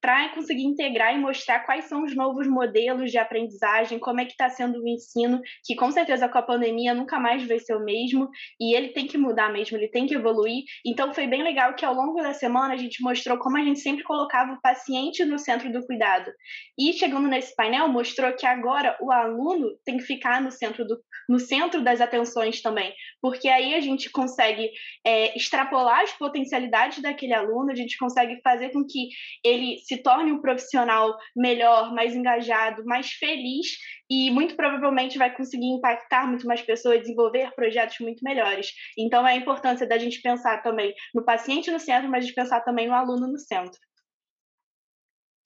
para 0.00 0.28
conseguir 0.34 0.64
integrar 0.64 1.14
e 1.14 1.18
mostrar 1.18 1.60
quais 1.60 1.86
são 1.86 2.04
os 2.04 2.14
novos 2.14 2.46
modelos 2.46 3.10
de 3.10 3.18
aprendizagem, 3.18 3.98
como 3.98 4.20
é 4.20 4.24
que 4.24 4.32
está 4.32 4.48
sendo 4.48 4.82
o 4.82 4.88
ensino, 4.88 5.40
que 5.64 5.74
com 5.74 5.90
certeza 5.90 6.28
com 6.28 6.38
a 6.38 6.42
pandemia 6.42 6.94
nunca 6.94 7.18
mais 7.18 7.46
vai 7.46 7.58
ser 7.58 7.74
o 7.74 7.84
mesmo, 7.84 8.28
e 8.60 8.76
ele 8.76 8.88
tem 8.88 9.06
que 9.06 9.16
mudar 9.16 9.50
mesmo, 9.50 9.76
ele 9.76 9.88
tem 9.88 10.06
que 10.06 10.14
evoluir. 10.14 10.64
Então 10.84 11.14
foi 11.14 11.26
bem 11.26 11.42
legal 11.42 11.55
que 11.74 11.84
ao 11.84 11.94
longo 11.94 12.22
da 12.22 12.32
semana 12.32 12.74
a 12.74 12.76
gente 12.76 13.02
mostrou 13.02 13.38
como 13.38 13.56
a 13.56 13.62
gente 13.62 13.80
sempre 13.80 14.04
colocava 14.04 14.52
o 14.52 14.60
paciente 14.60 15.24
no 15.24 15.38
centro 15.38 15.70
do 15.72 15.84
cuidado. 15.86 16.30
E 16.78 16.92
chegando 16.92 17.28
nesse 17.28 17.54
painel, 17.54 17.88
mostrou 17.88 18.32
que 18.32 18.46
agora 18.46 18.96
o 19.00 19.10
aluno 19.10 19.76
tem 19.84 19.96
que 19.96 20.04
ficar 20.04 20.40
no 20.40 20.50
centro, 20.50 20.86
do, 20.86 20.98
no 21.28 21.38
centro 21.38 21.82
das 21.82 22.00
atenções 22.00 22.60
também, 22.60 22.92
porque 23.20 23.48
aí 23.48 23.74
a 23.74 23.80
gente 23.80 24.10
consegue 24.10 24.70
é, 25.04 25.36
extrapolar 25.36 26.00
as 26.00 26.12
potencialidades 26.12 27.00
daquele 27.00 27.32
aluno, 27.32 27.70
a 27.70 27.74
gente 27.74 27.96
consegue 27.98 28.40
fazer 28.42 28.70
com 28.70 28.84
que 28.84 29.08
ele 29.44 29.78
se 29.78 29.96
torne 30.02 30.32
um 30.32 30.40
profissional 30.40 31.16
melhor, 31.34 31.92
mais 31.94 32.14
engajado, 32.14 32.84
mais 32.84 33.10
feliz 33.12 33.66
e 34.08 34.30
muito 34.30 34.56
provavelmente 34.56 35.18
vai 35.18 35.34
conseguir 35.34 35.66
impactar 35.66 36.26
muito 36.26 36.46
mais 36.46 36.62
pessoas, 36.62 37.00
desenvolver 37.00 37.52
projetos 37.54 37.98
muito 38.00 38.22
melhores. 38.22 38.72
Então, 38.96 39.26
é 39.26 39.32
a 39.32 39.36
importância 39.36 39.86
da 39.86 39.98
gente 39.98 40.22
pensar 40.22 40.62
também 40.62 40.94
no 41.14 41.24
paciente 41.24 41.70
no 41.70 41.80
centro, 41.80 42.10
mas 42.10 42.26
de 42.26 42.32
pensar 42.32 42.60
também 42.60 42.86
no 42.86 42.94
aluno 42.94 43.26
no 43.26 43.38
centro. 43.38 43.78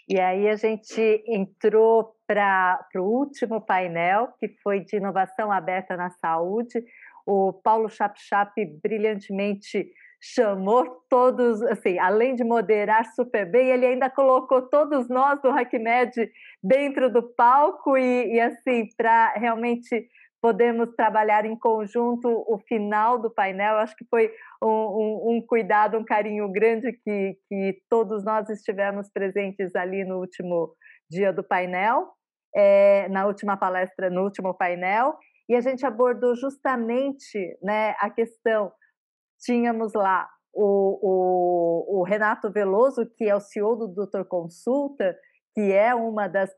E 0.08 0.18
aí 0.18 0.48
a 0.48 0.56
gente 0.56 1.22
entrou 1.26 2.16
para 2.26 2.84
o 2.96 3.02
último 3.02 3.60
painel, 3.60 4.34
que 4.40 4.48
foi 4.62 4.80
de 4.80 4.96
inovação 4.96 5.52
aberta 5.52 5.96
na 5.96 6.10
saúde. 6.10 6.84
O 7.24 7.52
Paulo 7.52 7.88
Chap-Chap 7.88 8.52
brilhantemente 8.82 9.92
chamou 10.20 11.02
todos, 11.08 11.62
assim, 11.62 11.98
além 11.98 12.34
de 12.34 12.44
moderar 12.44 13.04
super 13.14 13.50
bem, 13.50 13.70
ele 13.70 13.86
ainda 13.86 14.10
colocou 14.10 14.68
todos 14.68 15.08
nós 15.08 15.40
do 15.40 15.48
HackMed 15.48 16.30
dentro 16.62 17.10
do 17.10 17.22
palco 17.22 17.96
e, 17.96 18.34
e 18.34 18.40
assim, 18.40 18.86
para 18.96 19.32
realmente 19.34 20.08
podemos 20.42 20.94
trabalhar 20.94 21.44
em 21.44 21.56
conjunto 21.56 22.28
o 22.28 22.58
final 22.66 23.18
do 23.18 23.30
painel. 23.30 23.76
Acho 23.76 23.94
que 23.96 24.04
foi 24.08 24.30
um, 24.62 24.68
um, 24.68 25.30
um, 25.30 25.46
cuidado, 25.46 25.98
um 25.98 26.04
carinho 26.04 26.50
grande 26.50 26.92
que, 26.92 27.36
que 27.48 27.82
todos 27.88 28.24
nós 28.24 28.48
estivemos 28.48 29.10
presentes 29.10 29.74
ali 29.74 30.04
no 30.04 30.18
último 30.18 30.74
dia 31.10 31.32
do 31.32 31.42
painel, 31.42 32.08
é, 32.54 33.08
na 33.08 33.26
última 33.26 33.56
palestra, 33.56 34.08
no 34.08 34.22
último 34.22 34.54
painel, 34.54 35.16
e 35.48 35.54
a 35.54 35.60
gente 35.60 35.84
abordou 35.84 36.34
justamente 36.34 37.58
né, 37.62 37.94
a 37.98 38.08
questão. 38.08 38.72
Tínhamos 39.40 39.92
lá 39.94 40.28
o, 40.52 40.98
o, 41.02 42.00
o 42.00 42.02
Renato 42.02 42.50
Veloso, 42.50 43.06
que 43.16 43.24
é 43.24 43.34
o 43.34 43.40
CEO 43.40 43.76
do 43.76 43.88
Doutor 43.88 44.24
Consulta, 44.26 45.16
que 45.54 45.72
é 45.72 45.94
uma 45.94 46.28
das 46.28 46.50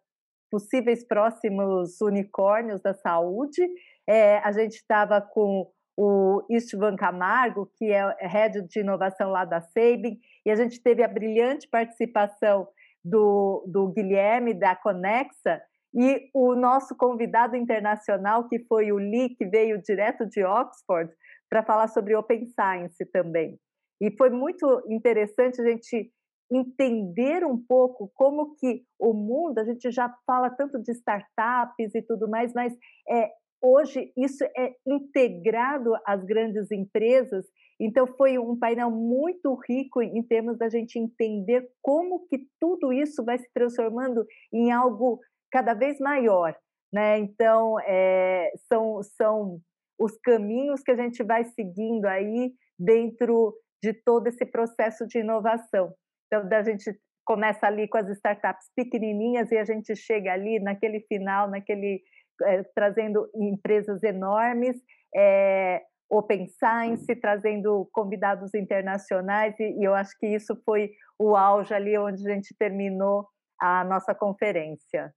possíveis 0.51 1.07
próximos 1.07 2.01
unicórnios 2.01 2.83
da 2.83 2.93
saúde. 2.95 3.67
É, 4.07 4.39
a 4.39 4.53
gente 4.53 4.75
estava 4.75 5.21
com 5.21 5.71
o 5.97 6.45
Istvan 6.51 6.97
Camargo, 6.97 7.71
que 7.77 7.91
é 7.91 8.17
head 8.21 8.63
de 8.63 8.81
inovação 8.81 9.31
lá 9.31 9.45
da 9.45 9.61
Sabin, 9.61 10.19
e 10.45 10.51
a 10.51 10.55
gente 10.55 10.83
teve 10.83 11.03
a 11.03 11.09
brilhante 11.09 11.69
participação 11.69 12.67
do, 13.05 13.65
do 13.67 13.89
Guilherme, 13.89 14.55
da 14.55 14.75
Conexa, 14.75 15.61
e 15.95 16.31
o 16.33 16.55
nosso 16.55 16.97
convidado 16.97 17.55
internacional, 17.55 18.49
que 18.49 18.59
foi 18.61 18.93
o 18.93 18.97
Lee, 18.97 19.35
que 19.37 19.45
veio 19.45 19.83
direto 19.83 20.27
de 20.27 20.43
Oxford, 20.43 21.13
para 21.53 21.63
falar 21.63 21.89
sobre 21.89 22.17
Open 22.17 22.47
Science 22.47 23.05
também. 23.13 23.61
E 24.01 24.11
foi 24.17 24.31
muito 24.31 24.83
interessante 24.89 25.61
a 25.61 25.65
gente 25.69 26.11
entender 26.51 27.45
um 27.45 27.59
pouco 27.59 28.11
como 28.15 28.55
que 28.55 28.85
o 28.99 29.13
mundo, 29.13 29.59
a 29.59 29.65
gente 29.65 29.91
já 29.91 30.09
fala 30.27 30.49
tanto 30.49 30.83
de 30.83 30.93
startups 30.93 31.95
e 31.95 32.01
tudo 32.01 32.27
mais, 32.27 32.55
mas 32.55 32.73
é, 33.07 33.31
hoje 33.61 34.11
isso 34.17 34.43
é 34.57 34.75
integrado 34.87 35.93
às 36.07 36.25
grandes 36.25 36.71
empresas, 36.73 37.45
então 37.79 38.07
foi 38.07 38.39
um 38.39 38.59
painel 38.59 38.91
muito 38.91 39.55
rico 39.69 40.01
em 40.01 40.23
termos 40.23 40.57
da 40.57 40.71
gente 40.71 40.99
entender 40.99 41.69
como 41.83 42.27
que 42.29 42.47
tudo 42.59 42.95
isso 42.95 43.23
vai 43.23 43.39
se 43.39 43.49
transformando 43.53 44.25
em 44.51 44.73
algo 44.73 45.21
cada 45.51 45.75
vez 45.75 45.99
maior, 46.01 46.57
né? 46.91 47.19
Então 47.19 47.79
é, 47.81 48.51
são 48.69 49.03
são 49.03 49.61
os 50.03 50.19
caminhos 50.19 50.83
que 50.83 50.91
a 50.91 50.97
gente 50.97 51.23
vai 51.23 51.45
seguindo 51.45 52.07
aí 52.07 52.53
dentro 52.79 53.55
de 53.81 53.93
todo 53.93 54.27
esse 54.27 54.45
processo 54.45 55.07
de 55.07 55.19
inovação. 55.19 55.95
Então, 56.27 56.49
a 56.51 56.63
gente 56.63 56.99
começa 57.25 57.67
ali 57.67 57.87
com 57.89 57.99
as 57.99 58.09
startups 58.09 58.69
pequenininhas 58.75 59.51
e 59.53 59.57
a 59.57 59.65
gente 59.65 59.95
chega 59.95 60.33
ali 60.33 60.59
naquele 60.59 61.01
final, 61.03 61.49
naquele 61.49 62.03
é, 62.43 62.63
trazendo 62.75 63.29
empresas 63.35 64.03
enormes, 64.03 64.77
é, 65.15 65.83
Open 66.11 66.49
Science, 66.49 67.15
trazendo 67.21 67.89
convidados 67.93 68.53
internacionais 68.55 69.55
e, 69.61 69.79
e 69.79 69.85
eu 69.85 69.95
acho 69.95 70.19
que 70.19 70.27
isso 70.27 70.61
foi 70.65 70.91
o 71.19 71.37
auge 71.37 71.73
ali 71.73 71.97
onde 71.97 72.29
a 72.29 72.35
gente 72.35 72.55
terminou 72.59 73.29
a 73.61 73.85
nossa 73.85 74.15
conferência. 74.15 75.15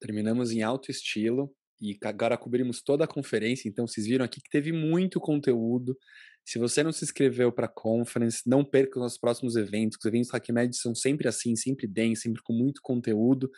Terminamos 0.00 0.52
em 0.52 0.62
alto 0.62 0.90
estilo 0.90 1.50
e 1.84 1.98
agora 2.04 2.38
cobrimos 2.38 2.82
toda 2.82 3.04
a 3.04 3.06
conferência, 3.06 3.68
então 3.68 3.86
vocês 3.86 4.06
viram 4.06 4.24
aqui 4.24 4.40
que 4.40 4.48
teve 4.48 4.72
muito 4.72 5.20
conteúdo. 5.20 5.98
Se 6.46 6.58
você 6.58 6.82
não 6.82 6.92
se 6.92 7.04
inscreveu 7.04 7.52
para 7.52 7.66
a 7.66 7.72
conference, 7.72 8.42
não 8.46 8.64
perca 8.64 8.98
os 8.98 9.02
nossos 9.02 9.18
próximos 9.18 9.56
eventos. 9.56 9.98
Os 9.98 10.04
eventos 10.04 10.32
HackMed 10.32 10.76
são 10.76 10.94
sempre 10.94 11.28
assim, 11.28 11.54
sempre 11.56 11.86
densos, 11.86 12.22
sempre 12.22 12.42
com 12.42 12.52
muito 12.52 12.80
conteúdo. 12.82 13.50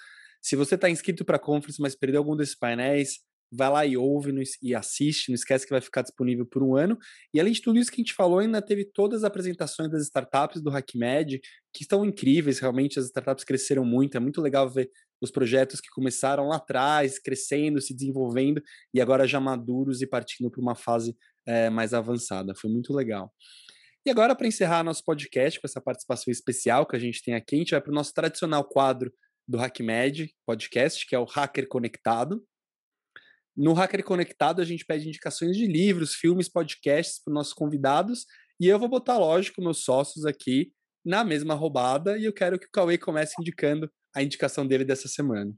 Se 0.43 0.57
você 0.57 0.75
está 0.77 0.91
inscrito 0.91 1.25
para 1.25 1.37
a 1.37 1.41
conference, 1.41 1.81
mas 1.81 1.97
perdeu 1.97 2.21
algum 2.21 2.37
desses 2.37 2.57
painéis, 2.57 3.21
vai 3.51 3.71
lá 3.71 3.87
e 3.87 3.97
ouve 3.97 4.33
e 4.63 4.75
assiste. 4.75 5.29
Não 5.29 5.35
esquece 5.35 5.65
que 5.65 5.73
vai 5.73 5.81
ficar 5.81 6.03
disponível 6.03 6.47
por 6.47 6.63
um 6.63 6.77
ano. 6.77 6.97
E 7.33 7.41
além 7.41 7.53
de 7.53 7.61
tudo 7.61 7.79
isso 7.79 7.91
que 7.91 8.01
a 8.01 8.05
gente 8.05 8.15
falou, 8.15 8.39
ainda 8.39 8.63
teve 8.63 8.85
todas 8.85 9.19
as 9.19 9.25
apresentações 9.25 9.91
das 9.91 10.03
startups 10.05 10.63
do 10.63 10.71
HackMed, 10.71 11.41
que 11.73 11.83
estão 11.83 12.05
incríveis. 12.05 12.59
Realmente, 12.59 12.99
as 12.99 13.07
startups 13.07 13.45
cresceram 13.45 13.85
muito. 13.85 14.17
É 14.17 14.21
muito 14.21 14.41
legal 14.41 14.69
ver 14.71 14.91
os 15.21 15.31
projetos 15.31 15.81
que 15.81 15.89
começaram 15.91 16.49
lá 16.49 16.57
atrás, 16.57 17.19
crescendo, 17.19 17.81
se 17.81 17.95
desenvolvendo 17.95 18.63
e 18.93 19.01
agora 19.01 19.27
já 19.27 19.41
maduros 19.41 20.03
e 20.03 20.07
partindo 20.07 20.51
para 20.51 20.61
uma 20.61 20.75
fase 20.75 21.17
é, 21.47 21.71
mais 21.71 21.95
avançada. 21.95 22.55
Foi 22.55 22.71
muito 22.71 22.93
legal. 22.93 23.33
E 24.05 24.11
agora, 24.11 24.37
para 24.37 24.47
encerrar 24.47 24.85
nosso 24.85 25.03
podcast 25.05 25.61
com 25.61 25.67
essa 25.67 25.81
participação 25.81 26.31
especial 26.31 26.87
que 26.87 26.95
a 26.95 26.99
gente 26.99 27.23
tem 27.23 27.35
aqui, 27.35 27.57
a 27.57 27.59
gente 27.59 27.71
vai 27.73 27.81
para 27.81 27.91
o 27.91 27.95
nosso 27.95 28.15
tradicional 28.15 28.65
quadro 28.65 29.13
do 29.49 29.59
HackMed 29.59 30.33
podcast, 30.45 31.07
que 31.07 31.15
é 31.15 31.19
o 31.19 31.25
Hacker 31.25 31.67
Conectado. 31.69 32.45
No 33.57 33.73
Hacker 33.73 34.05
Conectado, 34.05 34.61
a 34.61 34.65
gente 34.65 34.85
pede 34.85 35.09
indicações 35.09 35.57
de 35.57 35.67
livros, 35.67 36.15
filmes, 36.15 36.49
podcasts 36.49 37.23
para 37.23 37.31
os 37.31 37.35
nossos 37.35 37.53
convidados. 37.53 38.27
E 38.61 38.69
eu 38.69 38.79
vou 38.79 38.89
botar, 38.89 39.19
lógico, 39.19 39.63
meus 39.63 39.83
sócios 39.83 40.25
aqui 40.25 40.73
na 41.05 41.25
mesma 41.25 41.55
roubada. 41.55 42.19
E 42.19 42.25
eu 42.25 42.33
quero 42.33 42.59
que 42.59 42.67
o 42.67 42.71
Cauê 42.71 42.99
comece 42.99 43.35
indicando 43.41 43.91
a 44.17 44.23
indicação 44.23 44.67
dele 44.67 44.85
dessa 44.85 45.09
semana. 45.09 45.55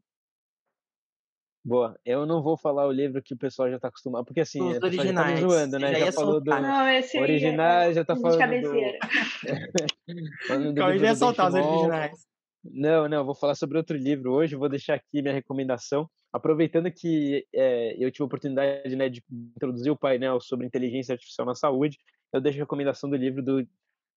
Boa. 1.65 1.97
Eu 2.05 2.27
não 2.27 2.43
vou 2.43 2.57
falar 2.57 2.87
o 2.87 2.93
livro 2.93 3.23
que 3.23 3.35
o 3.35 3.39
pessoal 3.39 3.69
já 3.71 3.77
está 3.77 3.87
acostumado, 3.87 4.25
porque 4.25 4.41
assim, 4.41 4.61
Os 4.61 4.75
pessoa 4.75 4.89
originais. 4.89 5.41
já 5.41 5.47
tá 5.47 5.53
zoando, 5.53 5.79
né? 5.79 5.95
Já, 5.95 6.07
é 6.07 6.13
falou 6.13 6.41
do 6.41 6.51
Não, 6.51 6.89
esse 6.89 7.19
originais, 7.21 7.91
é 7.91 7.95
já 7.95 8.05
tá 8.05 8.17
falando 8.17 8.33
do... 8.33 8.39
cabeceira. 8.39 8.99
falando 10.49 10.73
do 10.73 10.81
livro 10.81 10.99
já 10.99 11.07
ia 11.07 11.13
do 11.13 11.19
soltar 11.19 11.49
os 11.49 11.55
originais. 11.55 12.27
Não, 12.65 13.09
não, 13.09 13.25
vou 13.25 13.35
falar 13.35 13.55
sobre 13.55 13.79
outro 13.79 13.97
livro 13.97 14.33
hoje, 14.33 14.57
vou 14.57 14.69
deixar 14.69 14.95
aqui 14.95 15.23
minha 15.23 15.33
recomendação. 15.33 16.11
Aproveitando 16.33 16.91
que 16.91 17.47
é, 17.55 17.95
eu 18.03 18.11
tive 18.11 18.25
a 18.25 18.27
oportunidade 18.27 18.97
né, 18.97 19.09
de 19.09 19.23
introduzir 19.57 19.93
o 19.93 19.97
painel 19.97 20.41
sobre 20.41 20.67
inteligência 20.67 21.13
artificial 21.13 21.47
na 21.47 21.55
saúde, 21.55 21.97
eu 22.33 22.41
deixo 22.41 22.59
a 22.59 22.63
recomendação 22.63 23.09
do 23.09 23.17
livro 23.17 23.43
do, 23.43 23.67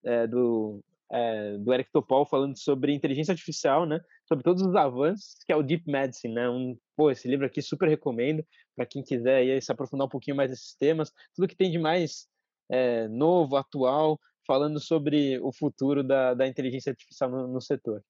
é, 0.04 0.26
do, 0.26 0.84
é, 1.12 1.58
do 1.58 1.74
Eric 1.74 1.92
Topol 1.92 2.26
falando 2.26 2.58
sobre 2.58 2.94
inteligência 2.94 3.32
artificial, 3.34 3.86
né, 3.86 4.00
sobre 4.28 4.44
todos 4.44 4.62
os 4.64 4.76
avanços, 4.76 5.36
que 5.46 5.52
é 5.52 5.56
o 5.56 5.64
Deep 5.64 5.84
Medicine. 5.90 6.34
Né, 6.34 6.50
um, 6.50 6.78
pô, 6.96 7.12
esse 7.12 7.28
livro 7.28 7.46
aqui 7.46 7.62
super 7.62 7.90
recomendo 7.90 8.46
para 8.76 8.86
quem 8.86 9.04
quiser 9.04 9.38
aí, 9.38 9.62
se 9.62 9.72
aprofundar 9.72 10.08
um 10.08 10.10
pouquinho 10.10 10.38
mais 10.38 10.50
nesses 10.50 10.76
temas, 10.76 11.12
tudo 11.36 11.48
que 11.48 11.56
tem 11.56 11.70
de 11.70 11.78
mais 11.78 12.28
é, 12.70 13.08
novo, 13.10 13.58
atual, 13.58 14.20
falando 14.48 14.80
sobre 14.80 15.40
o 15.40 15.52
futuro 15.52 16.04
da, 16.04 16.34
da 16.34 16.48
inteligência 16.48 16.92
artificial 16.92 17.30
no, 17.30 17.48
no 17.48 17.62
setor. 17.62 18.04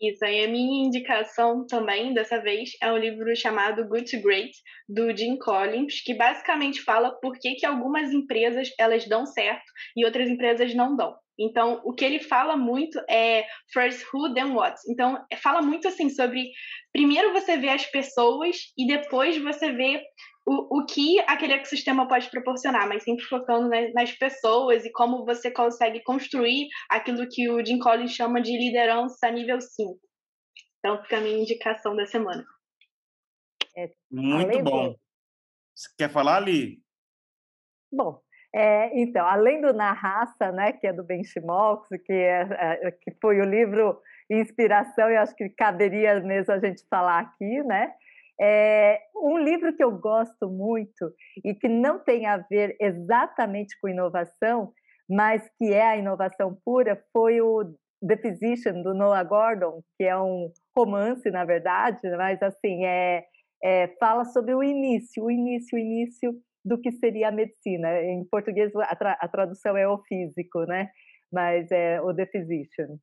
Isso 0.00 0.24
aí, 0.24 0.44
a 0.44 0.48
minha 0.48 0.86
indicação 0.86 1.66
também, 1.66 2.12
dessa 2.12 2.38
vez, 2.38 2.70
é 2.82 2.92
um 2.92 2.98
livro 2.98 3.34
chamado 3.34 3.88
Good 3.88 4.10
to 4.10 4.22
Great, 4.22 4.52
do 4.86 5.16
Jim 5.16 5.38
Collins, 5.38 6.02
que 6.02 6.12
basicamente 6.12 6.82
fala 6.82 7.18
por 7.20 7.38
que, 7.38 7.54
que 7.54 7.64
algumas 7.64 8.12
empresas 8.12 8.68
elas 8.78 9.08
dão 9.08 9.24
certo 9.24 9.64
e 9.96 10.04
outras 10.04 10.28
empresas 10.28 10.74
não 10.74 10.94
dão. 10.94 11.16
Então, 11.38 11.80
o 11.84 11.92
que 11.92 12.04
ele 12.04 12.18
fala 12.18 12.56
muito 12.56 12.98
é 13.08 13.46
first 13.72 14.04
who, 14.12 14.32
then 14.34 14.52
what. 14.52 14.74
Então, 14.88 15.18
fala 15.42 15.60
muito 15.60 15.86
assim 15.88 16.08
sobre 16.08 16.50
primeiro 16.92 17.32
você 17.32 17.56
vê 17.56 17.68
as 17.68 17.84
pessoas 17.86 18.56
e 18.76 18.86
depois 18.86 19.36
você 19.38 19.70
vê 19.72 20.02
o, 20.46 20.78
o 20.78 20.86
que 20.86 21.18
aquele 21.26 21.54
ecossistema 21.54 22.06
pode 22.06 22.30
proporcionar, 22.30 22.88
mas 22.88 23.02
sempre 23.02 23.24
focando 23.24 23.68
nas, 23.68 23.92
nas 23.92 24.12
pessoas 24.12 24.84
e 24.84 24.92
como 24.92 25.24
você 25.24 25.50
consegue 25.50 26.02
construir 26.04 26.68
aquilo 26.88 27.28
que 27.28 27.50
o 27.50 27.64
Jim 27.64 27.80
Collins 27.80 28.12
chama 28.12 28.40
de 28.40 28.56
liderança 28.56 29.28
nível 29.30 29.60
5. 29.60 29.98
Então, 30.78 31.02
fica 31.02 31.18
a 31.18 31.20
minha 31.20 31.38
indicação 31.38 31.96
da 31.96 32.06
semana. 32.06 32.44
Muito 34.10 34.46
Além 34.46 34.64
do- 34.64 34.70
bom. 34.70 34.94
Você 35.74 35.90
quer 35.98 36.10
falar, 36.10 36.36
Ali? 36.36 36.80
Bom, 37.92 38.20
é, 38.54 38.98
então, 38.98 39.26
além 39.26 39.60
do 39.60 39.72
Na 39.72 39.92
Raça, 39.92 40.50
né, 40.52 40.72
que 40.72 40.86
é 40.86 40.92
do 40.92 41.04
Benchimox, 41.04 41.88
que, 42.04 42.12
é, 42.12 42.48
é, 42.50 42.90
que 42.90 43.10
foi 43.20 43.40
o 43.40 43.44
livro 43.44 44.00
inspiração, 44.30 45.10
e 45.10 45.16
acho 45.16 45.34
que 45.36 45.48
caberia 45.50 46.18
mesmo 46.20 46.52
a 46.52 46.58
gente 46.58 46.82
falar 46.88 47.18
aqui, 47.20 47.62
né? 47.64 47.92
É, 48.40 49.00
um 49.14 49.38
livro 49.38 49.74
que 49.74 49.82
eu 49.82 49.90
gosto 49.98 50.48
muito 50.48 51.12
e 51.44 51.54
que 51.54 51.68
não 51.68 51.98
tem 51.98 52.26
a 52.26 52.36
ver 52.36 52.76
exatamente 52.80 53.78
com 53.80 53.88
inovação, 53.88 54.72
mas 55.08 55.48
que 55.58 55.72
é 55.72 55.82
a 55.82 55.96
inovação 55.96 56.56
pura, 56.64 57.02
foi 57.12 57.40
o 57.40 57.64
The 58.06 58.16
Physician, 58.16 58.82
do 58.82 58.94
Noah 58.94 59.24
Gordon, 59.24 59.80
que 59.96 60.04
é 60.04 60.16
um 60.16 60.50
romance, 60.76 61.30
na 61.30 61.44
verdade, 61.44 62.00
mas 62.16 62.42
assim, 62.42 62.84
é, 62.84 63.24
é, 63.62 63.88
fala 63.98 64.24
sobre 64.24 64.54
o 64.54 64.62
início, 64.62 65.24
o 65.24 65.30
início, 65.30 65.76
o 65.76 65.80
início 65.80 66.34
do 66.64 66.80
que 66.80 66.92
seria 66.92 67.28
a 67.28 67.32
medicina. 67.32 68.02
Em 68.02 68.24
português, 68.30 68.74
a, 68.76 68.96
tra 68.96 69.12
a 69.12 69.28
tradução 69.28 69.76
é 69.76 69.88
o 69.88 70.02
físico, 70.02 70.64
né? 70.66 70.90
Mas 71.32 71.70
é 71.70 72.00
o 72.02 72.14
The 72.14 72.26
Physician. 72.26 72.98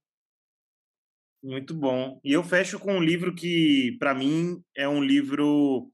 Muito 1.44 1.74
bom. 1.74 2.22
E 2.24 2.32
eu 2.32 2.42
fecho 2.42 2.80
com 2.80 2.96
um 2.96 3.04
livro 3.04 3.36
que, 3.36 3.98
para 4.00 4.16
mim, 4.16 4.64
é 4.76 4.88
um 4.88 5.04
livro 5.04 5.92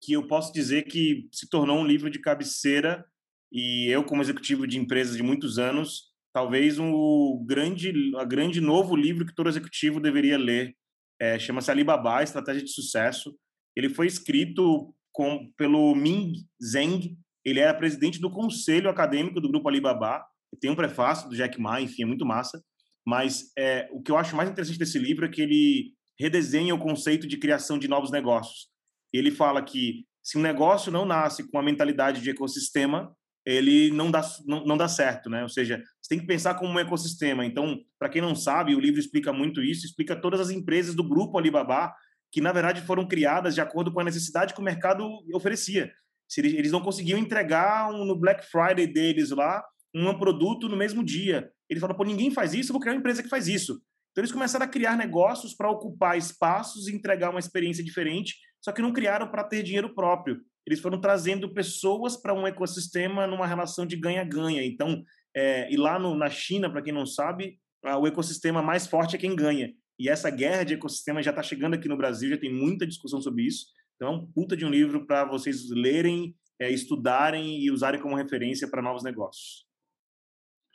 que 0.00 0.12
eu 0.12 0.28
posso 0.28 0.52
dizer 0.52 0.84
que 0.84 1.28
se 1.32 1.48
tornou 1.48 1.78
um 1.78 1.86
livro 1.86 2.08
de 2.08 2.20
cabeceira 2.20 3.04
e 3.50 3.88
eu, 3.88 4.04
como 4.04 4.22
executivo 4.22 4.68
de 4.68 4.78
empresas 4.78 5.16
de 5.16 5.22
muitos 5.22 5.58
anos, 5.58 6.12
talvez 6.32 6.78
um 6.78 7.44
grande, 7.44 7.92
a 8.16 8.24
grande 8.24 8.60
novo 8.60 8.94
livro 8.94 9.26
que 9.26 9.34
todo 9.34 9.48
executivo 9.48 9.98
deveria 9.98 10.38
ler. 10.38 10.76
É, 11.20 11.36
Chama-se 11.40 11.72
Alibaba, 11.72 12.22
Estratégia 12.22 12.62
de 12.62 12.70
Sucesso. 12.70 13.36
Ele 13.74 13.88
foi 13.88 14.06
escrito 14.06 14.94
com, 15.10 15.50
pelo 15.56 15.92
Ming 15.96 16.34
Zheng, 16.62 17.18
ele 17.44 17.58
era 17.58 17.74
presidente 17.74 18.20
do 18.20 18.30
conselho 18.30 18.88
acadêmico 18.88 19.40
do 19.40 19.48
grupo 19.48 19.68
Alibaba, 19.68 20.24
tem 20.60 20.70
um 20.70 20.76
prefácio 20.76 21.28
do 21.28 21.34
Jack 21.34 21.60
Ma, 21.60 21.80
enfim, 21.80 22.02
é 22.02 22.06
muito 22.06 22.24
massa. 22.24 22.62
Mas 23.08 23.50
é, 23.56 23.88
o 23.90 24.02
que 24.02 24.10
eu 24.10 24.18
acho 24.18 24.36
mais 24.36 24.50
interessante 24.50 24.78
desse 24.78 24.98
livro 24.98 25.24
é 25.24 25.30
que 25.30 25.40
ele 25.40 25.94
redesenha 26.20 26.74
o 26.74 26.78
conceito 26.78 27.26
de 27.26 27.38
criação 27.38 27.78
de 27.78 27.88
novos 27.88 28.10
negócios. 28.10 28.68
Ele 29.10 29.30
fala 29.30 29.62
que 29.62 30.04
se 30.22 30.36
um 30.36 30.42
negócio 30.42 30.92
não 30.92 31.06
nasce 31.06 31.50
com 31.50 31.58
a 31.58 31.62
mentalidade 31.62 32.20
de 32.20 32.28
ecossistema, 32.28 33.10
ele 33.46 33.90
não 33.92 34.10
dá, 34.10 34.20
não, 34.44 34.62
não 34.62 34.76
dá 34.76 34.86
certo, 34.88 35.30
né? 35.30 35.42
Ou 35.42 35.48
seja, 35.48 35.82
você 36.02 36.10
tem 36.10 36.20
que 36.20 36.26
pensar 36.26 36.56
como 36.56 36.70
um 36.70 36.78
ecossistema. 36.78 37.46
Então, 37.46 37.80
para 37.98 38.10
quem 38.10 38.20
não 38.20 38.34
sabe, 38.34 38.74
o 38.74 38.80
livro 38.80 39.00
explica 39.00 39.32
muito 39.32 39.62
isso, 39.62 39.86
explica 39.86 40.14
todas 40.14 40.38
as 40.38 40.50
empresas 40.50 40.94
do 40.94 41.02
grupo 41.02 41.38
Alibaba 41.38 41.94
que, 42.30 42.42
na 42.42 42.52
verdade, 42.52 42.82
foram 42.82 43.08
criadas 43.08 43.54
de 43.54 43.62
acordo 43.62 43.90
com 43.90 44.00
a 44.00 44.04
necessidade 44.04 44.52
que 44.52 44.60
o 44.60 44.62
mercado 44.62 45.08
oferecia. 45.32 45.90
Se 46.28 46.42
eles, 46.42 46.52
eles 46.52 46.72
não 46.72 46.82
conseguiam 46.82 47.18
entregar 47.18 47.90
um, 47.90 48.04
no 48.04 48.14
Black 48.14 48.44
Friday 48.44 48.86
deles 48.86 49.30
lá 49.30 49.64
um 49.94 50.18
produto 50.18 50.68
no 50.68 50.76
mesmo 50.76 51.04
dia. 51.04 51.50
Eles 51.68 51.80
falaram, 51.80 51.96
pô, 51.96 52.04
ninguém 52.04 52.30
faz 52.30 52.54
isso, 52.54 52.72
vou 52.72 52.80
criar 52.80 52.94
uma 52.94 53.00
empresa 53.00 53.22
que 53.22 53.28
faz 53.28 53.48
isso. 53.48 53.80
Então, 54.10 54.22
eles 54.22 54.32
começaram 54.32 54.64
a 54.64 54.68
criar 54.68 54.96
negócios 54.96 55.54
para 55.54 55.70
ocupar 55.70 56.16
espaços 56.18 56.88
e 56.88 56.94
entregar 56.94 57.30
uma 57.30 57.38
experiência 57.38 57.84
diferente, 57.84 58.36
só 58.62 58.72
que 58.72 58.82
não 58.82 58.92
criaram 58.92 59.30
para 59.30 59.44
ter 59.44 59.62
dinheiro 59.62 59.94
próprio 59.94 60.40
eles 60.68 60.80
foram 60.80 61.00
trazendo 61.00 61.54
pessoas 61.54 62.14
para 62.14 62.34
um 62.34 62.46
ecossistema 62.46 63.26
numa 63.26 63.46
relação 63.46 63.86
de 63.86 63.96
ganha-ganha. 63.96 64.62
Então, 64.62 65.02
é, 65.34 65.72
e 65.72 65.78
lá 65.78 65.98
no, 65.98 66.14
na 66.14 66.28
China, 66.28 66.70
para 66.70 66.82
quem 66.82 66.92
não 66.92 67.06
sabe, 67.06 67.58
o 67.82 68.06
ecossistema 68.06 68.60
mais 68.60 68.86
forte 68.86 69.16
é 69.16 69.18
quem 69.18 69.34
ganha. 69.34 69.72
E 69.98 70.10
essa 70.10 70.28
guerra 70.28 70.64
de 70.64 70.74
ecossistema 70.74 71.22
já 71.22 71.30
está 71.30 71.42
chegando 71.42 71.72
aqui 71.72 71.88
no 71.88 71.96
Brasil, 71.96 72.28
já 72.28 72.36
tem 72.36 72.52
muita 72.52 72.86
discussão 72.86 73.18
sobre 73.18 73.44
isso. 73.44 73.64
Então, 73.96 74.28
é 74.28 74.34
puta 74.34 74.54
de 74.54 74.66
um 74.66 74.68
livro 74.68 75.06
para 75.06 75.24
vocês 75.24 75.70
lerem, 75.70 76.36
é, 76.60 76.70
estudarem 76.70 77.64
e 77.64 77.70
usarem 77.70 77.98
como 77.98 78.14
referência 78.14 78.68
para 78.68 78.82
novos 78.82 79.02
negócios. 79.02 79.67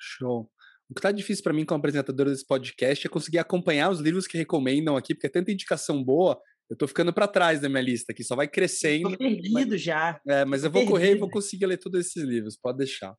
Show. 0.04 0.50
O 0.90 0.94
que 0.94 1.00
está 1.00 1.12
difícil 1.12 1.44
para 1.44 1.54
mim 1.54 1.66
como 1.66 1.80
apresentador 1.80 2.30
desse 2.30 2.46
podcast 2.46 3.08
é 3.08 3.10
conseguir 3.10 3.40
acompanhar 3.40 3.90
os 3.90 4.00
livros 4.00 4.28
que 4.28 4.38
recomendam 4.38 4.98
aqui, 4.98 5.14
porque 5.14 5.28
é 5.28 5.30
tanta 5.30 5.52
indicação 5.52 6.04
boa 6.04 6.40
eu 6.70 6.78
tô 6.78 6.88
ficando 6.88 7.14
para 7.14 7.28
trás 7.28 7.60
da 7.60 7.70
minha 7.70 7.82
lista 7.82 8.12
aqui, 8.12 8.24
só 8.24 8.36
vai 8.36 8.48
crescendo. 8.48 9.12
Tô 9.12 9.18
perdido 9.18 9.52
mas, 9.54 9.82
já. 9.82 10.20
É, 10.28 10.46
mas 10.46 10.64
eu 10.64 10.72
vou 10.72 10.82
perdido. 10.82 10.92
correr 10.92 11.16
e 11.16 11.20
vou 11.20 11.30
conseguir 11.30 11.66
ler 11.66 11.78
todos 11.78 12.00
esses 12.00 12.24
livros, 12.24 12.58
pode 12.58 12.80
deixar. 12.80 13.16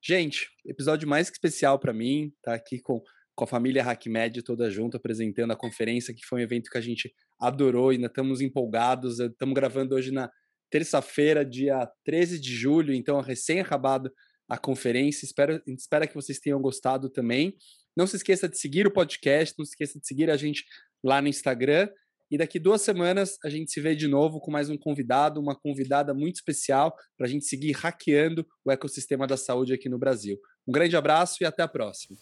Gente, 0.00 0.48
episódio 0.64 1.08
mais 1.08 1.28
que 1.28 1.36
especial 1.36 1.78
para 1.78 1.92
mim, 1.92 2.32
tá 2.42 2.54
aqui 2.54 2.80
com, 2.80 3.02
com 3.34 3.44
a 3.44 3.46
família 3.46 3.82
HackMed 3.82 4.42
toda 4.42 4.70
junto, 4.70 4.96
apresentando 4.96 5.52
a 5.52 5.56
conferência, 5.56 6.14
que 6.14 6.24
foi 6.24 6.40
um 6.40 6.42
evento 6.44 6.70
que 6.70 6.78
a 6.78 6.80
gente 6.80 7.12
adorou, 7.40 7.90
ainda 7.90 8.06
estamos 8.06 8.40
empolgados, 8.40 9.18
estamos 9.18 9.54
gravando 9.54 9.94
hoje 9.94 10.12
na 10.12 10.30
terça-feira, 10.70 11.44
dia 11.44 11.88
13 12.04 12.38
de 12.38 12.54
julho, 12.54 12.92
então 12.92 13.20
recém 13.20 13.58
acabado 13.58 14.12
a 14.48 14.58
conferência, 14.58 15.24
espero, 15.24 15.62
espero 15.66 16.08
que 16.08 16.14
vocês 16.14 16.38
tenham 16.38 16.60
gostado 16.60 17.08
também. 17.10 17.54
Não 17.96 18.06
se 18.06 18.16
esqueça 18.16 18.48
de 18.48 18.58
seguir 18.58 18.86
o 18.86 18.92
podcast, 18.92 19.54
não 19.58 19.64
se 19.64 19.70
esqueça 19.70 19.98
de 19.98 20.06
seguir 20.06 20.30
a 20.30 20.36
gente 20.36 20.64
lá 21.02 21.20
no 21.20 21.28
Instagram 21.28 21.88
e 22.30 22.36
daqui 22.36 22.58
duas 22.58 22.82
semanas 22.82 23.38
a 23.44 23.48
gente 23.48 23.70
se 23.70 23.80
vê 23.80 23.94
de 23.94 24.08
novo 24.08 24.40
com 24.40 24.50
mais 24.50 24.68
um 24.68 24.76
convidado, 24.76 25.40
uma 25.40 25.54
convidada 25.54 26.12
muito 26.12 26.36
especial 26.36 26.94
para 27.16 27.26
a 27.26 27.30
gente 27.30 27.44
seguir 27.44 27.72
hackeando 27.72 28.44
o 28.64 28.72
ecossistema 28.72 29.26
da 29.26 29.36
saúde 29.36 29.72
aqui 29.72 29.88
no 29.88 29.98
Brasil. 29.98 30.36
Um 30.66 30.72
grande 30.72 30.96
abraço 30.96 31.36
e 31.42 31.46
até 31.46 31.62
a 31.62 31.68
próxima. 31.68 32.16